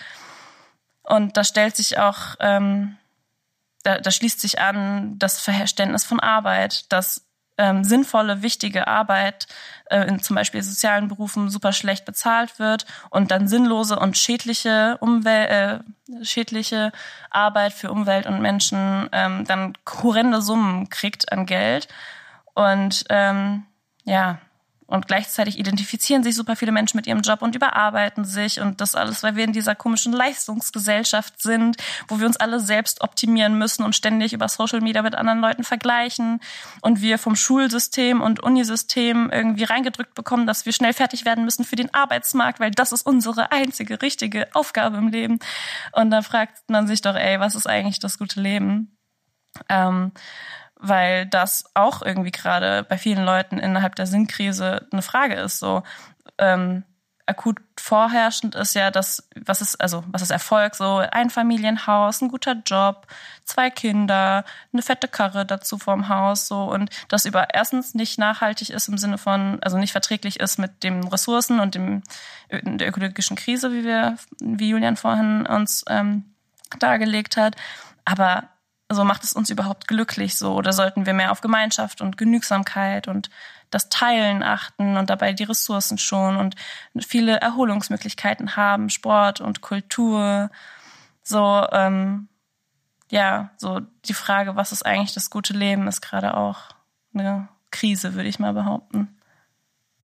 Und 1.02 1.36
da 1.36 1.44
stellt 1.44 1.76
sich 1.76 1.98
auch, 1.98 2.36
ähm, 2.40 2.96
da, 3.84 3.98
da 3.98 4.10
schließt 4.10 4.40
sich 4.40 4.60
an 4.60 5.18
das 5.18 5.40
Verständnis 5.40 6.04
von 6.04 6.20
Arbeit, 6.20 6.90
dass 6.92 7.28
ähm, 7.56 7.84
sinnvolle, 7.84 8.42
wichtige 8.42 8.86
Arbeit 8.86 9.48
äh, 9.90 10.06
in 10.08 10.22
zum 10.22 10.36
Beispiel 10.36 10.62
sozialen 10.62 11.08
Berufen 11.08 11.50
super 11.50 11.72
schlecht 11.72 12.04
bezahlt 12.04 12.58
wird 12.58 12.86
und 13.10 13.30
dann 13.30 13.48
sinnlose 13.48 13.98
und 13.98 14.16
schädliche 14.16 14.98
Umwelt, 15.00 15.50
äh, 15.50 16.24
schädliche 16.24 16.92
Arbeit 17.30 17.72
für 17.72 17.90
Umwelt 17.90 18.26
und 18.26 18.40
Menschen 18.40 19.08
ähm, 19.12 19.44
dann 19.44 19.74
horrende 20.02 20.42
Summen 20.42 20.88
kriegt 20.88 21.32
an 21.32 21.46
Geld. 21.46 21.88
Und 22.54 23.04
ähm, 23.08 23.64
ja, 24.04 24.38
und 24.88 25.06
gleichzeitig 25.06 25.58
identifizieren 25.58 26.22
sich 26.22 26.34
super 26.34 26.56
viele 26.56 26.72
Menschen 26.72 26.96
mit 26.96 27.06
ihrem 27.06 27.20
Job 27.20 27.42
und 27.42 27.54
überarbeiten 27.54 28.24
sich 28.24 28.58
und 28.58 28.80
das 28.80 28.94
alles, 28.94 29.22
weil 29.22 29.36
wir 29.36 29.44
in 29.44 29.52
dieser 29.52 29.74
komischen 29.74 30.14
Leistungsgesellschaft 30.14 31.42
sind, 31.42 31.76
wo 32.08 32.18
wir 32.18 32.26
uns 32.26 32.38
alle 32.38 32.58
selbst 32.58 33.02
optimieren 33.02 33.58
müssen 33.58 33.84
und 33.84 33.94
ständig 33.94 34.32
über 34.32 34.48
Social 34.48 34.80
Media 34.80 35.02
mit 35.02 35.14
anderen 35.14 35.40
Leuten 35.40 35.62
vergleichen 35.62 36.40
und 36.80 37.02
wir 37.02 37.18
vom 37.18 37.36
Schulsystem 37.36 38.22
und 38.22 38.42
Unisystem 38.42 39.28
irgendwie 39.30 39.64
reingedrückt 39.64 40.14
bekommen, 40.14 40.46
dass 40.46 40.64
wir 40.64 40.72
schnell 40.72 40.94
fertig 40.94 41.26
werden 41.26 41.44
müssen 41.44 41.66
für 41.66 41.76
den 41.76 41.92
Arbeitsmarkt, 41.92 42.58
weil 42.58 42.70
das 42.70 42.92
ist 42.92 43.04
unsere 43.04 43.52
einzige 43.52 44.00
richtige 44.00 44.48
Aufgabe 44.54 44.96
im 44.96 45.08
Leben. 45.08 45.38
Und 45.92 46.10
da 46.10 46.22
fragt 46.22 46.70
man 46.70 46.86
sich 46.86 47.02
doch, 47.02 47.14
ey, 47.14 47.38
was 47.38 47.54
ist 47.54 47.66
eigentlich 47.66 47.98
das 47.98 48.16
gute 48.16 48.40
Leben? 48.40 48.96
Ähm, 49.68 50.12
weil 50.78 51.26
das 51.26 51.64
auch 51.74 52.02
irgendwie 52.02 52.30
gerade 52.30 52.84
bei 52.84 52.98
vielen 52.98 53.24
Leuten 53.24 53.58
innerhalb 53.58 53.96
der 53.96 54.06
Sinnkrise 54.06 54.86
eine 54.92 55.02
Frage 55.02 55.34
ist. 55.34 55.58
So 55.58 55.82
ähm, 56.38 56.84
akut 57.28 57.60
vorherrschend 57.78 58.54
ist 58.54 58.74
ja 58.74 58.90
das, 58.90 59.28
was 59.36 59.60
ist 59.60 59.80
also 59.80 60.02
was 60.08 60.22
ist 60.22 60.30
Erfolg? 60.30 60.74
So 60.74 60.98
ein 60.98 61.30
Familienhaus, 61.30 62.22
ein 62.22 62.28
guter 62.28 62.54
Job, 62.64 63.06
zwei 63.44 63.70
Kinder, 63.70 64.44
eine 64.72 64.82
fette 64.82 65.08
Karre 65.08 65.44
dazu 65.44 65.78
vorm 65.78 66.08
Haus 66.08 66.48
so 66.48 66.64
und 66.64 66.90
das 67.08 67.26
über 67.26 67.48
erstens 67.52 67.94
nicht 67.94 68.18
nachhaltig 68.18 68.70
ist 68.70 68.88
im 68.88 68.98
Sinne 68.98 69.18
von 69.18 69.58
also 69.62 69.78
nicht 69.78 69.92
verträglich 69.92 70.40
ist 70.40 70.58
mit 70.58 70.82
den 70.82 71.04
Ressourcen 71.04 71.60
und 71.60 71.74
dem 71.74 72.02
der 72.50 72.88
ökologischen 72.88 73.36
Krise, 73.36 73.72
wie 73.72 73.84
wir 73.84 74.16
wie 74.40 74.70
Julian 74.70 74.96
vorhin 74.96 75.46
uns 75.46 75.84
ähm, 75.88 76.34
dargelegt 76.78 77.36
hat, 77.36 77.56
aber 78.04 78.48
so 78.90 79.04
macht 79.04 79.24
es 79.24 79.32
uns 79.32 79.50
überhaupt 79.50 79.86
glücklich 79.86 80.36
so 80.36 80.54
oder 80.54 80.72
sollten 80.72 81.04
wir 81.04 81.12
mehr 81.12 81.30
auf 81.30 81.40
Gemeinschaft 81.40 82.00
und 82.00 82.16
Genügsamkeit 82.16 83.06
und 83.06 83.28
das 83.70 83.90
Teilen 83.90 84.42
achten 84.42 84.96
und 84.96 85.10
dabei 85.10 85.32
die 85.32 85.44
Ressourcen 85.44 85.98
schon 85.98 86.36
und 86.36 86.56
viele 87.06 87.38
Erholungsmöglichkeiten 87.40 88.56
haben, 88.56 88.88
Sport 88.88 89.42
und 89.42 89.60
Kultur. 89.60 90.50
So, 91.22 91.66
ähm, 91.72 92.28
ja, 93.10 93.50
so 93.58 93.80
die 94.06 94.14
Frage, 94.14 94.56
was 94.56 94.72
ist 94.72 94.86
eigentlich 94.86 95.12
das 95.12 95.28
gute 95.28 95.52
Leben, 95.52 95.86
ist 95.86 96.00
gerade 96.00 96.34
auch 96.34 96.70
eine 97.12 97.48
Krise, 97.70 98.14
würde 98.14 98.28
ich 98.28 98.38
mal 98.38 98.54
behaupten. 98.54 99.18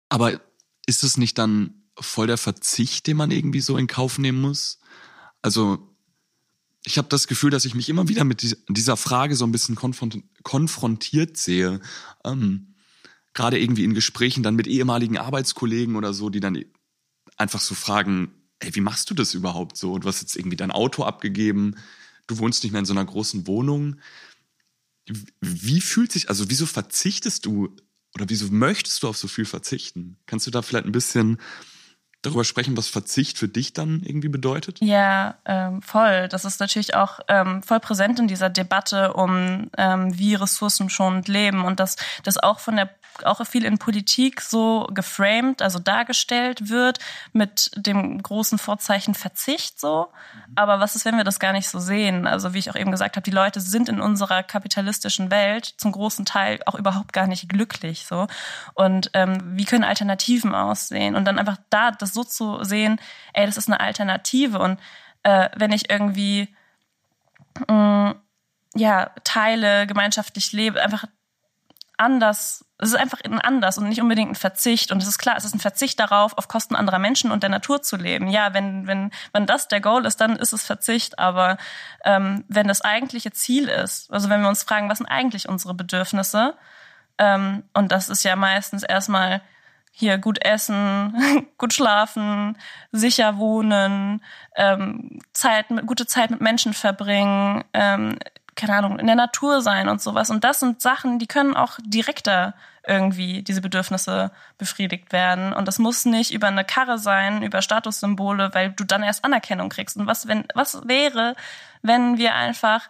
Aber 0.10 0.40
ist 0.86 1.04
es 1.04 1.18
nicht 1.18 1.40
dann 1.40 1.84
voll 2.00 2.28
der 2.28 2.38
Verzicht, 2.38 3.08
den 3.08 3.18
man 3.18 3.32
irgendwie 3.32 3.62
so 3.62 3.76
in 3.78 3.88
Kauf 3.88 4.20
nehmen 4.20 4.40
muss? 4.40 4.80
Also 5.42 5.97
ich 6.88 6.98
habe 6.98 7.10
das 7.10 7.28
Gefühl, 7.28 7.52
dass 7.52 7.66
ich 7.66 7.76
mich 7.76 7.90
immer 7.90 8.08
wieder 8.08 8.24
mit 8.24 8.58
dieser 8.70 8.96
Frage 8.96 9.36
so 9.36 9.46
ein 9.46 9.52
bisschen 9.52 9.76
konfrontiert 9.76 11.36
sehe. 11.36 11.82
Ähm, 12.24 12.76
Gerade 13.34 13.60
irgendwie 13.60 13.84
in 13.84 13.94
Gesprächen 13.94 14.42
dann 14.42 14.56
mit 14.56 14.68
ehemaligen 14.68 15.18
Arbeitskollegen 15.18 15.98
oder 15.98 16.14
so, 16.14 16.30
die 16.30 16.40
dann 16.40 16.64
einfach 17.36 17.60
so 17.60 17.76
fragen, 17.76 18.32
ey, 18.60 18.74
wie 18.74 18.82
machst 18.82 19.10
du 19.10 19.14
das 19.14 19.34
überhaupt 19.34 19.78
so? 19.78 20.00
Du 20.00 20.08
hast 20.08 20.22
jetzt 20.22 20.38
irgendwie 20.38 20.56
dein 20.56 20.72
Auto 20.72 21.04
abgegeben, 21.04 21.76
du 22.26 22.38
wohnst 22.38 22.64
nicht 22.64 22.72
mehr 22.72 22.80
in 22.80 22.86
so 22.86 22.94
einer 22.94 23.06
großen 23.06 23.46
Wohnung. 23.48 23.98
Wie 25.42 25.82
fühlt 25.82 26.14
sich, 26.14 26.30
also 26.30 26.50
wieso 26.50 26.66
verzichtest 26.66 27.46
du 27.46 27.76
oder 28.16 28.30
wieso 28.30 28.48
möchtest 28.50 29.04
du 29.04 29.10
auf 29.10 29.18
so 29.18 29.28
viel 29.28 29.46
verzichten? 29.46 30.18
Kannst 30.26 30.48
du 30.48 30.52
da 30.52 30.62
vielleicht 30.62 30.86
ein 30.86 30.94
bisschen 30.94 31.38
darüber 32.22 32.44
sprechen, 32.44 32.76
was 32.78 32.88
Verzicht 32.88 33.38
für 33.38 33.48
dich 33.48 33.74
dann 33.74 34.02
irgendwie 34.04 34.30
bedeutet? 34.30 34.80
Ja, 34.82 35.36
ähm, 35.46 35.82
voll. 35.82 36.28
Das 36.30 36.46
ist 36.46 36.60
natürlich 36.60 36.96
auch 36.96 37.20
ähm, 37.28 37.64
voll 37.64 37.80
präsent 37.80 38.20
in 38.20 38.28
dieser 38.28 38.50
Debatte 38.50 39.14
um, 39.14 39.70
ähm, 39.78 40.18
wie 40.18 40.36
ressourcenschonend 40.36 41.28
leben 41.28 41.64
und 41.64 41.80
dass 41.80 41.96
das 42.24 42.38
auch 42.38 42.60
von 42.60 42.76
der 42.76 42.90
auch 43.26 43.46
viel 43.46 43.66
in 43.66 43.78
Politik 43.78 44.42
so 44.42 44.88
geframed, 44.92 45.62
also 45.62 45.80
dargestellt 45.80 46.70
wird 46.70 47.00
mit 47.34 47.72
dem 47.76 48.22
großen 48.22 48.58
Vorzeichen 48.58 49.16
Verzicht 49.16 49.80
so. 49.80 50.08
Aber 50.56 50.80
was 50.80 50.96
ist, 50.96 51.06
wenn 51.06 51.18
wir 51.18 51.24
das 51.24 51.40
gar 51.40 51.54
nicht 51.54 51.70
so 51.70 51.80
sehen? 51.80 52.28
Also 52.28 52.54
wie 52.54 52.60
ich 52.60 52.70
auch 52.70 52.76
eben 52.76 52.92
gesagt 52.92 53.16
habe, 53.16 53.24
die 53.24 53.32
Leute 53.32 53.62
sind 53.62 53.90
in 53.90 54.02
unserer 54.02 54.44
kapitalistischen 54.44 55.32
Welt 55.32 55.66
zum 55.78 55.92
großen 55.92 56.26
Teil 56.26 56.60
auch 56.66 56.76
überhaupt 56.76 57.14
gar 57.14 57.28
nicht 57.28 57.50
glücklich 57.50 58.06
so. 58.06 58.28
Und 58.74 59.10
ähm, 59.14 59.58
wie 59.58 59.66
können 59.66 59.84
Alternativen 59.84 60.54
aussehen? 60.54 61.16
Und 61.16 61.26
dann 61.26 61.40
einfach 61.40 61.58
da 61.70 61.92
das 61.92 62.14
so 62.14 62.24
zu 62.24 62.64
sehen, 62.64 63.00
ey, 63.34 63.46
das 63.46 63.58
ist 63.58 63.68
eine 63.68 63.80
Alternative. 63.80 64.60
Und 64.60 64.80
äh, 65.24 65.50
wenn 65.56 65.72
ich 65.72 65.90
irgendwie 65.90 66.54
mh, 67.68 68.12
mm, 68.14 68.16
ja 68.76 69.12
teile, 69.24 69.88
gemeinschaftlich 69.88 70.52
lebe, 70.52 70.82
einfach 70.82 71.06
anders, 71.98 72.66
es 72.80 72.90
ist 72.90 72.96
einfach 72.96 73.20
ein 73.24 73.42
anders 73.42 73.78
und 73.78 73.90
nicht 73.90 74.02
unbedingt 74.02 74.32
ein 74.32 74.36
Verzicht. 74.36 74.92
Und 74.92 75.02
es 75.02 75.08
ist 75.08 75.18
klar, 75.18 75.36
es 75.36 75.46
ist 75.46 75.56
ein 75.56 75.60
Verzicht 75.60 76.00
darauf, 76.00 76.38
auf 76.38 76.48
Kosten 76.48 76.76
anderer 76.76 77.00
Menschen 77.00 77.32
und 77.32 77.42
der 77.42 77.50
Natur 77.50 77.82
zu 77.82 77.98
leben. 77.98 78.28
Ja, 78.28 78.54
wenn, 78.54 78.86
wenn, 78.86 79.12
wenn 79.34 79.48
das 79.48 79.68
der 79.68 79.82
Goal 79.82 80.06
ist, 80.06 80.22
dann 80.22 80.36
ist 80.36 80.54
es 80.54 80.64
Verzicht. 80.64 81.18
Aber 81.18 81.58
ähm, 82.06 82.44
wenn 82.48 82.68
das 82.68 82.82
eigentliche 82.82 83.32
Ziel 83.32 83.68
ist, 83.68 84.12
also 84.12 84.30
wenn 84.30 84.42
wir 84.42 84.50
uns 84.50 84.64
fragen, 84.64 84.90
was 84.90 85.00
sind 85.00 85.08
eigentlich 85.08 85.50
unsere 85.50 85.74
Bedürfnisse, 85.74 86.56
ähm, 87.18 87.64
und 87.74 87.92
das 87.92 88.10
ist 88.10 88.24
ja 88.24 88.36
meistens 88.36 88.84
erstmal 88.84 89.42
hier 89.92 90.20
gut 90.20 90.46
essen, 90.46 91.48
gut 91.58 91.74
schlafen, 91.74 92.58
sicher 92.92 93.38
wohnen, 93.38 94.22
ähm, 94.56 95.20
Zeit, 95.34 95.66
gute 95.88 96.06
Zeit 96.06 96.30
mit 96.30 96.42
Menschen 96.42 96.74
verbringen, 96.74 97.64
ähm, 97.74 98.20
keine 98.58 98.76
Ahnung, 98.76 99.00
in 99.00 99.08
der 99.08 99.16
Natur 99.16 99.62
sein 99.62 99.88
und 99.88 100.02
sowas. 100.02 100.30
Und 100.30 100.44
das 100.44 100.60
sind 100.60 100.82
Sachen, 100.82 101.20
die 101.20 101.28
können 101.28 101.56
auch 101.56 101.78
direkter 101.82 102.54
irgendwie 102.86 103.44
diese 103.44 103.62
Bedürfnisse 103.62 104.32
befriedigt 104.58 105.12
werden. 105.12 105.54
Und 105.54 105.68
das 105.68 105.80
muss 105.80 106.06
nicht 106.06 106.34
über 106.34 106.48
eine 106.48 106.66
Karre 106.66 106.98
sein, 106.98 107.44
über 107.44 107.62
Statussymbole, 107.62 108.54
weil 108.54 108.72
du 108.72 108.84
dann 108.84 109.04
erst 109.04 109.24
Anerkennung 109.24 109.70
kriegst. 109.70 109.96
Und 109.98 110.08
was, 110.08 110.28
wenn, 110.28 110.46
was 110.56 110.88
wäre, 110.88 111.36
wenn 111.82 112.18
wir 112.18 112.36
einfach 112.36 112.90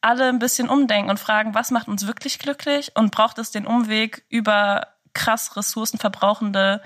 alle 0.00 0.28
ein 0.28 0.38
bisschen 0.38 0.68
umdenken 0.68 1.10
und 1.10 1.20
fragen, 1.20 1.54
was 1.54 1.70
macht 1.70 1.88
uns 1.88 2.06
wirklich 2.06 2.38
glücklich 2.38 2.92
und 2.94 3.12
braucht 3.12 3.38
es 3.38 3.50
den 3.50 3.66
Umweg 3.66 4.24
über 4.28 4.88
krass 5.14 5.56
ressourcenverbrauchende, 5.56 6.82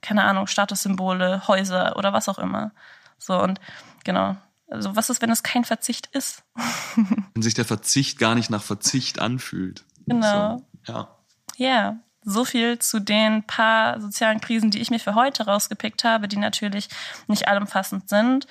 keine 0.00 0.24
Ahnung, 0.24 0.46
Statussymbole, 0.46 1.48
Häuser 1.48 1.96
oder 1.96 2.12
was 2.12 2.28
auch 2.28 2.38
immer. 2.38 2.72
So 3.18 3.40
und 3.40 3.60
genau, 4.04 4.36
also 4.70 4.96
was 4.96 5.10
ist, 5.10 5.22
wenn 5.22 5.30
es 5.30 5.42
kein 5.42 5.64
Verzicht 5.64 6.08
ist? 6.12 6.42
wenn 7.34 7.42
sich 7.42 7.54
der 7.54 7.64
Verzicht 7.64 8.18
gar 8.18 8.34
nicht 8.34 8.50
nach 8.50 8.62
Verzicht 8.62 9.18
anfühlt. 9.18 9.84
Genau. 10.06 10.62
So, 10.84 10.92
ja. 10.92 11.08
Ja, 11.56 11.96
so 12.22 12.44
viel 12.44 12.78
zu 12.78 13.00
den 13.00 13.42
paar 13.44 14.00
sozialen 14.00 14.40
Krisen, 14.40 14.70
die 14.70 14.80
ich 14.80 14.90
mir 14.90 15.00
für 15.00 15.14
heute 15.14 15.46
rausgepickt 15.46 16.04
habe, 16.04 16.28
die 16.28 16.36
natürlich 16.36 16.88
nicht 17.26 17.48
allumfassend 17.48 18.08
sind. 18.08 18.46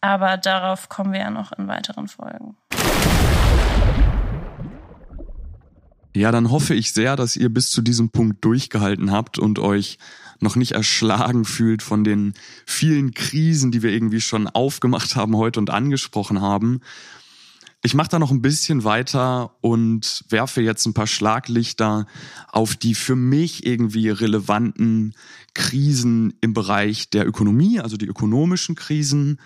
Aber 0.00 0.36
darauf 0.36 0.88
kommen 0.88 1.12
wir 1.12 1.20
ja 1.20 1.30
noch 1.30 1.52
in 1.52 1.68
weiteren 1.68 2.08
Folgen. 2.08 2.56
Ja, 6.14 6.30
dann 6.30 6.50
hoffe 6.50 6.74
ich 6.74 6.92
sehr, 6.92 7.16
dass 7.16 7.36
ihr 7.36 7.48
bis 7.48 7.70
zu 7.70 7.80
diesem 7.80 8.10
Punkt 8.10 8.44
durchgehalten 8.44 9.10
habt 9.10 9.38
und 9.38 9.58
euch 9.58 9.98
noch 10.42 10.56
nicht 10.56 10.72
erschlagen 10.72 11.44
fühlt 11.44 11.82
von 11.82 12.04
den 12.04 12.34
vielen 12.66 13.14
Krisen, 13.14 13.70
die 13.70 13.82
wir 13.82 13.90
irgendwie 13.90 14.20
schon 14.20 14.46
aufgemacht 14.46 15.16
haben 15.16 15.36
heute 15.36 15.60
und 15.60 15.70
angesprochen 15.70 16.40
haben. 16.40 16.80
Ich 17.84 17.94
mache 17.94 18.10
da 18.10 18.18
noch 18.20 18.30
ein 18.30 18.42
bisschen 18.42 18.84
weiter 18.84 19.56
und 19.60 20.24
werfe 20.28 20.62
jetzt 20.62 20.86
ein 20.86 20.94
paar 20.94 21.08
Schlaglichter 21.08 22.06
auf 22.52 22.76
die 22.76 22.94
für 22.94 23.16
mich 23.16 23.66
irgendwie 23.66 24.08
relevanten 24.08 25.14
Krisen 25.54 26.34
im 26.40 26.54
Bereich 26.54 27.10
der 27.10 27.26
Ökonomie, 27.26 27.80
also 27.80 27.96
die 27.96 28.06
ökonomischen 28.06 28.76
Krisen. 28.76 29.40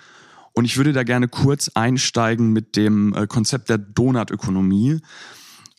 Und 0.52 0.66
ich 0.66 0.76
würde 0.76 0.92
da 0.92 1.02
gerne 1.02 1.28
kurz 1.28 1.70
einsteigen 1.74 2.52
mit 2.52 2.76
dem 2.76 3.14
äh, 3.14 3.26
Konzept 3.26 3.70
der 3.70 3.78
Donutökonomie 3.78 5.00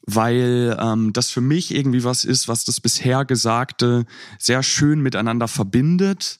weil 0.07 0.77
ähm, 0.79 1.11
das 1.11 1.29
für 1.29 1.41
mich 1.41 1.75
irgendwie 1.75 2.03
was 2.05 2.23
ist, 2.23 2.47
was 2.47 2.63
das 2.63 2.79
bisher 2.79 3.25
Gesagte 3.25 4.05
sehr 4.39 4.63
schön 4.63 5.01
miteinander 5.01 5.49
verbindet. 5.49 6.39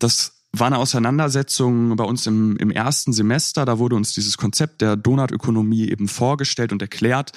Das 0.00 0.42
war 0.52 0.66
eine 0.66 0.78
Auseinandersetzung 0.78 1.94
bei 1.94 2.04
uns 2.04 2.26
im, 2.26 2.56
im 2.56 2.72
ersten 2.72 3.12
Semester. 3.12 3.64
Da 3.64 3.78
wurde 3.78 3.94
uns 3.94 4.12
dieses 4.12 4.36
Konzept 4.36 4.80
der 4.80 4.96
Donutökonomie 4.96 5.88
eben 5.88 6.08
vorgestellt 6.08 6.72
und 6.72 6.82
erklärt. 6.82 7.30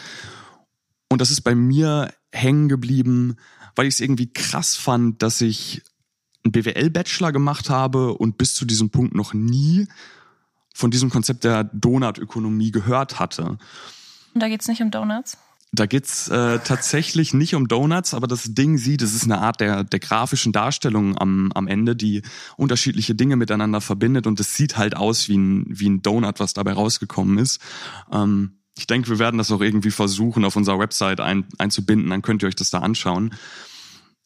Und 1.09 1.21
das 1.21 1.29
ist 1.29 1.41
bei 1.41 1.53
mir 1.53 2.11
hängen 2.31 2.67
geblieben, 2.67 3.37
weil 3.75 3.85
ich 3.85 3.95
es 3.95 3.99
irgendwie 3.99 4.33
krass 4.33 4.75
fand, 4.75 5.21
dass 5.21 5.39
ich 5.39 5.83
einen 6.43 6.51
BWL-Bachelor 6.51 7.31
gemacht 7.31 7.69
habe 7.69 8.13
und 8.13 8.39
bis 8.39 8.55
zu 8.55 8.65
diesem 8.65 8.89
Punkt 8.89 9.13
noch 9.13 9.33
nie 9.35 9.87
von 10.73 10.89
diesem 10.89 11.11
Konzept 11.11 11.43
der 11.43 11.63
Donutökonomie 11.65 12.71
gehört 12.71 13.19
hatte. 13.19 13.57
Und 14.37 14.41
da 14.41 14.49
geht 14.49 14.61
es 14.61 14.67
nicht 14.67 14.83
um 14.83 14.91
Donuts? 14.91 15.39
Da 15.71 15.87
geht's 15.87 16.27
äh, 16.27 16.59
tatsächlich 16.59 17.33
nicht 17.33 17.55
um 17.55 17.67
Donuts, 17.67 18.13
aber 18.13 18.27
das 18.27 18.53
Ding 18.53 18.77
sieht, 18.77 19.01
es 19.01 19.15
ist 19.15 19.23
eine 19.23 19.39
Art 19.39 19.59
der, 19.59 19.83
der 19.83 19.99
grafischen 19.99 20.51
Darstellung 20.51 21.17
am, 21.17 21.51
am 21.53 21.67
Ende, 21.67 21.95
die 21.95 22.21
unterschiedliche 22.55 23.15
Dinge 23.15 23.35
miteinander 23.35 23.81
verbindet 23.81 24.27
und 24.27 24.39
es 24.39 24.55
sieht 24.55 24.77
halt 24.77 24.95
aus 24.95 25.27
wie 25.27 25.39
ein, 25.39 25.65
wie 25.67 25.89
ein 25.89 26.03
Donut, 26.03 26.39
was 26.39 26.53
dabei 26.53 26.73
rausgekommen 26.73 27.39
ist. 27.39 27.59
Ähm, 28.11 28.59
ich 28.77 28.85
denke, 28.85 29.09
wir 29.09 29.17
werden 29.17 29.39
das 29.39 29.51
auch 29.51 29.61
irgendwie 29.61 29.89
versuchen, 29.89 30.45
auf 30.45 30.55
unserer 30.55 30.77
Website 30.77 31.19
ein, 31.19 31.45
einzubinden, 31.57 32.11
dann 32.11 32.21
könnt 32.21 32.43
ihr 32.43 32.47
euch 32.47 32.55
das 32.55 32.69
da 32.69 32.81
anschauen. 32.81 33.33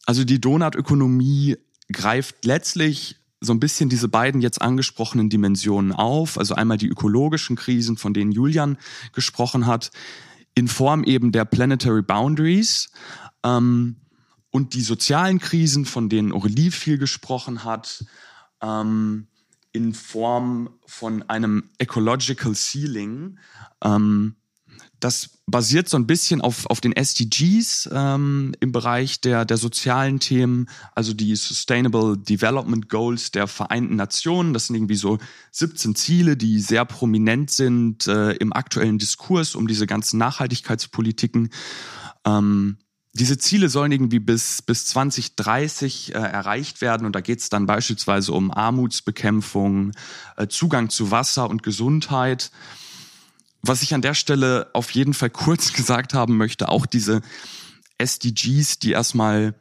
Also 0.06 0.26
die 0.26 0.42
Donutökonomie 0.42 1.56
greift 1.90 2.44
letztlich 2.44 3.16
so 3.42 3.54
ein 3.54 3.60
bisschen 3.60 3.90
diese 3.90 4.08
beiden 4.08 4.40
jetzt 4.40 4.62
angesprochenen 4.62 5.30
Dimensionen 5.30 5.92
auf. 5.92 6.38
Also 6.38 6.54
einmal 6.54 6.78
die 6.78 6.88
ökologischen 6.88 7.56
Krisen, 7.56 7.98
von 7.98 8.14
denen 8.14 8.32
Julian 8.32 8.78
gesprochen 9.14 9.66
hat, 9.66 9.92
in 10.54 10.68
Form 10.68 11.04
eben 11.04 11.32
der 11.32 11.46
Planetary 11.46 12.04
Boundaries 12.04 12.92
ähm, 13.44 13.98
und 14.52 14.76
die 14.76 14.82
sozialen 14.82 15.40
Krisen, 15.40 15.86
von 15.86 16.08
denen 16.08 16.32
Aurelie 16.32 16.72
viel 16.72 17.00
gesprochen 17.00 17.64
hat, 17.64 18.06
ähm, 18.62 19.28
in 19.72 19.94
Form 19.94 20.70
von 20.86 21.24
einem 21.24 21.64
Ecological 21.80 22.54
Ceiling. 22.54 23.40
Ähm, 23.84 24.36
das 25.04 25.42
basiert 25.48 25.90
so 25.90 25.98
ein 25.98 26.08
bisschen 26.08 26.42
auf, 26.42 26.66
auf 26.68 26.80
den 26.80 26.96
SDGs 26.96 27.90
ähm, 27.92 28.54
im 28.60 28.72
Bereich 28.72 29.20
der, 29.20 29.44
der 29.46 29.58
sozialen 29.58 30.20
Themen, 30.20 30.70
also 30.96 31.14
die 31.14 31.36
Sustainable 31.36 32.18
Development 32.18 32.88
Goals 32.88 33.32
der 33.32 33.48
Vereinten 33.48 33.96
Nationen. 33.96 34.54
Das 34.54 34.68
sind 34.68 34.76
irgendwie 34.76 34.96
so 34.96 35.18
17 35.52 35.96
Ziele, 35.96 36.38
die 36.38 36.60
sehr 36.60 36.86
prominent 36.86 37.52
sind 37.52 38.08
äh, 38.08 38.32
im 38.34 38.54
aktuellen 38.54 39.00
Diskurs 39.00 39.56
um 39.56 39.68
diese 39.68 39.88
ganzen 39.88 40.18
Nachhaltigkeitspolitiken. 40.20 41.50
Ähm, 42.26 42.78
diese 43.14 43.38
Ziele 43.38 43.68
sollen 43.68 43.92
irgendwie 43.92 44.20
bis, 44.20 44.62
bis 44.62 44.86
2030 44.86 46.16
äh, 46.16 46.18
erreicht 46.18 46.80
werden 46.80 47.06
und 47.06 47.14
da 47.14 47.20
geht 47.20 47.40
es 47.40 47.50
dann 47.50 47.66
beispielsweise 47.66 48.32
um 48.32 48.52
Armutsbekämpfung, 48.52 49.92
äh, 50.38 50.48
Zugang 50.48 50.90
zu 50.90 51.12
Wasser 51.12 51.50
und 51.50 51.64
Gesundheit 51.64 52.52
was 53.62 53.82
ich 53.84 53.94
an 53.94 54.02
der 54.02 54.14
Stelle 54.14 54.70
auf 54.74 54.92
jeden 54.92 55.14
Fall 55.14 55.30
kurz 55.32 55.74
gesagt 55.74 56.14
haben 56.14 56.38
möchte, 56.38 56.70
auch 56.70 56.86
diese 56.86 57.22
SDGs, 57.98 58.80
die 58.80 58.92
erstmal, 58.92 59.56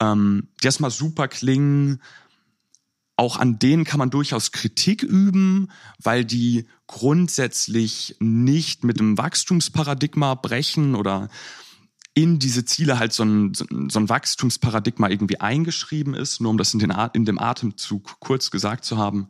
ähm, 0.00 0.48
die 0.62 0.66
erstmal 0.66 0.90
super 0.90 1.28
klingen, 1.28 2.00
auch 3.16 3.36
an 3.36 3.58
denen 3.58 3.84
kann 3.84 3.98
man 3.98 4.10
durchaus 4.10 4.52
Kritik 4.52 5.02
üben, 5.02 5.72
weil 5.98 6.24
die 6.24 6.66
grundsätzlich 6.86 8.16
nicht 8.20 8.84
mit 8.84 9.00
dem 9.00 9.18
Wachstumsparadigma 9.18 10.34
brechen 10.34 10.94
oder 10.94 11.28
in 12.14 12.38
diese 12.38 12.64
Ziele 12.64 12.98
halt 12.98 13.12
so 13.12 13.24
ein, 13.24 13.54
so 13.54 13.98
ein 13.98 14.08
Wachstumsparadigma 14.08 15.08
irgendwie 15.08 15.40
eingeschrieben 15.40 16.14
ist, 16.14 16.40
nur 16.40 16.50
um 16.50 16.58
das 16.58 16.74
in, 16.74 16.80
den, 16.80 16.92
in 17.12 17.24
dem 17.24 17.40
Atemzug 17.40 18.18
kurz 18.20 18.50
gesagt 18.50 18.84
zu 18.84 18.98
haben. 18.98 19.28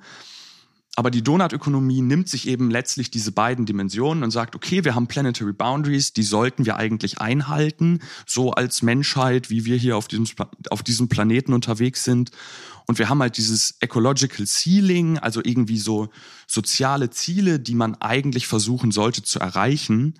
Aber 0.99 1.12
die 1.12 1.22
Donutökonomie 1.22 2.03
nimmt 2.03 2.28
sich 2.28 2.49
eben 2.49 2.72
letztlich 2.72 3.12
diese 3.12 3.30
beiden 3.30 3.66
Dimensionen 3.66 4.24
und 4.24 4.32
sagt, 4.32 4.57
okay, 4.57 4.84
wir 4.84 4.96
haben 4.96 5.07
Planetary 5.07 5.53
Boundaries, 5.53 6.12
die 6.12 6.24
sollten 6.24 6.66
wir 6.66 6.74
eigentlich 6.74 7.20
einhalten, 7.20 8.01
so 8.26 8.51
als 8.51 8.82
Menschheit, 8.82 9.49
wie 9.49 9.64
wir 9.64 9.76
hier 9.76 9.96
auf 9.96 10.09
diesem, 10.09 10.26
auf 10.70 10.82
diesem 10.82 11.09
Planeten 11.09 11.53
unterwegs 11.53 12.03
sind. 12.03 12.32
Und 12.88 12.99
wir 12.99 13.09
haben 13.09 13.20
halt 13.20 13.36
dieses 13.36 13.76
Ecological 13.78 14.44
Ceiling, 14.44 15.18
also 15.18 15.40
irgendwie 15.44 15.78
so 15.78 16.09
soziale 16.49 17.11
Ziele, 17.11 17.61
die 17.61 17.76
man 17.76 17.94
eigentlich 18.01 18.49
versuchen 18.49 18.90
sollte 18.90 19.22
zu 19.22 19.38
erreichen. 19.38 20.14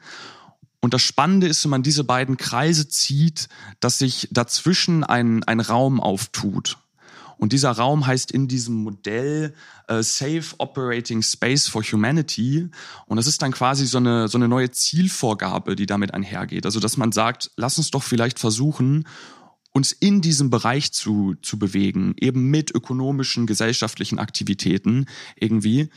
Und 0.79 0.95
das 0.95 1.03
Spannende 1.03 1.49
ist, 1.49 1.65
wenn 1.65 1.73
man 1.73 1.83
diese 1.83 2.05
beiden 2.05 2.37
Kreise 2.37 2.89
zieht, 2.89 3.49
dass 3.81 3.99
sich 3.99 4.29
dazwischen 4.31 5.03
ein, 5.03 5.43
ein 5.43 5.59
Raum 5.59 6.01
auftut. 6.01 6.79
Und 7.39 7.53
dieser 7.53 7.71
Raum 7.71 8.07
heißt 8.07 8.31
in 8.31 8.49
diesem 8.49 8.75
Modell 8.83 9.55
äh, 9.87 10.03
Safe 10.03 10.45
Operating 10.59 11.23
Space 11.23 11.69
for 11.69 11.83
Humanity. 11.83 12.69
Und 13.07 13.17
das 13.17 13.27
ist 13.27 13.41
dann 13.43 13.53
quasi 13.53 13.87
so 13.87 13.99
eine, 13.99 14.29
so 14.29 14.39
eine 14.39 14.49
neue 14.49 14.71
Zielvorgabe, 14.71 15.77
die 15.77 15.87
damit 15.87 16.13
einhergeht. 16.13 16.67
Also, 16.67 16.81
dass 16.81 16.97
man 16.97 17.13
sagt, 17.13 17.51
lass 17.57 17.79
uns 17.79 17.91
doch 17.91 18.03
vielleicht 18.03 18.39
versuchen, 18.39 19.05
uns 19.73 19.93
in 19.93 20.21
diesem 20.21 20.51
Bereich 20.51 20.93
zu, 20.93 21.37
zu 21.43 21.59
bewegen, 21.59 22.15
eben 22.19 22.51
mit 22.51 22.75
ökonomischen, 22.75 23.47
gesellschaftlichen 23.47 24.19
Aktivitäten 24.19 25.07
irgendwie. 25.37 25.91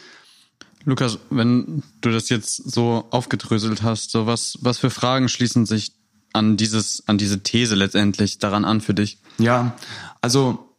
Lukas, 0.86 1.20
wenn 1.30 1.84
du 2.02 2.12
das 2.12 2.30
jetzt 2.30 2.56
so 2.56 3.08
aufgedröselt 3.12 3.82
hast, 3.82 4.12
so 4.12 4.26
was, 4.26 4.58
was 4.62 4.78
für 4.78 4.90
Fragen 4.90 5.30
schließen 5.30 5.66
sich 5.66 5.94
an 6.34 6.58
dieses, 6.58 7.08
an 7.08 7.18
diese 7.18 7.44
These 7.44 7.76
letztendlich 7.76 8.40
daran 8.40 8.66
an 8.66 8.82
für 8.82 8.94
dich? 8.94 9.20
Ja, 9.38 9.76
also 10.22 10.71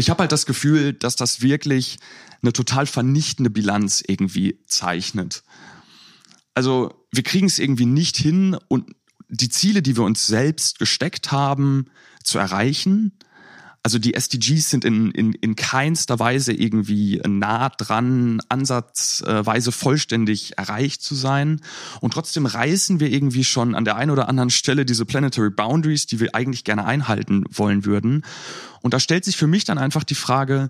ich 0.00 0.10
habe 0.10 0.22
halt 0.22 0.32
das 0.32 0.46
Gefühl, 0.46 0.94
dass 0.94 1.14
das 1.14 1.42
wirklich 1.42 1.98
eine 2.42 2.52
total 2.52 2.86
vernichtende 2.86 3.50
Bilanz 3.50 4.02
irgendwie 4.06 4.58
zeichnet. 4.66 5.42
Also 6.54 7.06
wir 7.12 7.22
kriegen 7.22 7.46
es 7.46 7.58
irgendwie 7.58 7.86
nicht 7.86 8.16
hin 8.16 8.56
und 8.68 8.90
die 9.28 9.50
Ziele, 9.50 9.82
die 9.82 9.96
wir 9.96 10.04
uns 10.04 10.26
selbst 10.26 10.78
gesteckt 10.78 11.30
haben, 11.30 11.86
zu 12.24 12.38
erreichen. 12.38 13.12
Also 13.82 13.98
die 13.98 14.12
SDGs 14.12 14.68
sind 14.68 14.84
in, 14.84 15.10
in, 15.10 15.32
in 15.32 15.56
keinster 15.56 16.18
Weise 16.18 16.52
irgendwie 16.52 17.20
nah 17.26 17.70
dran, 17.70 18.42
ansatzweise 18.50 19.72
vollständig 19.72 20.58
erreicht 20.58 21.02
zu 21.02 21.14
sein. 21.14 21.62
Und 22.00 22.12
trotzdem 22.12 22.44
reißen 22.44 23.00
wir 23.00 23.10
irgendwie 23.10 23.44
schon 23.44 23.74
an 23.74 23.86
der 23.86 23.96
einen 23.96 24.10
oder 24.10 24.28
anderen 24.28 24.50
Stelle 24.50 24.84
diese 24.84 25.06
Planetary 25.06 25.50
Boundaries, 25.50 26.06
die 26.06 26.20
wir 26.20 26.34
eigentlich 26.34 26.64
gerne 26.64 26.84
einhalten 26.84 27.44
wollen 27.48 27.86
würden. 27.86 28.22
Und 28.82 28.92
da 28.92 29.00
stellt 29.00 29.24
sich 29.24 29.38
für 29.38 29.46
mich 29.46 29.64
dann 29.64 29.78
einfach 29.78 30.04
die 30.04 30.14
Frage, 30.14 30.68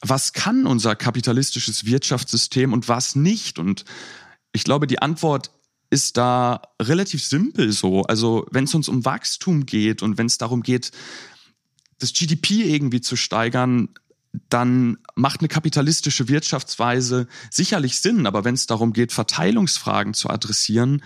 was 0.00 0.32
kann 0.32 0.66
unser 0.66 0.96
kapitalistisches 0.96 1.84
Wirtschaftssystem 1.84 2.72
und 2.72 2.88
was 2.88 3.16
nicht? 3.16 3.58
Und 3.58 3.84
ich 4.52 4.64
glaube, 4.64 4.86
die 4.86 5.02
Antwort 5.02 5.50
ist 5.90 6.16
da 6.16 6.62
relativ 6.80 7.22
simpel 7.22 7.72
so. 7.72 8.04
Also 8.04 8.46
wenn 8.50 8.64
es 8.64 8.74
uns 8.74 8.88
um 8.88 9.04
Wachstum 9.04 9.66
geht 9.66 10.02
und 10.02 10.18
wenn 10.18 10.26
es 10.26 10.38
darum 10.38 10.62
geht, 10.62 10.92
das 12.00 12.12
GDP 12.12 12.64
irgendwie 12.74 13.00
zu 13.00 13.14
steigern, 13.14 13.88
dann 14.48 14.98
macht 15.14 15.40
eine 15.40 15.48
kapitalistische 15.48 16.28
Wirtschaftsweise 16.28 17.26
sicherlich 17.50 18.00
Sinn. 18.00 18.26
Aber 18.26 18.44
wenn 18.44 18.54
es 18.54 18.66
darum 18.66 18.92
geht, 18.92 19.12
Verteilungsfragen 19.12 20.14
zu 20.14 20.28
adressieren, 20.30 21.02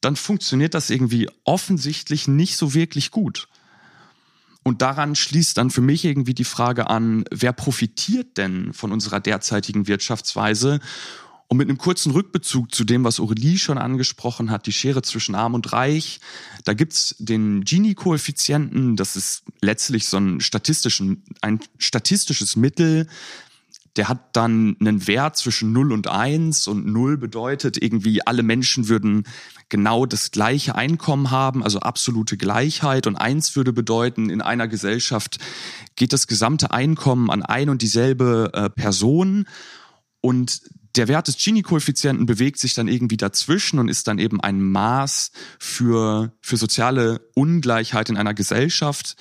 dann 0.00 0.16
funktioniert 0.16 0.74
das 0.74 0.90
irgendwie 0.90 1.28
offensichtlich 1.44 2.28
nicht 2.28 2.56
so 2.56 2.74
wirklich 2.74 3.10
gut. 3.10 3.48
Und 4.64 4.82
daran 4.82 5.14
schließt 5.14 5.58
dann 5.58 5.70
für 5.70 5.82
mich 5.82 6.04
irgendwie 6.04 6.34
die 6.34 6.44
Frage 6.44 6.88
an, 6.88 7.24
wer 7.30 7.52
profitiert 7.52 8.38
denn 8.38 8.72
von 8.72 8.92
unserer 8.92 9.20
derzeitigen 9.20 9.86
Wirtschaftsweise? 9.86 10.80
Und 11.48 11.58
mit 11.58 11.68
einem 11.68 11.78
kurzen 11.78 12.12
Rückbezug 12.12 12.74
zu 12.74 12.84
dem, 12.84 13.04
was 13.04 13.20
Aurelie 13.20 13.58
schon 13.58 13.78
angesprochen 13.78 14.50
hat, 14.50 14.66
die 14.66 14.72
Schere 14.72 15.02
zwischen 15.02 15.34
Arm 15.34 15.54
und 15.54 15.72
Reich, 15.72 16.20
da 16.64 16.72
gibt's 16.72 17.14
den 17.18 17.64
Gini-Koeffizienten, 17.64 18.96
das 18.96 19.14
ist 19.14 19.44
letztlich 19.60 20.06
so 20.06 20.16
ein, 20.16 20.40
statistischen, 20.40 21.22
ein 21.42 21.60
statistisches 21.78 22.56
Mittel, 22.56 23.06
der 23.96 24.08
hat 24.08 24.36
dann 24.36 24.76
einen 24.80 25.06
Wert 25.06 25.36
zwischen 25.36 25.72
0 25.72 25.92
und 25.92 26.08
1 26.08 26.66
und 26.66 26.86
0 26.86 27.16
bedeutet 27.16 27.80
irgendwie, 27.80 28.26
alle 28.26 28.42
Menschen 28.42 28.88
würden 28.88 29.24
genau 29.68 30.04
das 30.04 30.32
gleiche 30.32 30.74
Einkommen 30.74 31.30
haben, 31.30 31.62
also 31.62 31.78
absolute 31.80 32.36
Gleichheit. 32.36 33.06
Und 33.06 33.16
1 33.16 33.54
würde 33.54 33.72
bedeuten, 33.72 34.30
in 34.30 34.42
einer 34.42 34.66
Gesellschaft 34.66 35.38
geht 35.94 36.12
das 36.12 36.26
gesamte 36.26 36.72
Einkommen 36.72 37.30
an 37.30 37.42
ein 37.42 37.68
und 37.68 37.82
dieselbe 37.82 38.50
äh, 38.52 38.70
Person. 38.70 39.46
Und 40.20 40.60
der 40.96 41.08
Wert 41.08 41.28
des 41.28 41.36
Gini-Koeffizienten 41.36 42.26
bewegt 42.26 42.58
sich 42.58 42.74
dann 42.74 42.88
irgendwie 42.88 43.16
dazwischen 43.16 43.78
und 43.78 43.88
ist 43.88 44.06
dann 44.06 44.18
eben 44.18 44.40
ein 44.40 44.60
Maß 44.60 45.32
für, 45.58 46.32
für 46.40 46.56
soziale 46.56 47.20
Ungleichheit 47.34 48.08
in 48.10 48.16
einer 48.16 48.34
Gesellschaft. 48.34 49.16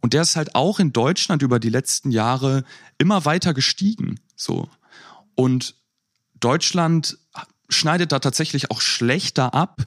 Und 0.00 0.14
der 0.14 0.22
ist 0.22 0.36
halt 0.36 0.54
auch 0.54 0.78
in 0.78 0.92
Deutschland 0.92 1.42
über 1.42 1.58
die 1.58 1.70
letzten 1.70 2.10
Jahre 2.10 2.64
immer 2.98 3.24
weiter 3.24 3.52
gestiegen. 3.52 4.20
So. 4.36 4.68
Und 5.34 5.74
Deutschland 6.40 7.18
schneidet 7.68 8.12
da 8.12 8.18
tatsächlich 8.18 8.70
auch 8.70 8.80
schlechter 8.80 9.54
ab 9.54 9.84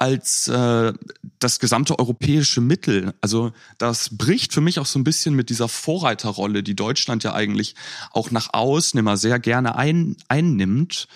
als 0.00 0.48
äh, 0.48 0.94
das 1.38 1.60
gesamte 1.60 1.98
europäische 1.98 2.62
Mittel. 2.62 3.12
Also 3.20 3.52
das 3.76 4.16
bricht 4.16 4.54
für 4.54 4.62
mich 4.62 4.78
auch 4.78 4.86
so 4.86 4.98
ein 4.98 5.04
bisschen 5.04 5.34
mit 5.34 5.50
dieser 5.50 5.68
Vorreiterrolle, 5.68 6.62
die 6.62 6.74
Deutschland 6.74 7.22
ja 7.22 7.34
eigentlich 7.34 7.74
auch 8.10 8.30
nach 8.30 8.54
außen 8.54 8.98
immer 8.98 9.18
sehr 9.18 9.38
gerne 9.38 9.76
ein, 9.76 10.16
einnimmt. 10.28 11.06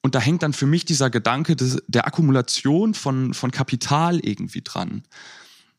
Und 0.00 0.14
da 0.14 0.20
hängt 0.20 0.42
dann 0.42 0.54
für 0.54 0.64
mich 0.64 0.86
dieser 0.86 1.10
Gedanke 1.10 1.54
des, 1.54 1.82
der 1.86 2.06
Akkumulation 2.06 2.94
von, 2.94 3.34
von 3.34 3.50
Kapital 3.50 4.20
irgendwie 4.20 4.62
dran. 4.62 5.02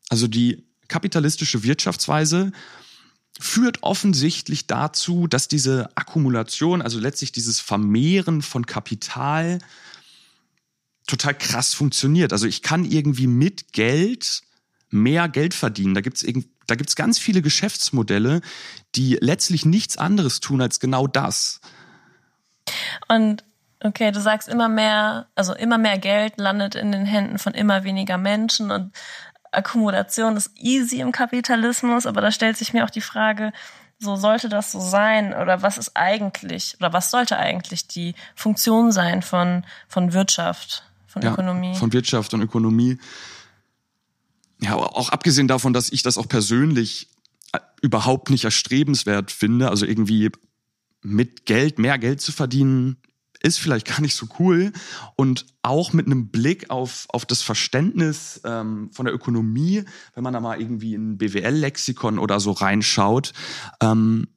Also 0.10 0.28
die 0.28 0.68
kapitalistische 0.88 1.64
Wirtschaftsweise 1.64 2.52
führt 3.40 3.82
offensichtlich 3.82 4.68
dazu, 4.68 5.26
dass 5.26 5.48
diese 5.48 5.90
Akkumulation, 5.96 6.84
also 6.84 7.00
letztlich 7.00 7.32
dieses 7.32 7.60
Vermehren 7.60 8.44
von 8.44 8.68
Kapital, 8.68 9.60
total 11.10 11.34
krass 11.34 11.74
funktioniert. 11.74 12.32
Also 12.34 12.48
ich 12.48 12.62
kann 12.62 12.86
irgendwie 12.86 13.28
mit 13.28 13.74
Geld 13.74 14.42
mehr 14.90 15.28
Geld 15.30 15.54
verdienen. 15.54 15.94
Da 15.94 16.02
gibt's 16.02 16.26
da 16.68 16.76
gibt's 16.76 16.96
ganz 16.96 17.18
viele 17.18 17.42
Geschäftsmodelle, 17.42 18.42
die 18.96 19.18
letztlich 19.20 19.66
nichts 19.66 19.98
anderes 19.98 20.40
tun 20.40 20.62
als 20.62 20.80
genau 20.80 21.08
das. 21.08 21.62
Und 23.08 23.44
okay, 23.84 24.12
du 24.12 24.22
sagst 24.22 24.48
immer 24.48 24.70
mehr, 24.70 25.28
also 25.36 25.54
immer 25.56 25.78
mehr 25.78 25.98
Geld 25.98 26.38
landet 26.38 26.76
in 26.76 26.92
den 26.92 27.06
Händen 27.06 27.40
von 27.40 27.54
immer 27.54 27.84
weniger 27.84 28.18
Menschen 28.18 28.72
und 28.72 28.92
Akkumulation 29.52 30.38
ist 30.38 30.52
easy 30.56 31.00
im 31.00 31.12
Kapitalismus, 31.12 32.06
aber 32.06 32.22
da 32.22 32.32
stellt 32.32 32.56
sich 32.56 32.74
mir 32.74 32.86
auch 32.86 32.92
die 32.92 33.02
Frage, 33.02 33.52
so 33.98 34.16
sollte 34.16 34.48
das 34.48 34.72
so 34.72 34.80
sein 34.80 35.34
oder 35.34 35.64
was 35.64 35.78
ist 35.80 35.98
eigentlich 35.98 36.76
oder 36.80 36.94
was 36.94 37.10
sollte 37.10 37.38
eigentlich 37.38 37.88
die 37.88 38.14
Funktion 38.36 38.92
sein 38.92 39.24
von, 39.24 39.66
von 39.88 40.14
Wirtschaft, 40.14 40.89
von 41.10 41.22
ja, 41.22 41.34
Ökonomie? 41.34 41.76
Von 41.76 41.92
Wirtschaft 41.92 42.34
und 42.34 42.42
Ökonomie. 42.42 42.98
Ja, 44.62 44.76
auch 44.76 45.10
abgesehen 45.10 45.48
davon, 45.48 45.74
dass 45.74 45.92
ich 45.92 46.04
das 46.04 46.18
auch 46.18 46.28
persönlich 46.28 47.10
äh, 47.52 47.60
überhaupt 47.82 48.30
nicht 48.30 48.44
erstrebenswert 48.44 49.32
finde, 49.32 49.70
also 49.70 49.86
irgendwie 49.86 50.30
mit 51.02 51.46
Geld 51.46 51.80
mehr 51.80 51.98
Geld 51.98 52.22
zu 52.22 52.32
verdienen, 52.32 52.98
ist 53.42 53.60
vielleicht 53.60 53.88
gar 53.88 54.02
nicht 54.02 54.16
so 54.16 54.28
cool. 54.38 54.72
Und 55.16 55.48
auch 55.64 55.94
mit 55.94 56.06
einem 56.06 56.30
Blick 56.30 56.70
auf, 56.70 57.08
auf 57.10 57.26
das 57.26 57.42
Verständnis 57.42 58.42
ähm, 58.44 58.92
von 58.94 59.06
der 59.06 59.14
Ökonomie, 59.16 59.84
wenn 60.14 60.24
man 60.24 60.34
da 60.34 60.40
mal 60.40 60.62
irgendwie 60.62 60.94
in 60.94 61.18
BWL-Lexikon 61.18 62.20
oder 62.20 62.40
so 62.40 62.52
reinschaut, 62.52 63.34
ähm, 63.82 64.28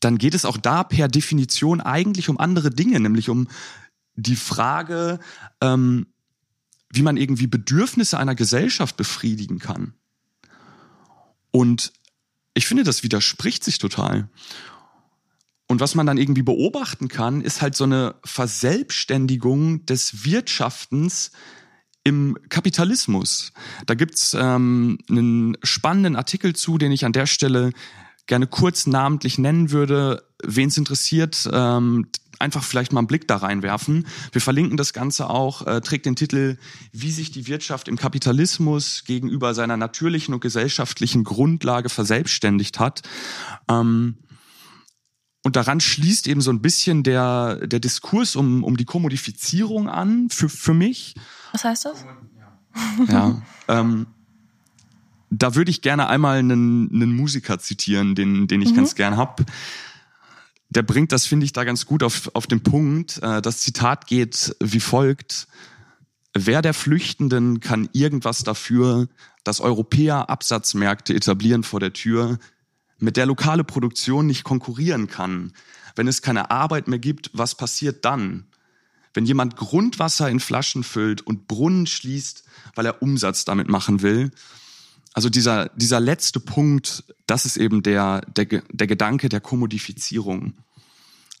dann 0.00 0.16
geht 0.18 0.34
es 0.34 0.46
auch 0.46 0.56
da 0.56 0.82
per 0.82 1.08
Definition 1.08 1.80
eigentlich 1.80 2.28
um 2.30 2.40
andere 2.40 2.70
Dinge, 2.70 2.98
nämlich 2.98 3.28
um 3.28 3.48
die 4.14 4.36
Frage, 4.36 5.18
ähm, 5.60 6.06
wie 6.92 7.02
man 7.02 7.16
irgendwie 7.16 7.46
Bedürfnisse 7.46 8.18
einer 8.18 8.34
Gesellschaft 8.34 8.96
befriedigen 8.96 9.58
kann. 9.58 9.94
Und 11.50 11.92
ich 12.54 12.66
finde, 12.66 12.82
das 12.82 13.02
widerspricht 13.02 13.64
sich 13.64 13.78
total. 13.78 14.28
Und 15.66 15.80
was 15.80 15.94
man 15.94 16.06
dann 16.06 16.18
irgendwie 16.18 16.42
beobachten 16.42 17.06
kann, 17.06 17.42
ist 17.42 17.62
halt 17.62 17.76
so 17.76 17.84
eine 17.84 18.16
Verselbstständigung 18.24 19.86
des 19.86 20.24
Wirtschaftens 20.24 21.30
im 22.02 22.36
Kapitalismus. 22.48 23.52
Da 23.86 23.94
gibt's 23.94 24.34
ähm, 24.34 24.98
einen 25.08 25.56
spannenden 25.62 26.16
Artikel 26.16 26.56
zu, 26.56 26.76
den 26.76 26.90
ich 26.90 27.04
an 27.04 27.12
der 27.12 27.26
Stelle 27.26 27.70
gerne 28.26 28.48
kurz 28.48 28.86
namentlich 28.86 29.38
nennen 29.38 29.70
würde. 29.70 30.24
Wen 30.42 30.68
es 30.68 30.76
interessiert, 30.76 31.48
ähm, 31.52 32.08
einfach 32.40 32.64
vielleicht 32.64 32.92
mal 32.92 33.00
einen 33.00 33.06
Blick 33.06 33.28
da 33.28 33.36
reinwerfen. 33.36 34.06
Wir 34.32 34.40
verlinken 34.40 34.76
das 34.76 34.92
Ganze 34.92 35.28
auch, 35.28 35.66
äh, 35.66 35.80
trägt 35.80 36.06
den 36.06 36.16
Titel 36.16 36.56
Wie 36.92 37.10
sich 37.10 37.30
die 37.30 37.46
Wirtschaft 37.46 37.88
im 37.88 37.96
Kapitalismus 37.96 39.04
gegenüber 39.04 39.54
seiner 39.54 39.76
natürlichen 39.76 40.34
und 40.34 40.40
gesellschaftlichen 40.40 41.24
Grundlage 41.24 41.88
verselbstständigt 41.88 42.78
hat. 42.78 43.02
Ähm, 43.68 44.16
und 45.42 45.56
daran 45.56 45.80
schließt 45.80 46.28
eben 46.28 46.42
so 46.42 46.50
ein 46.50 46.60
bisschen 46.60 47.02
der, 47.02 47.66
der 47.66 47.80
Diskurs 47.80 48.36
um, 48.36 48.62
um 48.62 48.76
die 48.76 48.84
Kommodifizierung 48.84 49.88
an, 49.88 50.28
für, 50.28 50.48
für 50.48 50.74
mich. 50.74 51.14
Was 51.52 51.64
heißt 51.64 51.86
das? 51.86 52.04
Ja. 53.08 53.42
ähm, 53.68 54.06
da 55.30 55.54
würde 55.54 55.70
ich 55.70 55.80
gerne 55.80 56.08
einmal 56.08 56.38
einen, 56.38 56.90
einen 56.92 57.16
Musiker 57.16 57.58
zitieren, 57.58 58.14
den, 58.14 58.48
den 58.48 58.60
ich 58.60 58.72
mhm. 58.72 58.76
ganz 58.76 58.94
gern 58.94 59.16
hab. 59.16 59.42
Der 60.70 60.82
bringt 60.82 61.12
das, 61.12 61.26
finde 61.26 61.44
ich, 61.44 61.52
da 61.52 61.64
ganz 61.64 61.84
gut 61.84 62.02
auf, 62.02 62.30
auf 62.34 62.46
den 62.46 62.62
Punkt. 62.62 63.18
Äh, 63.22 63.42
das 63.42 63.58
Zitat 63.58 64.06
geht 64.06 64.54
wie 64.60 64.80
folgt. 64.80 65.48
Wer 66.32 66.62
der 66.62 66.74
Flüchtenden 66.74 67.60
kann 67.60 67.88
irgendwas 67.92 68.44
dafür, 68.44 69.08
dass 69.42 69.60
Europäer 69.60 70.30
Absatzmärkte 70.30 71.12
etablieren 71.14 71.64
vor 71.64 71.80
der 71.80 71.92
Tür, 71.92 72.38
mit 72.98 73.16
der 73.16 73.26
lokale 73.26 73.64
Produktion 73.64 74.26
nicht 74.26 74.44
konkurrieren 74.44 75.08
kann, 75.08 75.52
wenn 75.96 76.06
es 76.06 76.22
keine 76.22 76.50
Arbeit 76.50 76.86
mehr 76.86 76.98
gibt, 76.98 77.30
was 77.32 77.56
passiert 77.56 78.04
dann? 78.04 78.46
Wenn 79.12 79.26
jemand 79.26 79.56
Grundwasser 79.56 80.30
in 80.30 80.38
Flaschen 80.38 80.84
füllt 80.84 81.22
und 81.22 81.48
Brunnen 81.48 81.86
schließt, 81.86 82.44
weil 82.76 82.86
er 82.86 83.02
Umsatz 83.02 83.44
damit 83.44 83.68
machen 83.68 84.02
will. 84.02 84.30
Also 85.12 85.28
dieser, 85.28 85.70
dieser 85.70 86.00
letzte 86.00 86.40
Punkt, 86.40 87.04
das 87.26 87.44
ist 87.44 87.56
eben 87.56 87.82
der, 87.82 88.20
der, 88.36 88.46
der 88.46 88.86
Gedanke 88.86 89.28
der 89.28 89.40
Kommodifizierung. 89.40 90.54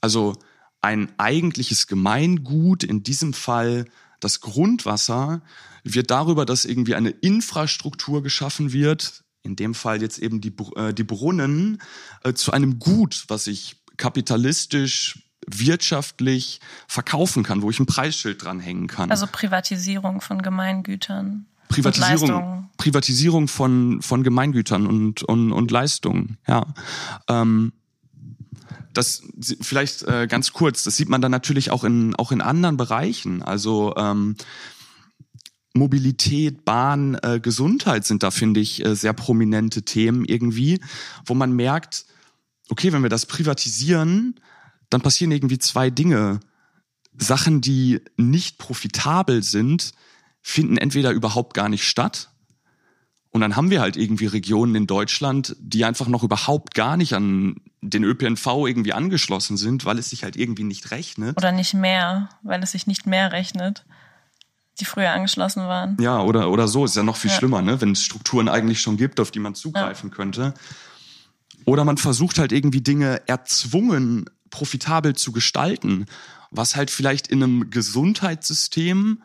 Also 0.00 0.36
ein 0.80 1.12
eigentliches 1.18 1.86
Gemeingut, 1.86 2.82
in 2.82 3.02
diesem 3.02 3.32
Fall 3.32 3.86
das 4.18 4.40
Grundwasser, 4.40 5.42
wird 5.84 6.10
darüber, 6.10 6.44
dass 6.44 6.64
irgendwie 6.64 6.94
eine 6.94 7.10
Infrastruktur 7.10 8.22
geschaffen 8.22 8.72
wird, 8.72 9.24
in 9.42 9.56
dem 9.56 9.74
Fall 9.74 10.02
jetzt 10.02 10.18
eben 10.18 10.40
die, 10.40 10.52
äh, 10.76 10.92
die 10.92 11.04
Brunnen, 11.04 11.80
äh, 12.24 12.34
zu 12.34 12.52
einem 12.52 12.78
Gut, 12.78 13.24
was 13.28 13.46
ich 13.46 13.76
kapitalistisch 13.96 15.22
wirtschaftlich 15.46 16.60
verkaufen 16.86 17.42
kann, 17.42 17.62
wo 17.62 17.70
ich 17.70 17.80
ein 17.80 17.86
Preisschild 17.86 18.44
dranhängen 18.44 18.86
kann. 18.86 19.10
Also 19.10 19.26
Privatisierung 19.26 20.20
von 20.20 20.42
Gemeingütern. 20.42 21.46
Privatisierung, 21.70 22.68
Privatisierung 22.76 23.48
von, 23.48 24.02
von 24.02 24.22
Gemeingütern 24.22 24.86
und, 24.86 25.22
und, 25.22 25.52
und 25.52 25.70
Leistungen, 25.70 26.36
ja. 26.46 26.66
Ähm, 27.28 27.72
das 28.92 29.22
vielleicht 29.60 30.02
äh, 30.02 30.26
ganz 30.26 30.52
kurz, 30.52 30.82
das 30.82 30.96
sieht 30.96 31.08
man 31.08 31.22
dann 31.22 31.30
natürlich 31.30 31.70
auch 31.70 31.84
in, 31.84 32.16
auch 32.16 32.32
in 32.32 32.40
anderen 32.40 32.76
Bereichen. 32.76 33.40
Also 33.40 33.94
ähm, 33.96 34.34
Mobilität, 35.74 36.64
Bahn, 36.64 37.16
äh, 37.22 37.38
Gesundheit 37.40 38.04
sind 38.04 38.24
da, 38.24 38.32
finde 38.32 38.58
ich, 38.58 38.84
äh, 38.84 38.96
sehr 38.96 39.12
prominente 39.12 39.82
Themen 39.82 40.24
irgendwie, 40.24 40.80
wo 41.24 41.34
man 41.34 41.52
merkt, 41.52 42.04
okay, 42.68 42.92
wenn 42.92 43.02
wir 43.02 43.10
das 43.10 43.26
privatisieren, 43.26 44.34
dann 44.88 45.02
passieren 45.02 45.30
irgendwie 45.30 45.58
zwei 45.58 45.90
Dinge. 45.90 46.40
Sachen, 47.16 47.60
die 47.60 48.00
nicht 48.16 48.58
profitabel 48.58 49.42
sind, 49.44 49.92
finden 50.42 50.76
entweder 50.76 51.10
überhaupt 51.10 51.54
gar 51.54 51.68
nicht 51.68 51.84
statt. 51.84 52.30
Und 53.30 53.42
dann 53.42 53.54
haben 53.54 53.70
wir 53.70 53.80
halt 53.80 53.96
irgendwie 53.96 54.26
Regionen 54.26 54.74
in 54.74 54.86
Deutschland, 54.86 55.54
die 55.60 55.84
einfach 55.84 56.08
noch 56.08 56.24
überhaupt 56.24 56.74
gar 56.74 56.96
nicht 56.96 57.14
an 57.14 57.56
den 57.80 58.02
ÖPNV 58.02 58.46
irgendwie 58.66 58.92
angeschlossen 58.92 59.56
sind, 59.56 59.84
weil 59.84 59.98
es 59.98 60.10
sich 60.10 60.24
halt 60.24 60.36
irgendwie 60.36 60.64
nicht 60.64 60.90
rechnet. 60.90 61.36
Oder 61.36 61.52
nicht 61.52 61.74
mehr, 61.74 62.28
weil 62.42 62.62
es 62.62 62.72
sich 62.72 62.86
nicht 62.86 63.06
mehr 63.06 63.32
rechnet 63.32 63.84
die 64.80 64.84
früher 64.84 65.12
angeschlossen 65.12 65.62
waren. 65.64 65.96
Ja, 66.00 66.20
oder, 66.20 66.50
oder 66.50 66.66
so. 66.66 66.84
Ist 66.84 66.96
ja 66.96 67.02
noch 67.02 67.16
viel 67.16 67.30
ja. 67.30 67.36
schlimmer, 67.36 67.62
ne? 67.62 67.80
wenn 67.80 67.92
es 67.92 68.02
Strukturen 68.02 68.48
eigentlich 68.48 68.80
schon 68.80 68.96
gibt, 68.96 69.20
auf 69.20 69.30
die 69.30 69.38
man 69.38 69.54
zugreifen 69.54 70.10
ja. 70.10 70.16
könnte. 70.16 70.54
Oder 71.64 71.84
man 71.84 71.98
versucht 71.98 72.38
halt 72.38 72.52
irgendwie 72.52 72.80
Dinge 72.80 73.22
erzwungen, 73.28 74.28
profitabel 74.50 75.14
zu 75.14 75.32
gestalten, 75.32 76.06
was 76.50 76.74
halt 76.74 76.90
vielleicht 76.90 77.28
in 77.28 77.42
einem 77.42 77.70
Gesundheitssystem 77.70 79.22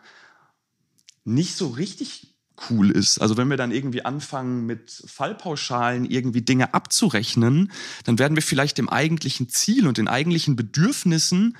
nicht 1.26 1.55
so 1.57 1.67
richtig 1.67 2.36
cool 2.69 2.91
ist. 2.91 3.19
Also 3.19 3.36
wenn 3.38 3.49
wir 3.49 3.57
dann 3.57 3.71
irgendwie 3.71 4.05
anfangen 4.05 4.65
mit 4.65 5.03
Fallpauschalen 5.05 6.05
irgendwie 6.05 6.41
Dinge 6.41 6.73
abzurechnen, 6.73 7.71
dann 8.05 8.17
werden 8.17 8.36
wir 8.36 8.43
vielleicht 8.43 8.78
dem 8.78 8.89
eigentlichen 8.89 9.49
Ziel 9.49 9.88
und 9.88 9.97
den 9.97 10.07
eigentlichen 10.07 10.55
Bedürfnissen, 10.55 11.57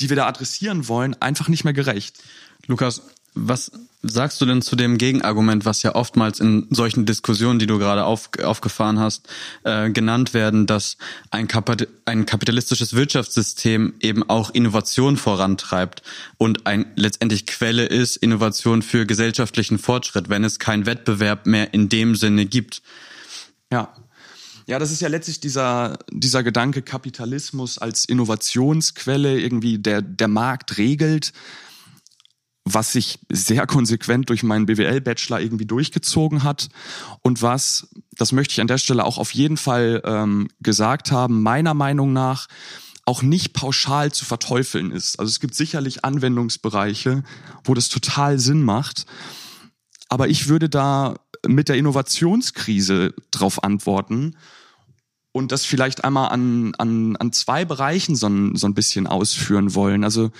die 0.00 0.10
wir 0.10 0.16
da 0.16 0.26
adressieren 0.26 0.88
wollen, 0.88 1.20
einfach 1.22 1.48
nicht 1.48 1.64
mehr 1.64 1.72
gerecht. 1.72 2.22
Lukas, 2.66 3.02
was 3.36 3.70
sagst 4.02 4.40
du 4.40 4.46
denn 4.46 4.62
zu 4.62 4.76
dem 4.76 4.98
Gegenargument, 4.98 5.64
was 5.64 5.82
ja 5.82 5.94
oftmals 5.94 6.40
in 6.40 6.66
solchen 6.70 7.06
Diskussionen, 7.06 7.58
die 7.58 7.66
du 7.66 7.78
gerade 7.78 8.04
auf, 8.04 8.30
aufgefahren 8.42 8.98
hast, 8.98 9.28
äh, 9.64 9.90
genannt 9.90 10.32
werden, 10.32 10.66
dass 10.66 10.96
ein, 11.30 11.48
Kapit 11.48 11.88
ein 12.04 12.24
kapitalistisches 12.24 12.94
Wirtschaftssystem 12.94 13.94
eben 14.00 14.28
auch 14.28 14.50
Innovation 14.50 15.16
vorantreibt 15.16 16.02
und 16.38 16.66
ein 16.66 16.86
letztendlich 16.96 17.46
Quelle 17.46 17.84
ist 17.84 18.16
Innovation 18.16 18.82
für 18.82 19.06
gesellschaftlichen 19.06 19.78
Fortschritt, 19.78 20.28
wenn 20.28 20.44
es 20.44 20.58
keinen 20.58 20.86
Wettbewerb 20.86 21.46
mehr 21.46 21.74
in 21.74 21.88
dem 21.88 22.14
Sinne 22.14 22.46
gibt? 22.46 22.82
Ja. 23.72 23.94
Ja, 24.68 24.80
das 24.80 24.90
ist 24.90 25.00
ja 25.00 25.06
letztlich 25.06 25.38
dieser, 25.38 25.98
dieser 26.10 26.42
Gedanke 26.42 26.82
Kapitalismus 26.82 27.78
als 27.78 28.04
Innovationsquelle, 28.04 29.38
irgendwie 29.38 29.78
der, 29.78 30.02
der 30.02 30.26
Markt 30.26 30.76
regelt 30.76 31.32
was 32.68 32.92
sich 32.92 33.20
sehr 33.30 33.64
konsequent 33.64 34.28
durch 34.28 34.42
meinen 34.42 34.66
BWL-Bachelor 34.66 35.40
irgendwie 35.40 35.66
durchgezogen 35.66 36.42
hat 36.42 36.68
und 37.22 37.40
was, 37.40 37.88
das 38.10 38.32
möchte 38.32 38.52
ich 38.52 38.60
an 38.60 38.66
der 38.66 38.78
Stelle 38.78 39.04
auch 39.04 39.18
auf 39.18 39.32
jeden 39.32 39.56
Fall 39.56 40.02
ähm, 40.04 40.48
gesagt 40.60 41.12
haben, 41.12 41.42
meiner 41.42 41.74
Meinung 41.74 42.12
nach 42.12 42.48
auch 43.04 43.22
nicht 43.22 43.52
pauschal 43.52 44.10
zu 44.10 44.24
verteufeln 44.24 44.90
ist. 44.90 45.20
Also 45.20 45.30
es 45.30 45.38
gibt 45.38 45.54
sicherlich 45.54 46.04
Anwendungsbereiche, 46.04 47.22
wo 47.62 47.72
das 47.72 47.88
total 47.88 48.40
Sinn 48.40 48.64
macht. 48.64 49.06
Aber 50.08 50.28
ich 50.28 50.48
würde 50.48 50.68
da 50.68 51.14
mit 51.46 51.68
der 51.68 51.76
Innovationskrise 51.76 53.14
drauf 53.30 53.62
antworten 53.62 54.34
und 55.30 55.52
das 55.52 55.64
vielleicht 55.64 56.02
einmal 56.02 56.30
an, 56.30 56.74
an, 56.78 57.14
an 57.14 57.32
zwei 57.32 57.64
Bereichen 57.64 58.16
so 58.16 58.28
so 58.54 58.66
ein 58.66 58.74
bisschen 58.74 59.06
ausführen 59.06 59.76
wollen. 59.76 60.02
Also 60.02 60.32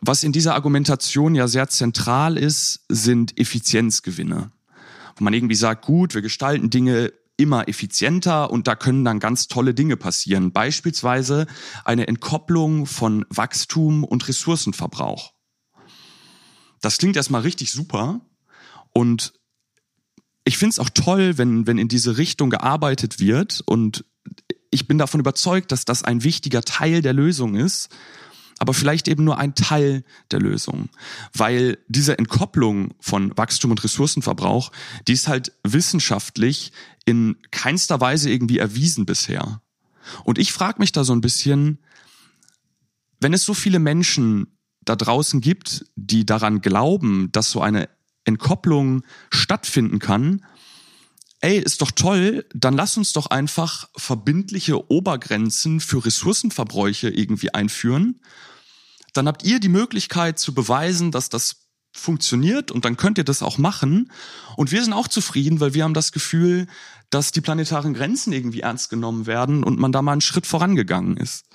was 0.00 0.22
in 0.22 0.32
dieser 0.32 0.54
Argumentation 0.54 1.34
ja 1.34 1.48
sehr 1.48 1.68
zentral 1.68 2.36
ist, 2.36 2.84
sind 2.88 3.38
Effizienzgewinne. 3.38 4.50
Wo 5.16 5.24
man 5.24 5.34
irgendwie 5.34 5.54
sagt, 5.54 5.84
gut, 5.84 6.14
wir 6.14 6.22
gestalten 6.22 6.70
Dinge 6.70 7.12
immer 7.36 7.68
effizienter 7.68 8.50
und 8.50 8.66
da 8.66 8.74
können 8.74 9.04
dann 9.04 9.20
ganz 9.20 9.46
tolle 9.46 9.72
Dinge 9.72 9.96
passieren. 9.96 10.52
Beispielsweise 10.52 11.46
eine 11.84 12.08
Entkopplung 12.08 12.86
von 12.86 13.24
Wachstum 13.30 14.04
und 14.04 14.26
Ressourcenverbrauch. 14.28 15.32
Das 16.80 16.98
klingt 16.98 17.16
erstmal 17.16 17.42
richtig 17.42 17.72
super 17.72 18.20
und 18.92 19.32
ich 20.44 20.58
finde 20.58 20.70
es 20.70 20.78
auch 20.78 20.90
toll, 20.90 21.38
wenn, 21.38 21.66
wenn 21.66 21.78
in 21.78 21.88
diese 21.88 22.16
Richtung 22.16 22.50
gearbeitet 22.50 23.20
wird 23.20 23.62
und 23.66 24.04
ich 24.70 24.86
bin 24.88 24.98
davon 24.98 25.20
überzeugt, 25.20 25.72
dass 25.72 25.84
das 25.84 26.02
ein 26.02 26.24
wichtiger 26.24 26.62
Teil 26.62 27.02
der 27.02 27.12
Lösung 27.12 27.54
ist, 27.54 27.88
aber 28.58 28.74
vielleicht 28.74 29.08
eben 29.08 29.24
nur 29.24 29.38
ein 29.38 29.54
Teil 29.54 30.04
der 30.30 30.40
Lösung. 30.40 30.88
Weil 31.32 31.78
diese 31.88 32.18
Entkopplung 32.18 32.94
von 33.00 33.36
Wachstum 33.36 33.70
und 33.70 33.82
Ressourcenverbrauch, 33.82 34.72
die 35.06 35.12
ist 35.12 35.28
halt 35.28 35.52
wissenschaftlich 35.62 36.72
in 37.04 37.36
keinster 37.50 38.00
Weise 38.00 38.30
irgendwie 38.30 38.58
erwiesen 38.58 39.06
bisher. 39.06 39.62
Und 40.24 40.38
ich 40.38 40.52
frage 40.52 40.80
mich 40.80 40.92
da 40.92 41.04
so 41.04 41.12
ein 41.12 41.20
bisschen, 41.20 41.78
wenn 43.20 43.32
es 43.32 43.44
so 43.44 43.54
viele 43.54 43.78
Menschen 43.78 44.58
da 44.82 44.96
draußen 44.96 45.40
gibt, 45.40 45.84
die 45.96 46.24
daran 46.24 46.60
glauben, 46.60 47.30
dass 47.32 47.50
so 47.50 47.60
eine 47.60 47.88
Entkopplung 48.24 49.02
stattfinden 49.30 49.98
kann, 49.98 50.44
ey, 51.40 51.58
ist 51.58 51.82
doch 51.82 51.90
toll, 51.90 52.46
dann 52.54 52.74
lass 52.74 52.96
uns 52.96 53.12
doch 53.12 53.26
einfach 53.26 53.88
verbindliche 53.96 54.90
Obergrenzen 54.90 55.80
für 55.80 56.04
Ressourcenverbräuche 56.04 57.08
irgendwie 57.08 57.54
einführen. 57.54 58.20
Dann 59.12 59.28
habt 59.28 59.44
ihr 59.44 59.60
die 59.60 59.68
Möglichkeit 59.68 60.38
zu 60.38 60.54
beweisen, 60.54 61.10
dass 61.10 61.28
das 61.28 61.68
funktioniert 61.92 62.70
und 62.70 62.84
dann 62.84 62.96
könnt 62.96 63.18
ihr 63.18 63.24
das 63.24 63.42
auch 63.42 63.58
machen. 63.58 64.10
Und 64.56 64.72
wir 64.72 64.82
sind 64.82 64.92
auch 64.92 65.08
zufrieden, 65.08 65.60
weil 65.60 65.74
wir 65.74 65.84
haben 65.84 65.94
das 65.94 66.12
Gefühl, 66.12 66.66
dass 67.10 67.32
die 67.32 67.40
planetaren 67.40 67.94
Grenzen 67.94 68.32
irgendwie 68.32 68.60
ernst 68.60 68.90
genommen 68.90 69.26
werden 69.26 69.64
und 69.64 69.78
man 69.78 69.92
da 69.92 70.02
mal 70.02 70.12
einen 70.12 70.20
Schritt 70.20 70.46
vorangegangen 70.46 71.16
ist. 71.16 71.46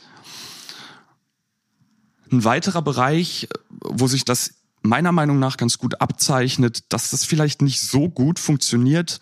Ein 2.32 2.44
weiterer 2.44 2.82
Bereich, 2.82 3.48
wo 3.82 4.08
sich 4.08 4.26
das 4.26 4.56
meiner 4.82 5.12
Meinung 5.12 5.40
nach 5.40 5.58
ganz 5.58 5.78
gut 5.78 6.02
abzeichnet, 6.02 6.92
dass 6.92 7.12
das 7.12 7.24
vielleicht 7.24 7.62
nicht 7.62 7.80
so 7.80 8.10
gut 8.10 8.40
funktioniert, 8.40 9.20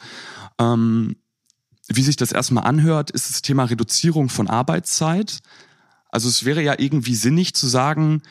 ähm, 0.62 1.16
wie 1.88 2.04
sich 2.04 2.16
das 2.16 2.32
erstmal 2.32 2.66
anhört, 2.66 3.12
ist 3.12 3.30
das 3.30 3.42
Thema 3.42 3.66
Reduzierung 3.66 4.30
von 4.30 4.48
Arbeitszeit. 4.48 5.40
Also 6.10 6.30
es 6.30 6.46
wäre 6.46 6.62
ja 6.62 6.76
irgendwie 6.78 7.16
sinnig 7.16 7.54
zu 7.54 7.68
sagen, 7.68 8.22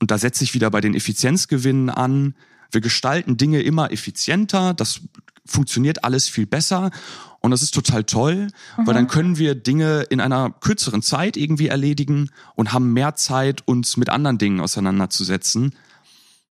und 0.00 0.10
da 0.10 0.18
setze 0.18 0.44
ich 0.44 0.54
wieder 0.54 0.70
bei 0.70 0.80
den 0.80 0.94
Effizienzgewinnen 0.94 1.88
an, 1.88 2.34
wir 2.72 2.80
gestalten 2.80 3.36
Dinge 3.36 3.62
immer 3.62 3.92
effizienter, 3.92 4.74
das 4.74 5.00
funktioniert 5.46 6.04
alles 6.04 6.28
viel 6.28 6.46
besser 6.46 6.90
und 7.40 7.52
das 7.52 7.62
ist 7.62 7.74
total 7.74 8.04
toll, 8.04 8.48
mhm. 8.76 8.86
weil 8.86 8.94
dann 8.94 9.06
können 9.06 9.38
wir 9.38 9.54
Dinge 9.54 10.02
in 10.02 10.20
einer 10.20 10.50
kürzeren 10.50 11.02
Zeit 11.02 11.36
irgendwie 11.36 11.68
erledigen 11.68 12.30
und 12.54 12.72
haben 12.72 12.92
mehr 12.92 13.14
Zeit, 13.14 13.66
uns 13.66 13.96
mit 13.96 14.08
anderen 14.08 14.38
Dingen 14.38 14.60
auseinanderzusetzen. 14.60 15.74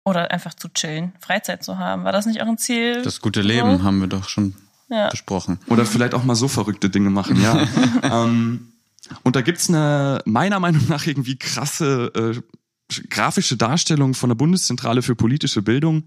Oder 0.06 0.32
einfach 0.32 0.54
zu 0.54 0.70
chillen, 0.70 1.14
Freizeit 1.20 1.64
zu 1.64 1.78
haben. 1.78 2.04
War 2.04 2.12
das 2.12 2.26
nicht 2.26 2.42
auch 2.42 2.48
ein 2.48 2.58
Ziel? 2.58 3.02
Das 3.04 3.22
gute 3.22 3.42
Leben 3.42 3.80
so? 3.80 3.84
haben 3.84 4.00
wir 4.00 4.08
doch 4.08 4.30
schon 4.30 4.54
ja. 4.90 5.10
besprochen. 5.10 5.60
Oder 5.68 5.86
vielleicht 5.86 6.14
auch 6.14 6.24
mal 6.24 6.36
so 6.36 6.48
verrückte 6.48 6.90
Dinge 6.90 7.10
machen, 7.10 7.42
ja. 7.42 7.68
ähm, 8.04 8.74
und 9.24 9.36
da 9.36 9.42
gibt's 9.42 9.70
eine, 9.70 10.22
meiner 10.26 10.60
Meinung 10.60 10.88
nach, 10.88 11.06
irgendwie 11.06 11.38
krasse 11.38 12.12
äh, 12.16 12.42
grafische 13.10 13.58
Darstellung 13.58 14.14
von 14.14 14.30
der 14.30 14.36
Bundeszentrale 14.36 15.02
für 15.02 15.16
politische 15.16 15.62
Bildung, 15.62 16.04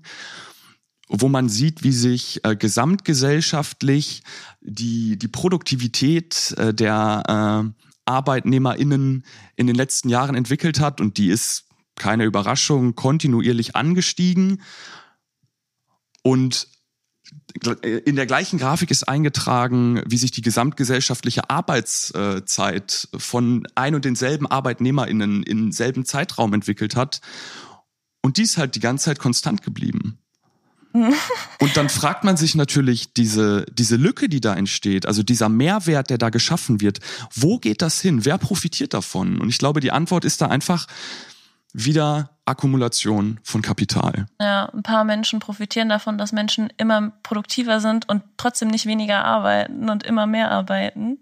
wo 1.08 1.28
man 1.28 1.48
sieht, 1.48 1.82
wie 1.82 1.92
sich 1.92 2.44
äh, 2.44 2.56
gesamtgesellschaftlich 2.56 4.22
die, 4.60 5.18
die 5.18 5.28
Produktivität 5.28 6.54
äh, 6.56 6.74
der 6.74 7.72
äh, 7.74 7.82
ArbeitnehmerInnen 8.06 9.24
in 9.56 9.66
den 9.66 9.76
letzten 9.76 10.08
Jahren 10.08 10.34
entwickelt 10.34 10.80
hat 10.80 11.00
und 11.00 11.18
die 11.18 11.28
ist 11.28 11.64
keine 11.96 12.24
Überraschung 12.24 12.94
kontinuierlich 12.94 13.74
angestiegen. 13.74 14.62
Und 16.22 16.68
in 17.82 18.16
der 18.16 18.26
gleichen 18.26 18.58
Grafik 18.58 18.90
ist 18.90 19.08
eingetragen, 19.08 20.02
wie 20.06 20.18
sich 20.18 20.30
die 20.30 20.42
gesamtgesellschaftliche 20.42 21.48
Arbeitszeit 21.48 23.08
von 23.16 23.66
ein 23.74 23.94
und 23.94 24.04
denselben 24.04 24.46
ArbeitnehmerInnen 24.46 25.42
im 25.42 25.72
selben 25.72 26.04
Zeitraum 26.04 26.52
entwickelt 26.52 26.96
hat. 26.96 27.20
Und 28.22 28.36
die 28.36 28.42
ist 28.42 28.58
halt 28.58 28.74
die 28.74 28.80
ganze 28.80 29.06
Zeit 29.06 29.18
konstant 29.18 29.62
geblieben. 29.62 30.18
Und 31.60 31.76
dann 31.76 31.88
fragt 31.88 32.24
man 32.24 32.36
sich 32.36 32.54
natürlich 32.54 33.12
diese, 33.12 33.66
diese 33.70 33.96
Lücke, 33.96 34.28
die 34.28 34.40
da 34.40 34.54
entsteht, 34.54 35.06
also 35.06 35.22
dieser 35.22 35.48
Mehrwert, 35.48 36.10
der 36.10 36.18
da 36.18 36.30
geschaffen 36.30 36.80
wird, 36.80 37.00
wo 37.34 37.58
geht 37.58 37.82
das 37.82 38.00
hin? 38.00 38.24
Wer 38.24 38.38
profitiert 38.38 38.94
davon? 38.94 39.38
Und 39.40 39.48
ich 39.48 39.58
glaube, 39.58 39.80
die 39.80 39.92
Antwort 39.92 40.24
ist 40.24 40.40
da 40.40 40.46
einfach, 40.46 40.86
wieder 41.72 42.35
Akkumulation 42.46 43.40
von 43.42 43.60
Kapital. 43.60 44.26
Ja, 44.40 44.66
ein 44.66 44.82
paar 44.82 45.04
Menschen 45.04 45.40
profitieren 45.40 45.88
davon, 45.88 46.16
dass 46.16 46.32
Menschen 46.32 46.72
immer 46.76 47.12
produktiver 47.22 47.80
sind 47.80 48.08
und 48.08 48.22
trotzdem 48.36 48.68
nicht 48.68 48.86
weniger 48.86 49.24
arbeiten 49.24 49.90
und 49.90 50.04
immer 50.04 50.26
mehr 50.26 50.50
arbeiten. 50.50 51.18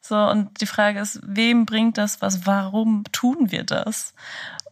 So, 0.00 0.16
und 0.16 0.60
die 0.60 0.66
Frage 0.66 1.00
ist, 1.00 1.20
wem 1.24 1.66
bringt 1.66 1.98
das 1.98 2.22
was? 2.22 2.46
Warum 2.46 3.04
tun 3.12 3.50
wir 3.50 3.64
das? 3.64 4.14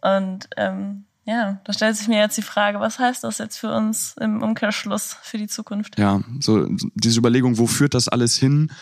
Und 0.00 0.48
ähm, 0.56 1.04
ja, 1.24 1.60
da 1.64 1.72
stellt 1.72 1.96
sich 1.96 2.08
mir 2.08 2.18
jetzt 2.18 2.36
die 2.38 2.42
Frage, 2.42 2.80
was 2.80 2.98
heißt 2.98 3.22
das 3.22 3.38
jetzt 3.38 3.58
für 3.58 3.72
uns 3.72 4.16
im 4.18 4.42
Umkehrschluss 4.42 5.16
für 5.22 5.38
die 5.38 5.46
Zukunft? 5.46 5.98
Ja, 5.98 6.20
so 6.40 6.66
diese 6.94 7.18
Überlegung, 7.18 7.58
wo 7.58 7.66
führt 7.66 7.94
das 7.94 8.08
alles 8.08 8.36
hin? 8.36 8.72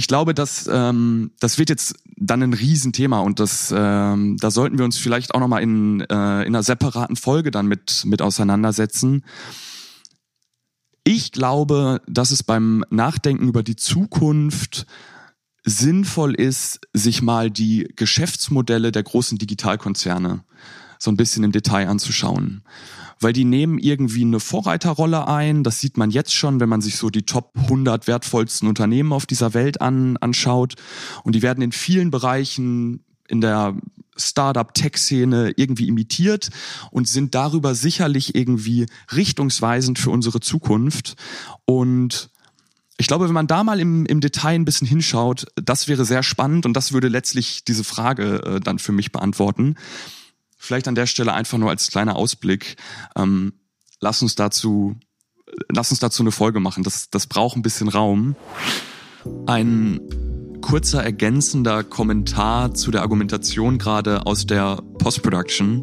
Ich 0.00 0.08
glaube, 0.08 0.32
dass 0.32 0.66
ähm, 0.72 1.32
das 1.40 1.58
wird 1.58 1.68
jetzt 1.68 1.94
dann 2.16 2.42
ein 2.42 2.54
Riesenthema 2.54 3.20
und 3.20 3.38
das 3.38 3.70
ähm, 3.76 4.38
da 4.40 4.50
sollten 4.50 4.78
wir 4.78 4.86
uns 4.86 4.96
vielleicht 4.96 5.34
auch 5.34 5.40
noch 5.40 5.46
mal 5.46 5.62
in 5.62 6.00
äh, 6.00 6.04
in 6.04 6.54
einer 6.54 6.62
separaten 6.62 7.16
Folge 7.16 7.50
dann 7.50 7.66
mit 7.66 8.06
mit 8.06 8.22
auseinandersetzen. 8.22 9.26
Ich 11.04 11.32
glaube, 11.32 12.00
dass 12.06 12.30
es 12.30 12.42
beim 12.42 12.82
Nachdenken 12.88 13.46
über 13.46 13.62
die 13.62 13.76
Zukunft 13.76 14.86
sinnvoll 15.64 16.34
ist, 16.34 16.80
sich 16.94 17.20
mal 17.20 17.50
die 17.50 17.86
Geschäftsmodelle 17.94 18.92
der 18.92 19.02
großen 19.02 19.36
Digitalkonzerne 19.36 20.44
so 20.98 21.10
ein 21.10 21.18
bisschen 21.18 21.44
im 21.44 21.52
Detail 21.52 21.88
anzuschauen 21.88 22.62
weil 23.20 23.32
die 23.32 23.44
nehmen 23.44 23.78
irgendwie 23.78 24.22
eine 24.22 24.40
Vorreiterrolle 24.40 25.28
ein. 25.28 25.62
Das 25.62 25.80
sieht 25.80 25.96
man 25.96 26.10
jetzt 26.10 26.34
schon, 26.34 26.58
wenn 26.58 26.68
man 26.68 26.80
sich 26.80 26.96
so 26.96 27.10
die 27.10 27.22
Top 27.22 27.52
100 27.54 28.06
wertvollsten 28.06 28.68
Unternehmen 28.68 29.12
auf 29.12 29.26
dieser 29.26 29.54
Welt 29.54 29.80
an, 29.80 30.16
anschaut. 30.16 30.74
Und 31.22 31.34
die 31.34 31.42
werden 31.42 31.62
in 31.62 31.72
vielen 31.72 32.10
Bereichen 32.10 33.04
in 33.28 33.40
der 33.40 33.76
Startup-Tech-Szene 34.16 35.52
irgendwie 35.56 35.88
imitiert 35.88 36.50
und 36.90 37.08
sind 37.08 37.34
darüber 37.34 37.74
sicherlich 37.74 38.34
irgendwie 38.34 38.86
richtungsweisend 39.14 39.98
für 39.98 40.10
unsere 40.10 40.40
Zukunft. 40.40 41.16
Und 41.64 42.30
ich 42.98 43.06
glaube, 43.06 43.26
wenn 43.26 43.34
man 43.34 43.46
da 43.46 43.64
mal 43.64 43.80
im, 43.80 44.04
im 44.06 44.20
Detail 44.20 44.54
ein 44.54 44.64
bisschen 44.64 44.86
hinschaut, 44.86 45.46
das 45.56 45.88
wäre 45.88 46.04
sehr 46.04 46.22
spannend 46.22 46.66
und 46.66 46.74
das 46.74 46.92
würde 46.92 47.08
letztlich 47.08 47.64
diese 47.64 47.84
Frage 47.84 48.42
äh, 48.44 48.60
dann 48.60 48.78
für 48.78 48.92
mich 48.92 49.10
beantworten. 49.12 49.76
Vielleicht 50.62 50.88
an 50.88 50.94
der 50.94 51.06
Stelle 51.06 51.32
einfach 51.32 51.56
nur 51.56 51.70
als 51.70 51.88
kleiner 51.88 52.16
Ausblick. 52.16 52.76
Ähm, 53.16 53.54
lass 53.98 54.20
uns 54.20 54.34
dazu, 54.34 54.94
lass 55.72 55.90
uns 55.90 56.00
dazu 56.00 56.22
eine 56.22 56.32
Folge 56.32 56.60
machen. 56.60 56.84
Das, 56.84 57.08
das 57.08 57.26
braucht 57.26 57.56
ein 57.56 57.62
bisschen 57.62 57.88
Raum. 57.88 58.36
Ein 59.46 60.00
kurzer 60.60 61.02
ergänzender 61.02 61.82
Kommentar 61.82 62.74
zu 62.74 62.90
der 62.90 63.00
Argumentation 63.00 63.78
gerade 63.78 64.26
aus 64.26 64.44
der 64.44 64.82
Post-Production. 64.98 65.82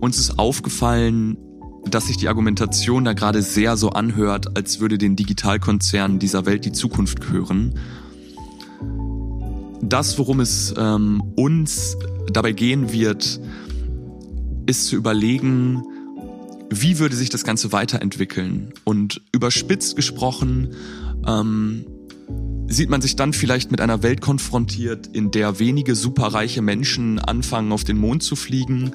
Uns 0.00 0.18
ist 0.18 0.38
aufgefallen, 0.38 1.36
dass 1.84 2.06
sich 2.06 2.16
die 2.16 2.28
Argumentation 2.28 3.04
da 3.04 3.12
gerade 3.12 3.42
sehr 3.42 3.76
so 3.76 3.90
anhört, 3.90 4.56
als 4.56 4.78
würde 4.78 4.98
den 4.98 5.16
Digitalkonzernen 5.16 6.20
dieser 6.20 6.46
Welt 6.46 6.64
die 6.64 6.72
Zukunft 6.72 7.20
gehören. 7.22 7.74
Das, 9.82 10.16
worum 10.16 10.38
es 10.38 10.72
ähm, 10.78 11.20
uns 11.34 11.96
dabei 12.32 12.52
gehen 12.52 12.92
wird, 12.92 13.40
ist 14.70 14.86
zu 14.86 14.96
überlegen, 14.96 15.82
wie 16.70 16.98
würde 16.98 17.16
sich 17.16 17.28
das 17.28 17.44
Ganze 17.44 17.72
weiterentwickeln? 17.72 18.72
Und 18.84 19.20
überspitzt 19.32 19.96
gesprochen, 19.96 20.74
ähm, 21.26 21.84
sieht 22.68 22.88
man 22.88 23.02
sich 23.02 23.16
dann 23.16 23.32
vielleicht 23.32 23.72
mit 23.72 23.80
einer 23.80 24.04
Welt 24.04 24.20
konfrontiert, 24.20 25.08
in 25.08 25.32
der 25.32 25.58
wenige 25.58 25.96
superreiche 25.96 26.62
Menschen 26.62 27.18
anfangen, 27.18 27.72
auf 27.72 27.82
den 27.82 27.98
Mond 27.98 28.22
zu 28.22 28.36
fliegen 28.36 28.92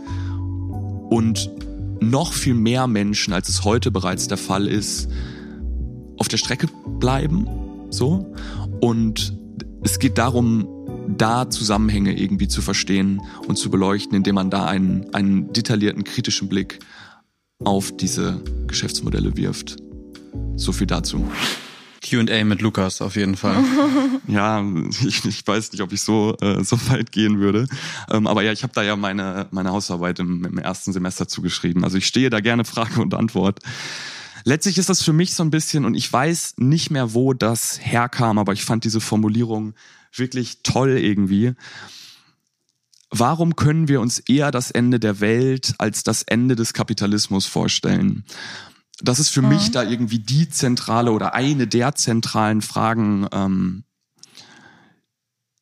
und 1.10 1.52
noch 2.00 2.32
viel 2.32 2.54
mehr 2.54 2.88
Menschen, 2.88 3.34
als 3.34 3.50
es 3.50 3.66
heute 3.66 3.92
bereits 3.92 4.28
der 4.28 4.38
Fall 4.38 4.68
ist, 4.68 5.10
auf 6.18 6.30
der 6.30 6.38
Strecke 6.38 6.68
bleiben, 7.00 7.48
so. 7.90 8.34
Und 8.80 9.38
es 9.84 10.00
geht 10.00 10.18
darum, 10.18 10.68
da 11.08 11.50
Zusammenhänge 11.50 12.18
irgendwie 12.18 12.48
zu 12.48 12.62
verstehen 12.62 13.22
und 13.48 13.58
zu 13.58 13.70
beleuchten, 13.70 14.16
indem 14.16 14.36
man 14.36 14.50
da 14.50 14.66
einen, 14.66 15.14
einen 15.14 15.54
detaillierten, 15.54 16.04
kritischen 16.04 16.50
Blick 16.50 16.80
auf 17.64 17.96
diese 17.96 18.42
Geschäftsmodelle 18.68 19.38
wirft. 19.38 19.78
So 20.56 20.72
viel 20.72 20.88
dazu. 20.88 21.30
QA 22.02 22.44
mit 22.44 22.62
Lukas 22.62 23.02
auf 23.02 23.16
jeden 23.16 23.36
Fall. 23.36 23.64
ja, 24.28 24.64
ich, 25.06 25.26
ich, 25.26 25.48
weiß 25.48 25.72
nicht, 25.72 25.82
ob 25.82 25.92
ich 25.92 26.02
so, 26.02 26.36
äh, 26.42 26.64
so 26.64 26.78
weit 26.90 27.12
gehen 27.12 27.40
würde. 27.40 27.68
Ähm, 28.12 28.28
aber 28.28 28.44
ja, 28.44 28.52
ich 28.52 28.64
habe 28.64 28.74
da 28.74 28.84
ja 28.84 28.96
meine, 28.96 29.48
meine 29.52 29.72
Hausarbeit 29.72 30.20
im, 30.20 30.46
im 30.46 30.58
ersten 30.58 30.94
Semester 30.94 31.28
zugeschrieben. 31.28 31.84
Also 31.84 31.98
ich 31.98 32.06
stehe 32.06 32.30
da 32.30 32.42
gerne 32.42 32.64
Frage 32.64 33.02
und 33.02 33.14
Antwort. 33.16 33.60
Letztlich 34.44 34.78
ist 34.78 34.90
das 34.90 35.02
für 35.02 35.14
mich 35.14 35.34
so 35.34 35.44
ein 35.44 35.50
bisschen, 35.50 35.86
und 35.86 35.96
ich 35.96 36.12
weiß 36.12 36.56
nicht 36.58 36.92
mehr, 36.92 37.16
wo 37.16 37.34
das 37.34 37.80
herkam, 37.82 38.38
aber 38.38 38.54
ich 38.54 38.64
fand 38.64 38.84
diese 38.84 39.02
Formulierung 39.02 39.74
wirklich 40.18 40.64
toll 40.64 40.98
irgendwie. 40.98 41.54
Warum 43.10 43.56
können 43.56 43.88
wir 43.88 44.02
uns 44.02 44.20
eher 44.20 44.52
das 44.52 44.72
Ende 44.72 45.00
der 45.00 45.20
Welt 45.20 45.76
als 45.78 46.04
das 46.04 46.24
Ende 46.24 46.56
des 46.56 46.74
Kapitalismus 46.74 47.46
vorstellen? 47.46 48.26
Das 49.02 49.20
ist 49.20 49.30
für 49.30 49.42
mhm. 49.42 49.50
mich 49.50 49.72
da 49.72 49.84
irgendwie 49.84 50.20
die 50.20 50.50
zentrale 50.50 51.12
oder 51.12 51.34
eine 51.34 51.68
der 51.68 51.96
zentralen 51.96 52.62
Fragen, 52.62 53.28
ähm, 53.32 53.84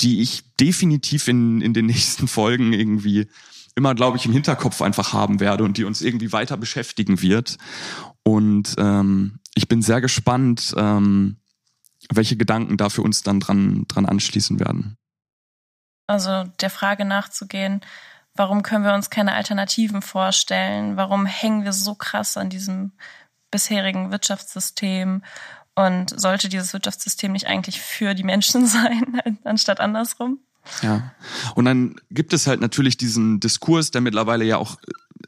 die 0.01 0.21
ich 0.21 0.55
definitiv 0.59 1.27
in, 1.27 1.61
in 1.61 1.73
den 1.73 1.85
nächsten 1.87 2.27
Folgen 2.27 2.73
irgendwie 2.73 3.27
immer, 3.75 3.95
glaube 3.95 4.17
ich, 4.17 4.25
im 4.25 4.33
Hinterkopf 4.33 4.81
einfach 4.81 5.13
haben 5.13 5.39
werde 5.39 5.63
und 5.63 5.77
die 5.77 5.83
uns 5.83 6.01
irgendwie 6.01 6.31
weiter 6.31 6.57
beschäftigen 6.57 7.21
wird. 7.21 7.57
Und 8.23 8.75
ähm, 8.77 9.39
ich 9.55 9.67
bin 9.67 9.81
sehr 9.81 9.99
gespannt, 9.99 10.73
ähm, 10.77 11.37
welche 12.11 12.37
Gedanken 12.37 12.77
da 12.77 12.89
für 12.89 13.01
uns 13.01 13.23
dann 13.23 13.39
dran, 13.39 13.85
dran 13.87 14.05
anschließen 14.05 14.59
werden. 14.59 14.97
Also 16.07 16.43
der 16.59 16.69
Frage 16.69 17.05
nachzugehen, 17.05 17.81
warum 18.35 18.63
können 18.63 18.83
wir 18.83 18.93
uns 18.93 19.09
keine 19.09 19.33
Alternativen 19.33 20.01
vorstellen? 20.01 20.97
Warum 20.97 21.25
hängen 21.25 21.63
wir 21.63 21.73
so 21.73 21.95
krass 21.95 22.37
an 22.37 22.49
diesem 22.49 22.91
bisherigen 23.51 24.11
Wirtschaftssystem? 24.11 25.23
Und 25.75 26.19
sollte 26.19 26.49
dieses 26.49 26.73
Wirtschaftssystem 26.73 27.31
nicht 27.31 27.47
eigentlich 27.47 27.81
für 27.81 28.13
die 28.13 28.23
Menschen 28.23 28.65
sein, 28.67 29.39
anstatt 29.43 29.79
andersrum? 29.79 30.39
Ja. 30.81 31.11
Und 31.55 31.65
dann 31.65 31.95
gibt 32.09 32.33
es 32.33 32.47
halt 32.47 32.61
natürlich 32.61 32.97
diesen 32.97 33.39
Diskurs, 33.39 33.91
der 33.91 34.01
mittlerweile 34.01 34.45
ja 34.45 34.57
auch 34.57 34.77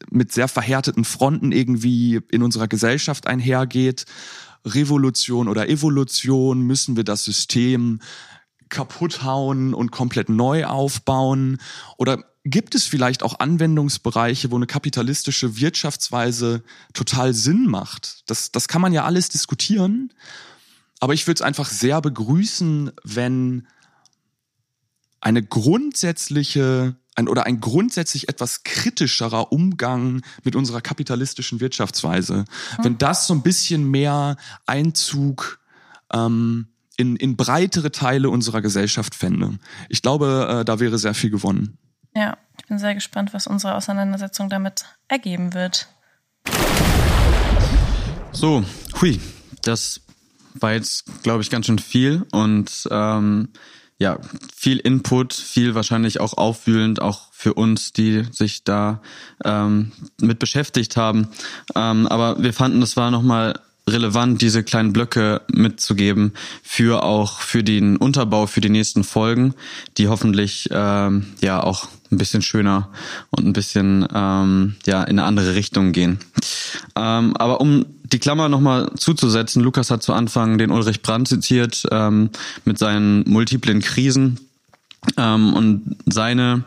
mit 0.10 0.32
sehr 0.32 0.48
verhärteten 0.48 1.04
Fronten 1.04 1.52
irgendwie 1.52 2.22
in 2.32 2.42
unserer 2.42 2.68
Gesellschaft 2.68 3.28
einhergeht. 3.28 4.06
Revolution 4.66 5.48
oder 5.48 5.70
Evolution, 5.70 6.62
müssen 6.62 6.96
wir 6.96 7.04
das 7.04 7.24
System 7.24 8.00
kaputt 8.70 9.24
hauen 9.24 9.74
und 9.74 9.92
komplett 9.92 10.30
neu 10.30 10.66
aufbauen? 10.66 11.60
Oder 11.98 12.24
gibt 12.44 12.76
es 12.76 12.86
vielleicht 12.86 13.24
auch 13.24 13.40
Anwendungsbereiche, 13.40 14.52
wo 14.52 14.56
eine 14.56 14.68
kapitalistische 14.68 15.58
Wirtschaftsweise 15.60 16.64
total 16.94 17.34
Sinn 17.34 17.68
macht? 17.68 18.24
Das, 18.30 18.52
das 18.52 18.68
kann 18.68 18.82
man 18.82 18.94
ja 18.94 19.06
alles 19.06 19.30
diskutieren. 19.30 20.12
Aber 21.00 21.14
ich 21.14 21.28
würde 21.28 21.40
es 21.40 21.42
einfach 21.42 21.70
sehr 21.70 22.02
begrüßen, 22.02 22.92
wenn 23.04 23.68
eine 25.26 25.42
grundsätzliche 25.42 26.96
ein, 27.16 27.28
oder 27.28 27.46
ein 27.46 27.60
grundsätzlich 27.60 28.30
etwas 28.30 28.64
kritischerer 28.64 29.52
Umgang 29.52 30.22
mit 30.44 30.56
unserer 30.56 30.82
kapitalistischen 30.82 31.60
Wirtschaftsweise. 31.62 32.46
Mhm. 32.78 32.84
Wenn 32.84 32.98
das 33.00 33.26
so 33.26 33.34
ein 33.34 33.42
bisschen 33.42 33.90
mehr 33.90 34.38
Einzug 34.68 35.60
ähm, 36.14 36.68
in, 36.98 37.16
in 37.16 37.36
breitere 37.38 37.92
Teile 37.92 38.30
unserer 38.30 38.62
Gesellschaft 38.62 39.16
fände. 39.16 39.58
Ich 39.90 40.02
glaube, 40.02 40.60
äh, 40.62 40.66
da 40.66 40.80
wäre 40.80 40.98
sehr 41.00 41.16
viel 41.16 41.32
gewonnen. 41.32 41.78
Ja, 42.14 42.38
ich 42.60 42.68
bin 42.68 42.78
sehr 42.78 42.94
gespannt, 42.94 43.34
was 43.34 43.48
unsere 43.48 43.76
Auseinandersetzung 43.76 44.50
damit 44.50 44.86
ergeben 45.08 45.54
wird. 45.54 45.88
So, 48.32 48.64
hui, 49.02 49.20
das 49.64 50.02
war 50.54 50.74
jetzt, 50.74 51.24
glaube 51.24 51.42
ich, 51.42 51.50
ganz 51.50 51.66
schön 51.66 51.80
viel 51.80 52.26
und 52.32 52.88
ähm, 52.92 53.50
ja, 53.98 54.20
viel 54.54 54.78
Input, 54.78 55.34
viel 55.34 55.74
wahrscheinlich 55.74 56.20
auch 56.20 56.34
aufwühlend, 56.34 57.02
auch 57.02 57.32
für 57.32 57.54
uns, 57.54 57.94
die 57.94 58.24
sich 58.32 58.64
da 58.64 59.02
ähm, 59.44 59.92
mit 60.20 60.40
beschäftigt 60.40 60.98
haben. 60.98 61.30
Ähm, 61.76 62.08
aber 62.08 62.42
wir 62.42 62.54
fanden, 62.54 62.82
das 62.82 62.98
war 62.98 63.10
nochmal 63.12 63.60
relevant, 63.88 64.42
diese 64.42 64.64
kleinen 64.64 64.94
Blöcke 64.94 65.42
mitzugeben 65.48 66.34
für 66.64 67.04
auch 67.04 67.40
für 67.42 67.64
den 67.64 67.98
Unterbau 67.98 68.48
für 68.48 68.62
die 68.62 68.70
nächsten 68.70 69.04
Folgen, 69.04 69.54
die 69.98 70.08
hoffentlich 70.08 70.70
ähm, 70.72 71.28
ja 71.42 71.62
auch 71.62 71.88
ein 72.12 72.18
bisschen 72.18 72.42
schöner 72.42 72.90
und 73.30 73.46
ein 73.46 73.54
bisschen 73.54 74.08
ähm, 74.14 74.76
ja 74.86 75.04
in 75.04 75.20
eine 75.20 75.24
andere 75.24 75.56
Richtung 75.56 75.92
gehen. 75.92 76.20
Ähm, 76.96 77.36
aber 77.38 77.62
um 77.62 77.86
die 78.04 78.20
Klammer 78.20 78.50
nochmal 78.50 78.92
zuzusetzen, 78.96 79.62
Lukas 79.62 79.92
hat 79.92 80.02
zu 80.02 80.14
Anfang 80.14 80.58
den 80.58 80.72
Ulrich 80.72 81.02
Brandt 81.02 81.28
zitiert 81.28 81.84
ähm, 81.92 82.32
mit 82.64 82.80
seinen 82.80 83.24
multiplen 83.30 83.82
Krisen 83.82 84.40
ähm, 85.18 85.54
und 85.54 85.98
seine 86.06 86.64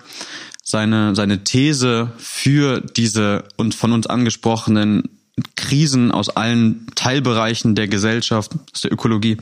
seine 0.62 1.16
seine 1.16 1.44
These 1.44 2.12
für 2.18 2.80
diese 2.80 3.44
und 3.56 3.74
von 3.74 3.92
uns 3.92 4.06
angesprochenen 4.06 5.08
Krisen 5.56 6.10
aus 6.10 6.28
allen 6.28 6.86
Teilbereichen 6.94 7.74
der 7.74 7.88
Gesellschaft, 7.88 8.52
aus 8.74 8.82
der 8.82 8.92
Ökologie, 8.92 9.36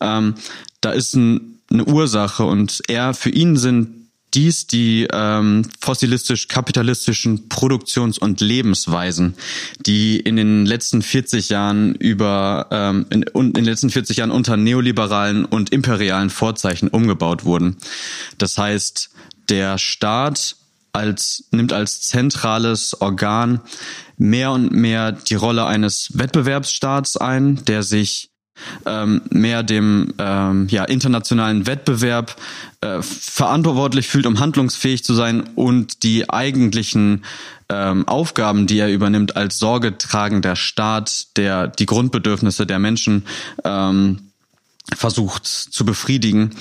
ähm, 0.00 0.34
da 0.80 0.90
ist 0.90 1.14
ein, 1.14 1.58
eine 1.70 1.84
Ursache 1.84 2.44
und 2.44 2.82
er 2.88 3.14
für 3.14 3.30
ihn 3.30 3.56
sind 3.56 3.98
dies 4.34 4.66
die 4.66 5.08
ähm, 5.10 5.64
fossilistisch-kapitalistischen 5.80 7.48
Produktions- 7.48 8.18
und 8.18 8.40
Lebensweisen, 8.40 9.34
die 9.86 10.20
in 10.20 10.36
den 10.36 10.66
letzten 10.66 11.02
40 11.02 11.48
Jahren 11.48 11.94
über 11.94 12.66
ähm, 12.70 13.06
in, 13.10 13.22
in 13.22 13.52
den 13.52 13.64
letzten 13.64 13.90
40 13.90 14.18
Jahren 14.18 14.30
unter 14.30 14.56
neoliberalen 14.56 15.44
und 15.44 15.72
imperialen 15.72 16.30
Vorzeichen 16.30 16.88
umgebaut 16.88 17.44
wurden. 17.44 17.78
Das 18.36 18.58
heißt, 18.58 19.10
der 19.48 19.78
Staat 19.78 20.56
als 20.92 21.44
nimmt 21.50 21.72
als 21.72 22.02
zentrales 22.02 23.00
Organ 23.00 23.60
mehr 24.16 24.52
und 24.52 24.72
mehr 24.72 25.12
die 25.12 25.34
Rolle 25.34 25.66
eines 25.66 26.10
Wettbewerbsstaats 26.14 27.16
ein, 27.16 27.64
der 27.64 27.82
sich 27.82 28.30
ähm, 28.86 29.22
mehr 29.30 29.62
dem 29.62 30.14
ähm, 30.18 30.66
ja, 30.68 30.84
internationalen 30.84 31.66
Wettbewerb 31.66 32.36
äh, 32.80 33.02
verantwortlich 33.02 34.08
fühlt, 34.08 34.26
um 34.26 34.40
handlungsfähig 34.40 35.04
zu 35.04 35.14
sein 35.14 35.42
und 35.54 36.02
die 36.02 36.28
eigentlichen 36.28 37.24
ähm, 37.68 38.08
Aufgaben, 38.08 38.66
die 38.66 38.78
er 38.78 38.92
übernimmt 38.92 39.36
als 39.36 39.58
sorgetragender 39.58 40.56
Staat, 40.56 41.36
der 41.36 41.68
die 41.68 41.86
Grundbedürfnisse 41.86 42.66
der 42.66 42.78
Menschen 42.78 43.26
ähm, 43.64 44.30
versucht 44.96 45.46
zu 45.46 45.84
befriedigen, 45.84 46.54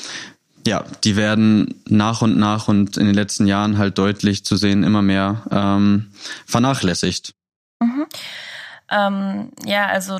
ja, 0.67 0.83
die 1.03 1.15
werden 1.15 1.81
nach 1.87 2.21
und 2.21 2.37
nach 2.37 2.67
und 2.67 2.97
in 2.97 3.05
den 3.05 3.15
letzten 3.15 3.47
Jahren 3.47 3.77
halt 3.77 3.97
deutlich 3.97 4.43
zu 4.43 4.57
sehen 4.57 4.83
immer 4.83 5.01
mehr 5.01 5.43
ähm, 5.49 6.11
vernachlässigt. 6.45 7.33
Mhm. 7.79 8.05
Ähm, 8.89 9.51
ja, 9.65 9.87
also 9.87 10.19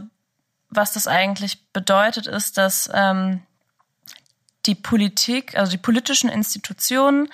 was 0.70 0.93
das 0.93 1.08
eigentlich 1.08 1.72
bedeutet, 1.74 2.28
ist, 2.28 2.58
dass 2.58 2.89
ähm, 2.93 3.41
die 4.66 4.76
Politik, 4.76 5.58
also 5.58 5.72
die 5.72 5.78
politischen 5.78 6.30
Institutionen, 6.30 7.28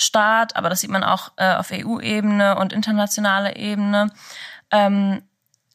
Staat, 0.00 0.54
aber 0.54 0.68
das 0.68 0.80
sieht 0.80 0.90
man 0.90 1.02
auch 1.02 1.32
äh, 1.36 1.54
auf 1.54 1.72
EU-Ebene 1.72 2.56
und 2.56 2.72
internationaler 2.72 3.56
Ebene, 3.56 4.12
ähm, 4.70 5.22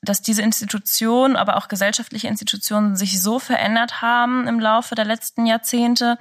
dass 0.03 0.21
diese 0.21 0.41
Institutionen, 0.41 1.35
aber 1.35 1.57
auch 1.57 1.67
gesellschaftliche 1.67 2.27
Institutionen 2.27 2.95
sich 2.95 3.21
so 3.21 3.39
verändert 3.39 4.01
haben 4.01 4.47
im 4.47 4.59
Laufe 4.59 4.95
der 4.95 5.05
letzten 5.05 5.45
Jahrzehnte, 5.45 6.17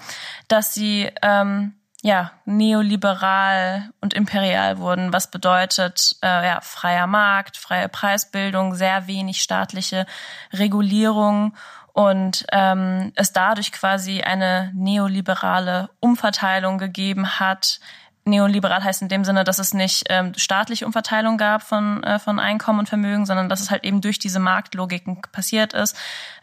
dass 0.48 0.72
sie 0.72 1.10
ähm, 1.22 1.74
ja 2.02 2.32
neoliberal 2.44 3.90
und 4.00 4.14
imperial 4.14 4.78
wurden, 4.78 5.12
was 5.12 5.30
bedeutet 5.30 6.16
äh, 6.22 6.46
ja 6.46 6.60
freier 6.60 7.06
Markt, 7.06 7.56
freie 7.56 7.88
Preisbildung, 7.88 8.74
sehr 8.74 9.06
wenig 9.06 9.42
staatliche 9.42 10.06
Regulierung 10.52 11.54
und 11.92 12.46
ähm, 12.52 13.12
es 13.16 13.32
dadurch 13.32 13.70
quasi 13.70 14.22
eine 14.22 14.72
neoliberale 14.74 15.90
Umverteilung 16.00 16.78
gegeben 16.78 17.38
hat 17.38 17.80
neoliberal 18.24 18.84
heißt 18.84 19.02
in 19.02 19.08
dem 19.08 19.24
Sinne, 19.24 19.44
dass 19.44 19.58
es 19.58 19.74
nicht 19.74 20.04
ähm, 20.08 20.32
staatliche 20.36 20.86
Umverteilung 20.86 21.38
gab 21.38 21.62
von, 21.62 22.02
äh, 22.04 22.18
von 22.18 22.38
Einkommen 22.38 22.80
und 22.80 22.88
Vermögen, 22.88 23.26
sondern 23.26 23.48
dass 23.48 23.60
es 23.60 23.70
halt 23.70 23.84
eben 23.84 24.00
durch 24.00 24.18
diese 24.18 24.38
Marktlogiken 24.38 25.22
passiert 25.32 25.72
ist. 25.72 25.96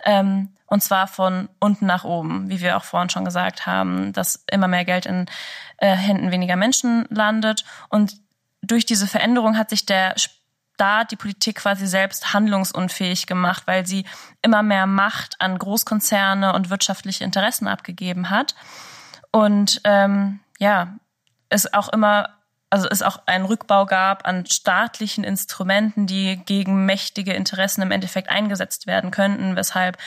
Ähm, 0.03 0.49
und 0.67 0.83
zwar 0.83 1.07
von 1.07 1.49
unten 1.59 1.85
nach 1.85 2.03
oben, 2.03 2.49
wie 2.49 2.61
wir 2.61 2.77
auch 2.77 2.83
vorhin 2.83 3.09
schon 3.09 3.25
gesagt 3.25 3.65
haben, 3.65 4.13
dass 4.13 4.43
immer 4.51 4.67
mehr 4.67 4.85
Geld 4.85 5.05
in 5.05 5.25
äh, 5.77 5.95
Händen 5.95 6.31
weniger 6.31 6.55
Menschen 6.55 7.05
landet. 7.09 7.63
Und 7.89 8.17
durch 8.61 8.85
diese 8.85 9.07
Veränderung 9.07 9.57
hat 9.57 9.69
sich 9.69 9.85
der 9.85 10.15
Staat, 10.17 11.11
die 11.11 11.15
Politik 11.15 11.57
quasi 11.57 11.87
selbst 11.87 12.33
handlungsunfähig 12.33 13.25
gemacht, 13.25 13.63
weil 13.65 13.85
sie 13.87 14.05
immer 14.41 14.63
mehr 14.63 14.85
Macht 14.85 15.35
an 15.39 15.57
Großkonzerne 15.57 16.53
und 16.53 16.69
wirtschaftliche 16.69 17.23
Interessen 17.23 17.67
abgegeben 17.67 18.29
hat. 18.29 18.53
Und 19.31 19.81
ähm, 19.85 20.39
ja, 20.59 20.95
es 21.49 21.73
auch 21.73 21.89
immer 21.89 22.39
also 22.69 22.87
es 22.87 23.01
auch 23.01 23.21
einen 23.25 23.45
Rückbau 23.45 23.85
gab 23.85 24.27
an 24.27 24.45
staatlichen 24.45 25.23
Instrumenten, 25.23 26.05
die 26.05 26.37
gegen 26.45 26.85
mächtige 26.85 27.33
Interessen 27.33 27.81
im 27.81 27.91
Endeffekt 27.91 28.29
eingesetzt 28.29 28.85
werden 28.85 29.11
könnten, 29.11 29.55
weshalb 29.55 29.97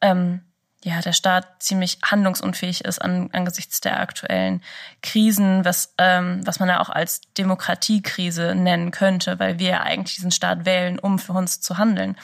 ähm, 0.00 0.42
ja 0.84 1.00
der 1.00 1.12
Staat 1.12 1.46
ziemlich 1.60 1.98
handlungsunfähig 2.04 2.84
ist 2.84 3.00
an, 3.00 3.30
angesichts 3.32 3.80
der 3.80 3.98
aktuellen 3.98 4.62
Krisen, 5.02 5.64
was 5.64 5.94
ähm, 5.98 6.40
was 6.44 6.60
man 6.60 6.68
ja 6.68 6.80
auch 6.80 6.90
als 6.90 7.22
Demokratiekrise 7.36 8.54
nennen 8.54 8.90
könnte, 8.90 9.38
weil 9.40 9.58
wir 9.58 9.70
ja 9.70 9.82
eigentlich 9.82 10.16
diesen 10.16 10.30
Staat 10.30 10.66
wählen, 10.66 10.98
um 10.98 11.18
für 11.18 11.32
uns 11.32 11.60
zu 11.60 11.78
handeln. 11.78 12.16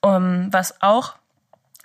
Um, 0.00 0.52
was 0.52 0.82
auch 0.82 1.16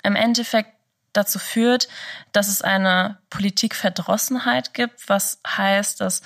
im 0.04 0.16
Endeffekt 0.16 0.72
dazu 1.14 1.40
führt, 1.40 1.88
dass 2.32 2.48
es 2.48 2.62
eine 2.62 3.18
Politikverdrossenheit 3.30 4.74
gibt, 4.74 5.10
was 5.10 5.40
heißt, 5.46 6.02
dass 6.02 6.22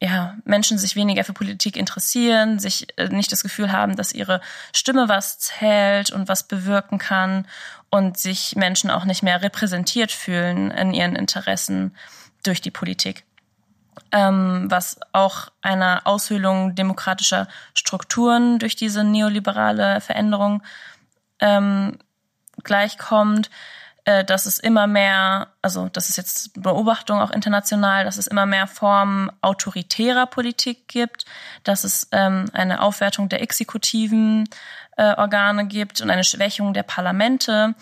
ja, 0.00 0.36
Menschen 0.44 0.78
sich 0.78 0.94
weniger 0.94 1.24
für 1.24 1.32
Politik 1.32 1.76
interessieren, 1.76 2.58
sich 2.58 2.86
äh, 2.98 3.08
nicht 3.08 3.32
das 3.32 3.42
Gefühl 3.42 3.72
haben, 3.72 3.96
dass 3.96 4.12
ihre 4.12 4.40
Stimme 4.72 5.08
was 5.08 5.38
zählt 5.38 6.10
und 6.12 6.28
was 6.28 6.46
bewirken 6.46 6.98
kann 6.98 7.46
und 7.90 8.16
sich 8.16 8.54
Menschen 8.54 8.90
auch 8.90 9.04
nicht 9.04 9.22
mehr 9.22 9.42
repräsentiert 9.42 10.12
fühlen 10.12 10.70
in 10.70 10.94
ihren 10.94 11.16
Interessen 11.16 11.96
durch 12.44 12.60
die 12.60 12.70
Politik. 12.70 13.24
Ähm, 14.12 14.66
was 14.70 15.00
auch 15.12 15.48
einer 15.60 16.02
Aushöhlung 16.04 16.76
demokratischer 16.76 17.48
Strukturen 17.74 18.60
durch 18.60 18.76
diese 18.76 19.02
neoliberale 19.02 20.00
Veränderung 20.00 20.62
ähm, 21.40 21.98
gleichkommt 22.62 23.50
dass 24.24 24.46
es 24.46 24.58
immer 24.58 24.86
mehr, 24.86 25.48
also 25.60 25.88
das 25.88 26.08
ist 26.08 26.16
jetzt 26.16 26.62
Beobachtung 26.62 27.20
auch 27.20 27.30
international, 27.30 28.04
dass 28.04 28.16
es 28.16 28.26
immer 28.26 28.46
mehr 28.46 28.66
Formen 28.66 29.30
autoritärer 29.42 30.26
Politik 30.26 30.88
gibt, 30.88 31.26
dass 31.64 31.84
es 31.84 32.08
ähm, 32.12 32.46
eine 32.52 32.80
Aufwertung 32.80 33.28
der 33.28 33.42
exekutiven 33.42 34.48
äh, 34.96 35.14
Organe 35.14 35.66
gibt 35.66 36.00
und 36.00 36.10
eine 36.10 36.24
Schwächung 36.24 36.72
der 36.72 36.84
Parlamente. 36.84 37.74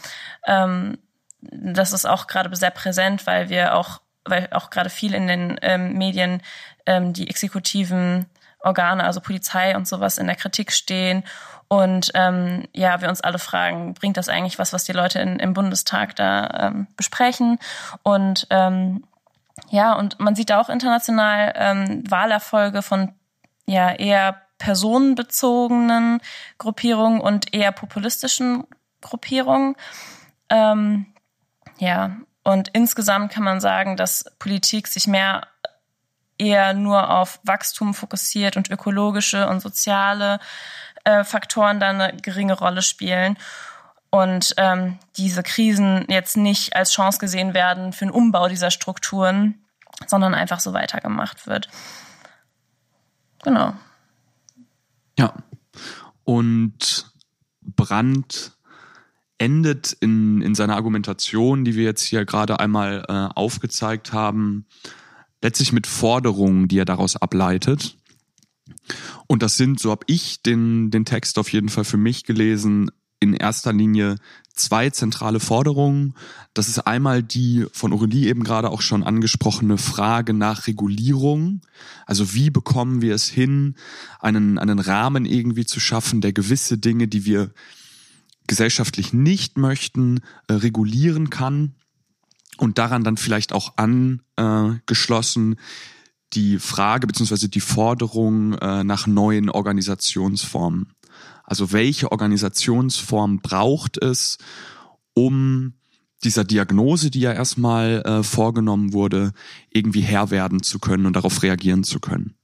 Ähm, 0.47 0.98
das 1.40 1.93
ist 1.93 2.07
auch 2.07 2.27
gerade 2.27 2.55
sehr 2.57 2.70
präsent, 2.70 3.27
weil 3.27 3.48
wir 3.48 3.74
auch, 3.74 4.01
weil 4.24 4.48
auch 4.51 4.70
gerade 4.70 4.90
viel 4.90 5.15
in 5.15 5.28
den 5.28 5.59
ähm, 5.62 5.94
Medien 5.94 6.43
ähm, 6.86 7.12
die 7.12 7.28
exekutiven 7.28 8.27
Organe, 8.66 9.05
also 9.05 9.20
Polizei 9.20 9.76
und 9.76 9.88
sowas 9.88 10.18
in 10.18 10.26
der 10.26 10.36
Kritik 10.36 10.72
stehen 10.72 11.22
und 11.68 12.12
ähm, 12.14 12.64
ja, 12.72 13.01
wir 13.01 13.09
uns 13.09 13.20
alle 13.20 13.38
fragen, 13.38 13.94
bringt 13.94 14.16
das 14.16 14.28
eigentlich 14.28 14.59
was, 14.59 14.72
was 14.72 14.84
die 14.84 14.93
Leute 14.93 15.18
in, 15.18 15.38
im 15.38 15.52
Bundestag 15.52 16.14
da 16.14 16.68
ähm, 16.68 16.86
besprechen? 16.97 17.59
Und 18.02 18.47
ähm, 18.51 19.05
ja, 19.70 19.94
und 19.94 20.20
man 20.20 20.36
sieht 20.36 20.52
auch 20.52 20.68
international 20.68 21.52
ähm, 21.56 22.05
Wahlerfolge 22.09 22.82
von 22.82 23.12
ja 23.66 23.90
eher 23.93 24.43
personenbezogenen 24.59 26.20
Gruppierungen 26.59 27.20
und 27.20 27.52
eher 27.52 27.72
populistischen 27.72 28.64
Gruppierungen. 29.01 29.74
Ähm, 30.48 31.06
ja, 31.78 32.16
und 32.44 32.68
insgesamt 32.68 33.32
kann 33.32 33.43
man 33.43 33.60
sagen, 33.60 33.97
dass 33.97 34.24
Politik 34.38 34.86
sich 34.86 35.09
mehr 35.09 35.48
eher 36.38 36.74
nur 36.74 37.10
auf 37.10 37.40
Wachstum 37.44 37.94
fokussiert 37.94 38.56
und 38.56 38.70
ökologische 38.70 39.48
und 39.48 39.60
soziale 39.60 40.38
äh, 41.04 41.24
Faktoren 41.24 41.80
da 41.80 41.88
eine 41.90 42.16
geringe 42.16 42.54
Rolle 42.54 42.82
spielen 42.82 43.38
und 44.10 44.54
ähm, 44.56 44.98
diese 45.16 45.42
Krisen 45.42 46.04
jetzt 46.08 46.36
nicht 46.36 46.74
als 46.74 46.92
Chance 46.92 47.18
gesehen 47.18 47.54
werden 47.54 47.92
für 47.92 48.06
einen 48.06 48.14
Umbau 48.14 48.48
dieser 48.48 48.70
Strukturen, 48.70 49.54
sondern 50.06 50.34
einfach 50.34 50.60
so 50.60 50.72
weitergemacht 50.72 51.46
wird. 51.46 51.68
Genau. 53.42 53.74
Ja. 55.18 55.34
Und 56.24 57.12
Brandt 57.62 58.52
endet 59.38 59.92
in, 59.92 60.40
in 60.40 60.54
seiner 60.54 60.76
Argumentation, 60.76 61.64
die 61.64 61.74
wir 61.74 61.84
jetzt 61.84 62.02
hier 62.02 62.24
gerade 62.24 62.58
einmal 62.58 63.04
äh, 63.08 63.38
aufgezeigt 63.38 64.12
haben, 64.12 64.66
letztlich 65.47 65.73
mit 65.73 65.86
Forderungen, 65.86 66.66
die 66.66 66.81
er 66.81 66.85
daraus 66.85 67.14
ableitet. 67.14 67.97
Und 69.28 69.44
das 69.44 69.56
sind, 69.56 69.78
so 69.78 69.93
habe 69.93 70.05
ich 70.09 70.43
den, 70.43 70.90
den 70.90 71.05
Text 71.05 71.39
auf 71.39 71.52
jeden 71.52 71.68
Fall 71.68 71.85
für 71.85 71.97
mich 71.97 72.24
gelesen, 72.24 72.90
in 73.20 73.32
erster 73.32 73.73
Linie 73.73 74.16
zwei 74.55 74.90
zentrale 74.90 75.39
Forderungen. 75.39 76.14
Das 76.52 76.66
ist 76.66 76.81
einmal 76.81 77.23
die 77.23 77.64
von 77.73 77.93
Aurelie 77.93 78.28
eben 78.28 78.43
gerade 78.43 78.70
auch 78.70 78.81
schon 78.81 79.05
angesprochene 79.05 79.78
Frage 79.78 80.35
nach 80.35 80.66
Regulierung. 80.66 81.60
Also 82.06 82.35
wie 82.35 82.51
bekommen 82.51 83.01
wir 83.01 83.14
es 83.14 83.28
hin, 83.28 83.77
einen, 84.18 84.59
einen 84.59 84.81
Rahmen 84.81 85.27
irgendwie 85.27 85.64
zu 85.64 85.78
schaffen, 85.78 86.20
der 86.20 86.32
gewisse 86.32 86.77
Dinge, 86.77 87.06
die 87.06 87.24
wir 87.24 87.52
gesellschaftlich 88.48 89.12
nicht 89.12 89.59
möchten, 89.59 90.23
äh, 90.48 90.55
regulieren 90.55 91.31
kann 91.31 91.77
und 92.59 92.78
daran 92.78 93.05
dann 93.05 93.16
vielleicht 93.16 93.53
auch 93.53 93.74
angeschlossen 93.77 95.57
die 96.33 96.59
Frage 96.59 97.07
beziehungsweise 97.07 97.49
die 97.49 97.61
Forderung 97.61 98.55
äh, 98.55 98.85
nach 98.85 99.07
neuen 99.07 99.49
Organisationsformen. 99.49 100.93
Also 101.45 101.73
welche 101.73 102.11
Organisationsform 102.11 103.41
braucht 103.41 104.03
es, 104.03 104.39
um 105.15 105.74
dieser 106.24 106.45
Diagnose, 106.45 107.11
die 107.11 107.20
ja 107.20 107.33
erstmal 107.33 108.03
äh, 108.03 108.23
vorgenommen 108.23 108.93
wurde, 108.93 109.33
irgendwie 109.70 110.01
Herr 110.01 110.31
werden 110.31 110.62
zu 110.62 110.78
können 110.78 111.07
und 111.07 111.15
darauf 111.15 111.43
reagieren 111.43 111.85
zu 111.85 112.01
können. 112.01 112.35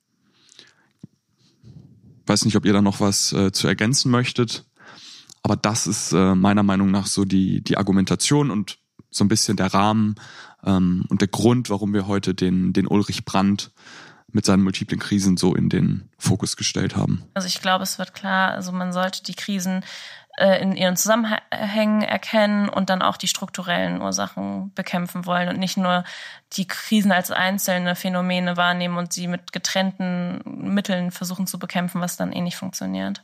Weiß 2.27 2.45
nicht, 2.45 2.57
ob 2.57 2.65
ihr 2.65 2.73
da 2.73 2.81
noch 2.81 3.01
was 3.01 3.33
äh, 3.33 3.51
zu 3.51 3.67
ergänzen 3.67 4.11
möchtet, 4.11 4.65
aber 5.43 5.57
das 5.57 5.89
ist 5.89 6.13
äh, 6.13 6.37
meiner 6.37 6.63
Meinung 6.63 6.91
nach 6.93 7.07
so 7.07 7.25
die, 7.25 7.63
die 7.63 7.77
Argumentation 7.77 8.51
und 8.51 8.79
so 9.13 9.25
ein 9.25 9.29
bisschen 9.29 9.57
der 9.57 9.73
Rahmen 9.73 10.17
ähm, 10.65 11.05
und 11.09 11.21
der 11.21 11.29
Grund, 11.29 11.71
warum 11.71 11.95
wir 11.95 12.07
heute 12.07 12.35
den, 12.35 12.73
den 12.73 12.87
Ulrich 12.87 13.25
Brandt 13.25 13.71
mit 14.33 14.47
seinen 14.47 14.63
multiplen 14.63 14.99
Krisen 14.99 15.37
so 15.37 15.55
in 15.55 15.69
den 15.69 16.09
Fokus 16.19 16.57
gestellt 16.57 16.97
haben. 16.97 17.23
Also 17.35 17.47
ich 17.47 17.61
glaube, 17.61 17.85
es 17.85 17.99
wird 17.99 18.15
klar, 18.15 18.53
also 18.53 18.73
man 18.73 18.93
sollte 18.93 19.23
die 19.23 19.35
Krisen 19.35 19.85
äh, 20.39 20.63
in 20.63 20.75
ihren 20.75 20.97
Zusammenhängen 20.97 22.01
erkennen 22.01 22.71
und 22.71 22.89
dann 22.89 23.03
auch 23.03 23.19
die 23.19 23.29
strukturellen 23.29 24.01
Ursachen 24.01 24.73
bekämpfen 24.75 25.27
wollen 25.27 25.51
und 25.51 25.59
nicht 25.59 25.77
nur 25.77 26.05
die 26.55 26.67
Krisen 26.67 27.13
als 27.13 27.31
einzelne 27.31 27.95
Phänomene 27.95 28.57
wahrnehmen 28.57 28.97
und 28.97 29.13
sie 29.13 29.29
mit 29.29 29.53
getrennten 29.53 30.41
Mitteln 30.45 31.11
versuchen 31.11 31.47
zu 31.47 31.59
bekämpfen, 31.59 32.01
was 32.01 32.17
dann 32.17 32.33
eh 32.33 32.41
nicht 32.41 32.57
funktioniert. 32.57 33.23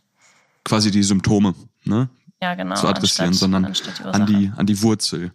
Quasi 0.65 0.91
die 0.91 1.03
Symptome, 1.03 1.55
ne? 1.85 2.11
Ja, 2.41 2.55
genau. 2.55 2.77
Zu 2.77 2.89
adressieren, 2.89 3.29
anstatt, 3.29 3.41
sondern 3.41 3.65
anstatt 3.65 4.05
an 4.05 4.27
die, 4.27 4.53
an 4.57 4.67
die 4.67 4.81
Wurzel 4.83 5.33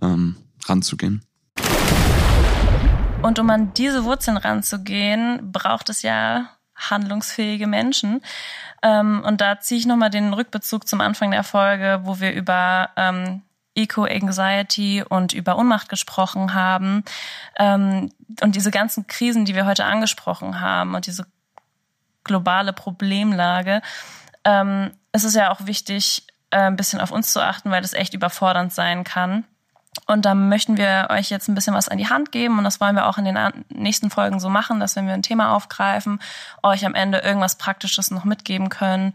ähm, 0.00 0.36
ranzugehen. 0.66 1.24
Und 3.22 3.38
um 3.38 3.48
an 3.50 3.72
diese 3.74 4.04
Wurzeln 4.04 4.36
ranzugehen, 4.36 5.52
braucht 5.52 5.88
es 5.88 6.02
ja 6.02 6.48
handlungsfähige 6.74 7.68
Menschen. 7.68 8.20
Ähm, 8.82 9.22
und 9.24 9.40
da 9.40 9.60
ziehe 9.60 9.78
ich 9.78 9.86
nochmal 9.86 10.10
den 10.10 10.32
Rückbezug 10.32 10.88
zum 10.88 11.00
Anfang 11.00 11.30
der 11.30 11.44
Folge, 11.44 12.00
wo 12.02 12.18
wir 12.18 12.32
über 12.32 12.90
ähm, 12.96 13.42
Eco-Anxiety 13.74 15.04
und 15.08 15.32
über 15.32 15.56
Unmacht 15.56 15.88
gesprochen 15.88 16.54
haben. 16.54 17.04
Ähm, 17.56 18.10
und 18.40 18.56
diese 18.56 18.72
ganzen 18.72 19.06
Krisen, 19.06 19.44
die 19.44 19.54
wir 19.54 19.66
heute 19.66 19.84
angesprochen 19.84 20.60
haben 20.60 20.94
und 20.94 21.06
diese 21.06 21.26
globale 22.24 22.72
Problemlage, 22.72 23.82
ähm, 24.44 24.90
es 25.12 25.24
ist 25.24 25.36
ja 25.36 25.52
auch 25.52 25.66
wichtig, 25.66 26.26
äh, 26.52 26.66
ein 26.66 26.76
bisschen 26.76 27.00
auf 27.00 27.10
uns 27.10 27.32
zu 27.32 27.40
achten, 27.42 27.70
weil 27.70 27.82
das 27.82 27.92
echt 27.92 28.14
überfordernd 28.14 28.72
sein 28.72 29.04
kann. 29.04 29.44
Und 30.06 30.24
da 30.24 30.34
möchten 30.34 30.78
wir 30.78 31.08
euch 31.10 31.28
jetzt 31.28 31.48
ein 31.48 31.54
bisschen 31.54 31.74
was 31.74 31.88
an 31.88 31.98
die 31.98 32.08
Hand 32.08 32.32
geben 32.32 32.56
und 32.56 32.64
das 32.64 32.80
wollen 32.80 32.96
wir 32.96 33.06
auch 33.06 33.18
in 33.18 33.26
den 33.26 33.38
nächsten 33.68 34.08
Folgen 34.08 34.40
so 34.40 34.48
machen, 34.48 34.80
dass 34.80 34.96
wenn 34.96 35.06
wir 35.06 35.12
ein 35.12 35.22
Thema 35.22 35.54
aufgreifen, 35.54 36.18
euch 36.62 36.86
am 36.86 36.94
Ende 36.94 37.18
irgendwas 37.18 37.56
Praktisches 37.56 38.10
noch 38.10 38.24
mitgeben 38.24 38.70
können. 38.70 39.14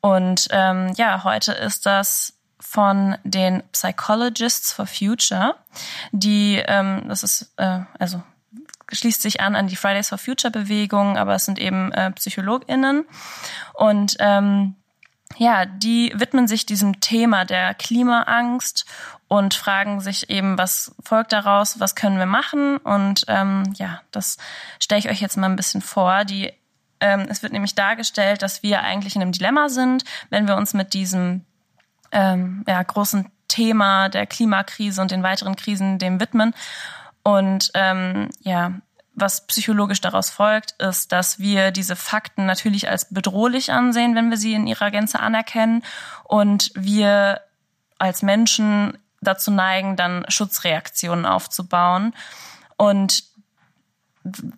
Und 0.00 0.48
ähm, 0.50 0.92
ja, 0.96 1.24
heute 1.24 1.52
ist 1.52 1.84
das 1.84 2.34
von 2.58 3.18
den 3.24 3.62
Psychologists 3.72 4.72
for 4.72 4.86
Future, 4.86 5.56
die, 6.12 6.62
ähm, 6.66 7.04
das 7.06 7.22
ist, 7.22 7.52
äh, 7.58 7.80
also 7.98 8.22
schließt 8.90 9.20
sich 9.20 9.40
an 9.40 9.56
an 9.56 9.66
die 9.66 9.76
Fridays 9.76 10.08
for 10.08 10.18
Future 10.18 10.50
Bewegung, 10.50 11.18
aber 11.18 11.34
es 11.34 11.44
sind 11.44 11.58
eben 11.58 11.92
äh, 11.92 12.10
PsychologInnen 12.10 13.04
und 13.74 14.16
ähm, 14.20 14.76
ja, 15.36 15.66
die 15.66 16.12
widmen 16.14 16.46
sich 16.46 16.66
diesem 16.66 17.00
Thema 17.00 17.44
der 17.44 17.74
Klimaangst 17.74 18.86
und 19.28 19.54
fragen 19.54 20.00
sich 20.00 20.30
eben, 20.30 20.58
was 20.58 20.94
folgt 21.02 21.32
daraus, 21.32 21.80
was 21.80 21.94
können 21.94 22.18
wir 22.18 22.26
machen? 22.26 22.76
Und 22.78 23.24
ähm, 23.28 23.72
ja, 23.76 24.00
das 24.10 24.36
stelle 24.80 25.00
ich 25.00 25.08
euch 25.08 25.20
jetzt 25.20 25.36
mal 25.36 25.48
ein 25.48 25.56
bisschen 25.56 25.82
vor. 25.82 26.24
Die, 26.24 26.52
ähm, 27.00 27.26
es 27.28 27.42
wird 27.42 27.52
nämlich 27.52 27.74
dargestellt, 27.74 28.42
dass 28.42 28.62
wir 28.62 28.82
eigentlich 28.82 29.16
in 29.16 29.22
einem 29.22 29.32
Dilemma 29.32 29.68
sind, 29.68 30.04
wenn 30.30 30.46
wir 30.46 30.56
uns 30.56 30.74
mit 30.74 30.94
diesem 30.94 31.44
ähm, 32.12 32.64
ja, 32.68 32.82
großen 32.82 33.30
Thema 33.48 34.08
der 34.08 34.26
Klimakrise 34.26 35.00
und 35.00 35.10
den 35.10 35.22
weiteren 35.22 35.56
Krisen 35.56 35.98
dem 35.98 36.20
widmen. 36.20 36.54
Und 37.22 37.70
ähm, 37.74 38.28
ja, 38.40 38.72
was 39.14 39.46
psychologisch 39.46 40.00
daraus 40.00 40.30
folgt, 40.30 40.72
ist, 40.82 41.12
dass 41.12 41.38
wir 41.38 41.70
diese 41.70 41.96
Fakten 41.96 42.46
natürlich 42.46 42.88
als 42.88 43.06
bedrohlich 43.06 43.72
ansehen, 43.72 44.14
wenn 44.14 44.30
wir 44.30 44.36
sie 44.36 44.54
in 44.54 44.66
ihrer 44.66 44.90
Gänze 44.90 45.20
anerkennen 45.20 45.82
und 46.24 46.72
wir 46.74 47.40
als 47.98 48.22
Menschen 48.22 48.98
dazu 49.20 49.50
neigen, 49.50 49.96
dann 49.96 50.24
Schutzreaktionen 50.28 51.26
aufzubauen. 51.26 52.14
Und 52.76 53.24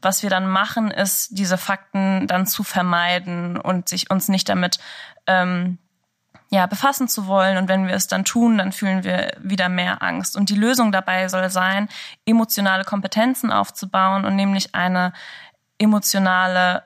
was 0.01 0.23
wir 0.23 0.31
dann 0.31 0.49
machen, 0.49 0.91
ist, 0.91 1.39
diese 1.39 1.59
Fakten 1.59 2.27
dann 2.27 2.47
zu 2.47 2.63
vermeiden 2.63 3.57
und 3.57 3.89
sich 3.89 4.11
uns 4.11 4.29
nicht 4.29 4.49
damit 4.49 4.79
ähm, 5.27 5.79
ja, 6.51 6.67
befassen 6.67 7.09
zu 7.09 7.27
wollen. 7.27 7.59
Und 7.59 7.69
wenn 7.69 7.87
wir 7.87 7.95
es 7.95 8.07
dann 8.07 8.25
tun, 8.25 8.59
dann 8.59 8.73
fühlen 8.73 9.05
wir 9.05 9.33
wieder 9.41 9.69
mehr 9.69 10.03
Angst. 10.03 10.37
Und 10.37 10.51
die 10.51 10.55
Lösung 10.55 10.93
dabei 10.93 11.29
soll 11.29 11.51
sein, 11.51 11.89
emotionale 12.25 12.85
Kompetenzen 12.85 13.51
aufzubauen 13.51 14.25
und 14.25 14.37
nämlich 14.37 14.75
eine 14.75 15.13
emotionale 15.79 16.85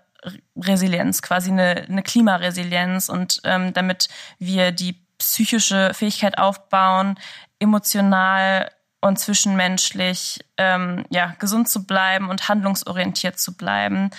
Resilienz, 0.56 1.22
quasi 1.22 1.50
eine, 1.50 1.86
eine 1.88 2.02
Klimaresilienz 2.02 3.08
und 3.08 3.40
ähm, 3.44 3.72
damit 3.72 4.08
wir 4.38 4.72
die 4.72 5.00
psychische 5.18 5.92
Fähigkeit 5.94 6.38
aufbauen, 6.38 7.18
emotional 7.58 8.70
und 9.00 9.18
zwischenmenschlich 9.18 10.40
ähm, 10.56 11.04
ja 11.10 11.34
gesund 11.38 11.68
zu 11.68 11.86
bleiben 11.86 12.28
und 12.28 12.48
handlungsorientiert 12.48 13.38
zu 13.38 13.56
bleiben. 13.56 14.10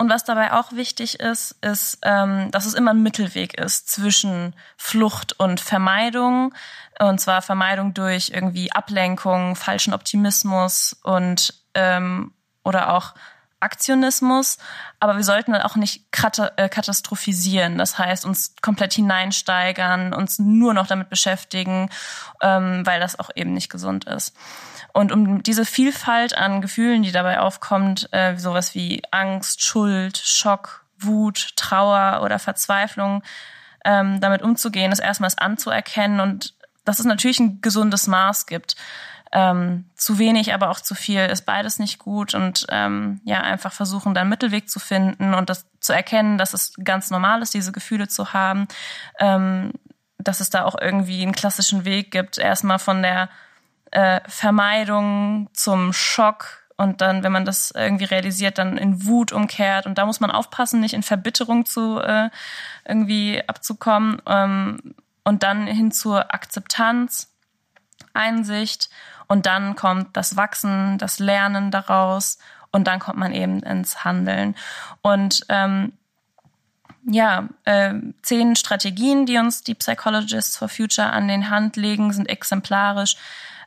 Und 0.00 0.10
was 0.10 0.22
dabei 0.22 0.52
auch 0.52 0.72
wichtig 0.72 1.18
ist, 1.18 1.56
ist, 1.60 1.98
ähm, 2.02 2.52
dass 2.52 2.66
es 2.66 2.74
immer 2.74 2.92
ein 2.92 3.02
Mittelweg 3.02 3.58
ist 3.58 3.90
zwischen 3.90 4.54
Flucht 4.76 5.38
und 5.40 5.60
Vermeidung. 5.60 6.54
Und 7.00 7.20
zwar 7.20 7.42
Vermeidung 7.42 7.94
durch 7.94 8.30
irgendwie 8.32 8.70
Ablenkung, 8.70 9.56
falschen 9.56 9.92
Optimismus 9.92 10.96
und 11.02 11.54
ähm, 11.74 12.32
oder 12.62 12.92
auch 12.94 13.14
Aktionismus, 13.60 14.58
aber 15.00 15.16
wir 15.16 15.24
sollten 15.24 15.54
auch 15.56 15.74
nicht 15.74 16.04
äh, 16.56 16.68
katastrophisieren. 16.68 17.78
Das 17.78 17.98
heißt, 17.98 18.24
uns 18.24 18.54
komplett 18.62 18.92
hineinsteigern, 18.92 20.14
uns 20.14 20.38
nur 20.38 20.74
noch 20.74 20.86
damit 20.86 21.08
beschäftigen, 21.08 21.90
ähm, 22.40 22.86
weil 22.86 23.00
das 23.00 23.18
auch 23.18 23.30
eben 23.34 23.54
nicht 23.54 23.68
gesund 23.68 24.04
ist. 24.04 24.36
Und 24.98 25.12
um 25.12 25.44
diese 25.44 25.64
Vielfalt 25.64 26.36
an 26.36 26.60
Gefühlen, 26.60 27.04
die 27.04 27.12
dabei 27.12 27.38
aufkommt, 27.38 28.08
äh, 28.10 28.36
sowas 28.36 28.74
wie 28.74 29.00
Angst, 29.12 29.62
Schuld, 29.62 30.18
Schock, 30.18 30.84
Wut, 30.98 31.52
Trauer 31.54 32.20
oder 32.24 32.40
Verzweiflung, 32.40 33.22
ähm, 33.84 34.20
damit 34.20 34.42
umzugehen, 34.42 34.90
ist 34.90 34.98
erstmals 34.98 35.38
anzuerkennen. 35.38 36.18
Und 36.18 36.56
dass 36.84 36.98
es 36.98 37.04
natürlich 37.04 37.38
ein 37.38 37.60
gesundes 37.60 38.08
Maß 38.08 38.46
gibt. 38.46 38.74
Ähm, 39.30 39.84
zu 39.94 40.18
wenig, 40.18 40.52
aber 40.52 40.68
auch 40.68 40.80
zu 40.80 40.96
viel 40.96 41.26
ist 41.26 41.46
beides 41.46 41.78
nicht 41.78 42.00
gut. 42.00 42.34
Und 42.34 42.66
ähm, 42.68 43.20
ja, 43.22 43.40
einfach 43.40 43.72
versuchen, 43.72 44.14
dann 44.14 44.28
Mittelweg 44.28 44.68
zu 44.68 44.80
finden 44.80 45.32
und 45.32 45.48
das 45.48 45.66
zu 45.78 45.92
erkennen, 45.92 46.38
dass 46.38 46.54
es 46.54 46.72
ganz 46.82 47.10
normal 47.10 47.40
ist, 47.42 47.54
diese 47.54 47.70
Gefühle 47.70 48.08
zu 48.08 48.32
haben, 48.32 48.66
ähm, 49.20 49.74
dass 50.18 50.40
es 50.40 50.50
da 50.50 50.64
auch 50.64 50.74
irgendwie 50.80 51.22
einen 51.22 51.36
klassischen 51.36 51.84
Weg 51.84 52.10
gibt, 52.10 52.36
erstmal 52.36 52.80
von 52.80 53.00
der 53.00 53.28
äh, 53.90 54.20
Vermeidung 54.26 55.48
zum 55.52 55.92
Schock 55.92 56.68
und 56.76 57.00
dann, 57.00 57.24
wenn 57.24 57.32
man 57.32 57.44
das 57.44 57.72
irgendwie 57.72 58.04
realisiert, 58.04 58.58
dann 58.58 58.78
in 58.78 59.04
Wut 59.04 59.32
umkehrt. 59.32 59.86
Und 59.86 59.98
da 59.98 60.06
muss 60.06 60.20
man 60.20 60.30
aufpassen, 60.30 60.78
nicht 60.78 60.94
in 60.94 61.02
Verbitterung 61.02 61.66
zu 61.66 61.98
äh, 61.98 62.30
irgendwie 62.86 63.42
abzukommen. 63.46 64.22
Ähm, 64.26 64.94
und 65.24 65.42
dann 65.42 65.66
hin 65.66 65.90
zur 65.90 66.32
Akzeptanz, 66.32 67.34
Einsicht 68.14 68.90
und 69.26 69.44
dann 69.44 69.76
kommt 69.76 70.16
das 70.16 70.36
Wachsen, 70.36 70.98
das 70.98 71.18
Lernen 71.18 71.70
daraus 71.70 72.38
und 72.70 72.86
dann 72.86 72.98
kommt 72.98 73.18
man 73.18 73.32
eben 73.32 73.60
ins 73.62 74.04
Handeln. 74.04 74.54
Und 75.02 75.44
ähm, 75.48 75.92
ja, 77.06 77.48
äh, 77.64 77.94
zehn 78.22 78.56
Strategien, 78.56 79.26
die 79.26 79.38
uns 79.38 79.62
die 79.62 79.74
Psychologists 79.74 80.56
for 80.56 80.68
Future 80.68 81.10
an 81.10 81.28
den 81.28 81.50
Hand 81.50 81.76
legen, 81.76 82.12
sind 82.12 82.28
exemplarisch. 82.28 83.16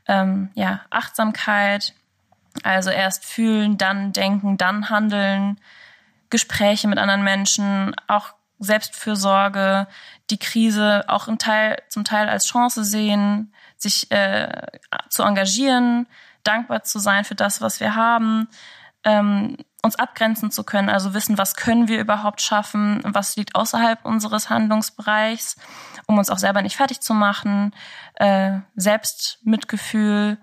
Ähm, 0.07 0.49
ja, 0.55 0.81
Achtsamkeit, 0.89 1.93
also 2.63 2.89
erst 2.89 3.25
fühlen, 3.25 3.77
dann 3.77 4.13
denken, 4.13 4.57
dann 4.57 4.89
handeln, 4.89 5.59
Gespräche 6.29 6.87
mit 6.87 6.97
anderen 6.97 7.23
Menschen, 7.23 7.95
auch 8.07 8.33
Selbstfürsorge, 8.59 9.87
die 10.29 10.37
Krise 10.37 11.03
auch 11.07 11.27
im 11.27 11.37
Teil, 11.37 11.81
zum 11.89 12.03
Teil 12.03 12.29
als 12.29 12.45
Chance 12.45 12.83
sehen, 12.83 13.53
sich 13.77 14.11
äh, 14.11 14.67
zu 15.09 15.23
engagieren, 15.23 16.07
dankbar 16.43 16.83
zu 16.83 16.99
sein 16.99 17.25
für 17.25 17.35
das, 17.35 17.61
was 17.61 17.79
wir 17.79 17.95
haben, 17.95 18.47
ähm, 19.03 19.57
uns 19.81 19.95
abgrenzen 19.95 20.51
zu 20.51 20.63
können, 20.63 20.89
also 20.89 21.13
wissen, 21.13 21.37
was 21.37 21.55
können 21.55 21.87
wir 21.87 21.99
überhaupt 21.99 22.41
schaffen, 22.41 23.01
was 23.03 23.35
liegt 23.35 23.55
außerhalb 23.55 24.05
unseres 24.05 24.49
Handlungsbereichs, 24.49 25.55
um 26.05 26.17
uns 26.17 26.29
auch 26.29 26.37
selber 26.37 26.61
nicht 26.61 26.75
fertig 26.75 27.01
zu 27.01 27.13
machen, 27.13 27.73
äh, 28.15 28.59
Selbstmitgefühl 28.75 30.37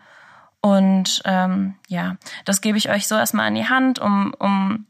und 0.61 1.23
ähm, 1.25 1.77
ja, 1.87 2.17
das 2.45 2.61
gebe 2.61 2.79
ich 2.79 2.91
euch 2.91 3.07
so 3.07 3.15
erstmal 3.15 3.47
an 3.47 3.55
die 3.55 3.69
Hand, 3.69 3.99
um, 3.99 4.35
um 4.39 4.87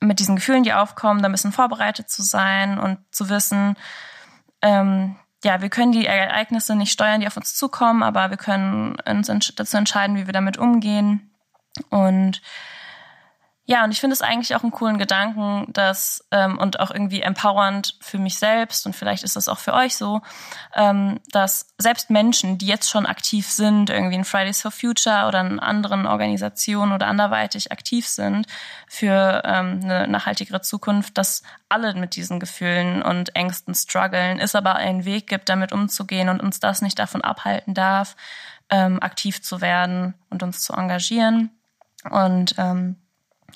mit 0.00 0.18
diesen 0.18 0.36
Gefühlen, 0.36 0.62
die 0.62 0.72
aufkommen, 0.72 1.20
da 1.20 1.28
ein 1.28 1.32
bisschen 1.32 1.52
vorbereitet 1.52 2.08
zu 2.08 2.22
sein 2.22 2.78
und 2.78 2.98
zu 3.10 3.28
wissen, 3.28 3.76
ähm, 4.62 5.16
ja, 5.44 5.60
wir 5.60 5.68
können 5.68 5.92
die 5.92 6.06
Ereignisse 6.06 6.74
nicht 6.74 6.90
steuern, 6.90 7.20
die 7.20 7.26
auf 7.26 7.36
uns 7.36 7.54
zukommen, 7.54 8.02
aber 8.02 8.30
wir 8.30 8.38
können 8.38 8.96
uns 9.06 9.28
dazu 9.54 9.76
entscheiden, 9.76 10.16
wie 10.16 10.26
wir 10.26 10.32
damit 10.32 10.56
umgehen. 10.56 11.30
Und 11.90 12.40
ja, 13.66 13.82
und 13.82 13.92
ich 13.92 14.00
finde 14.00 14.12
es 14.12 14.20
eigentlich 14.20 14.54
auch 14.54 14.62
einen 14.62 14.72
coolen 14.72 14.98
Gedanken, 14.98 15.72
dass 15.72 16.26
ähm, 16.30 16.58
und 16.58 16.80
auch 16.80 16.90
irgendwie 16.90 17.22
empowernd 17.22 17.96
für 17.98 18.18
mich 18.18 18.38
selbst 18.38 18.84
und 18.84 18.94
vielleicht 18.94 19.22
ist 19.22 19.36
das 19.36 19.48
auch 19.48 19.58
für 19.58 19.72
euch 19.72 19.96
so, 19.96 20.20
ähm, 20.74 21.18
dass 21.32 21.68
selbst 21.78 22.10
Menschen, 22.10 22.58
die 22.58 22.66
jetzt 22.66 22.90
schon 22.90 23.06
aktiv 23.06 23.50
sind, 23.50 23.88
irgendwie 23.88 24.16
in 24.16 24.26
Fridays 24.26 24.60
for 24.60 24.70
Future 24.70 25.26
oder 25.26 25.40
in 25.40 25.60
anderen 25.60 26.06
Organisationen 26.06 26.92
oder 26.92 27.06
anderweitig 27.06 27.72
aktiv 27.72 28.06
sind 28.06 28.46
für 28.86 29.40
ähm, 29.46 29.80
eine 29.82 30.08
nachhaltigere 30.08 30.60
Zukunft, 30.60 31.16
dass 31.16 31.42
alle 31.70 31.94
mit 31.94 32.16
diesen 32.16 32.40
Gefühlen 32.40 33.02
und 33.02 33.34
Ängsten 33.34 33.74
strugglen, 33.74 34.40
es 34.40 34.54
aber 34.54 34.76
einen 34.76 35.06
Weg 35.06 35.26
gibt, 35.26 35.48
damit 35.48 35.72
umzugehen 35.72 36.28
und 36.28 36.42
uns 36.42 36.60
das 36.60 36.82
nicht 36.82 36.98
davon 36.98 37.22
abhalten 37.22 37.72
darf, 37.72 38.14
ähm, 38.68 39.02
aktiv 39.02 39.42
zu 39.42 39.62
werden 39.62 40.12
und 40.28 40.42
uns 40.42 40.60
zu 40.60 40.74
engagieren. 40.74 41.50
Und 42.10 42.56
ähm, 42.58 42.96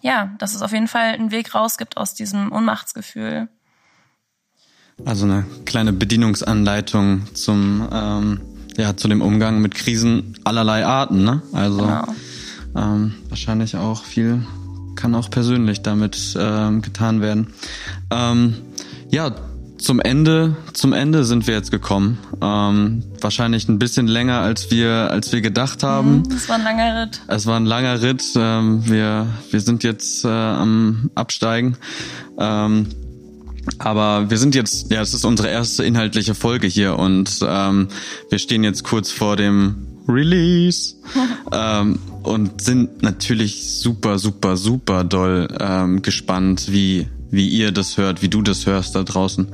ja, 0.02 0.34
dass 0.38 0.54
es 0.54 0.62
auf 0.62 0.72
jeden 0.72 0.88
Fall 0.88 1.14
einen 1.14 1.30
Weg 1.30 1.54
raus 1.54 1.78
gibt 1.78 1.96
aus 1.96 2.14
diesem 2.14 2.52
Ohnmachtsgefühl. 2.52 3.48
Also 5.04 5.24
eine 5.24 5.44
kleine 5.64 5.92
Bedienungsanleitung 5.92 7.34
zum 7.34 7.88
ähm, 7.92 8.40
ja 8.76 8.96
zu 8.96 9.08
dem 9.08 9.22
Umgang 9.22 9.60
mit 9.60 9.74
Krisen 9.74 10.38
allerlei 10.44 10.84
Arten, 10.84 11.24
ne? 11.24 11.42
Also 11.52 11.78
genau. 11.78 12.14
ähm, 12.76 13.14
wahrscheinlich 13.28 13.76
auch 13.76 14.04
viel 14.04 14.42
kann 14.98 15.14
auch 15.14 15.30
persönlich 15.30 15.82
damit 15.82 16.36
ähm, 16.38 16.82
getan 16.82 17.20
werden. 17.20 17.54
Ähm, 18.10 18.54
ja, 19.10 19.32
zum 19.78 20.00
Ende, 20.00 20.56
zum 20.72 20.92
Ende 20.92 21.24
sind 21.24 21.46
wir 21.46 21.54
jetzt 21.54 21.70
gekommen. 21.70 22.18
Ähm, 22.42 23.04
wahrscheinlich 23.20 23.68
ein 23.68 23.78
bisschen 23.78 24.06
länger, 24.06 24.40
als 24.40 24.70
wir, 24.70 25.10
als 25.10 25.32
wir 25.32 25.40
gedacht 25.40 25.82
haben. 25.82 26.22
Mhm, 26.22 26.32
es 26.32 26.48
war 26.48 26.56
ein 26.56 26.64
langer 26.64 27.02
Ritt. 27.02 27.20
Es 27.28 27.46
war 27.46 27.56
ein 27.58 27.66
langer 27.66 28.02
Ritt. 28.02 28.24
Ähm, 28.36 28.82
wir, 28.86 29.26
wir 29.50 29.60
sind 29.60 29.84
jetzt 29.84 30.24
äh, 30.24 30.28
am 30.28 31.10
Absteigen. 31.14 31.76
Ähm, 32.38 32.86
aber 33.78 34.30
wir 34.30 34.38
sind 34.38 34.54
jetzt, 34.54 34.90
ja, 34.90 35.00
es 35.00 35.14
ist 35.14 35.24
unsere 35.24 35.48
erste 35.48 35.84
inhaltliche 35.84 36.34
Folge 36.34 36.66
hier 36.66 36.98
und 36.98 37.40
ähm, 37.46 37.88
wir 38.30 38.38
stehen 38.38 38.64
jetzt 38.64 38.82
kurz 38.84 39.10
vor 39.10 39.36
dem 39.36 39.86
Release 40.08 40.96
ähm, 41.52 41.98
und 42.22 42.62
sind 42.62 43.02
natürlich 43.02 43.78
super, 43.78 44.18
super, 44.18 44.56
super 44.56 45.04
doll 45.04 45.48
ähm, 45.60 46.02
gespannt, 46.02 46.66
wie 46.70 47.08
wie 47.30 47.48
ihr 47.48 47.72
das 47.72 47.96
hört, 47.96 48.22
wie 48.22 48.28
du 48.28 48.42
das 48.42 48.66
hörst 48.66 48.94
da 48.94 49.02
draußen. 49.02 49.48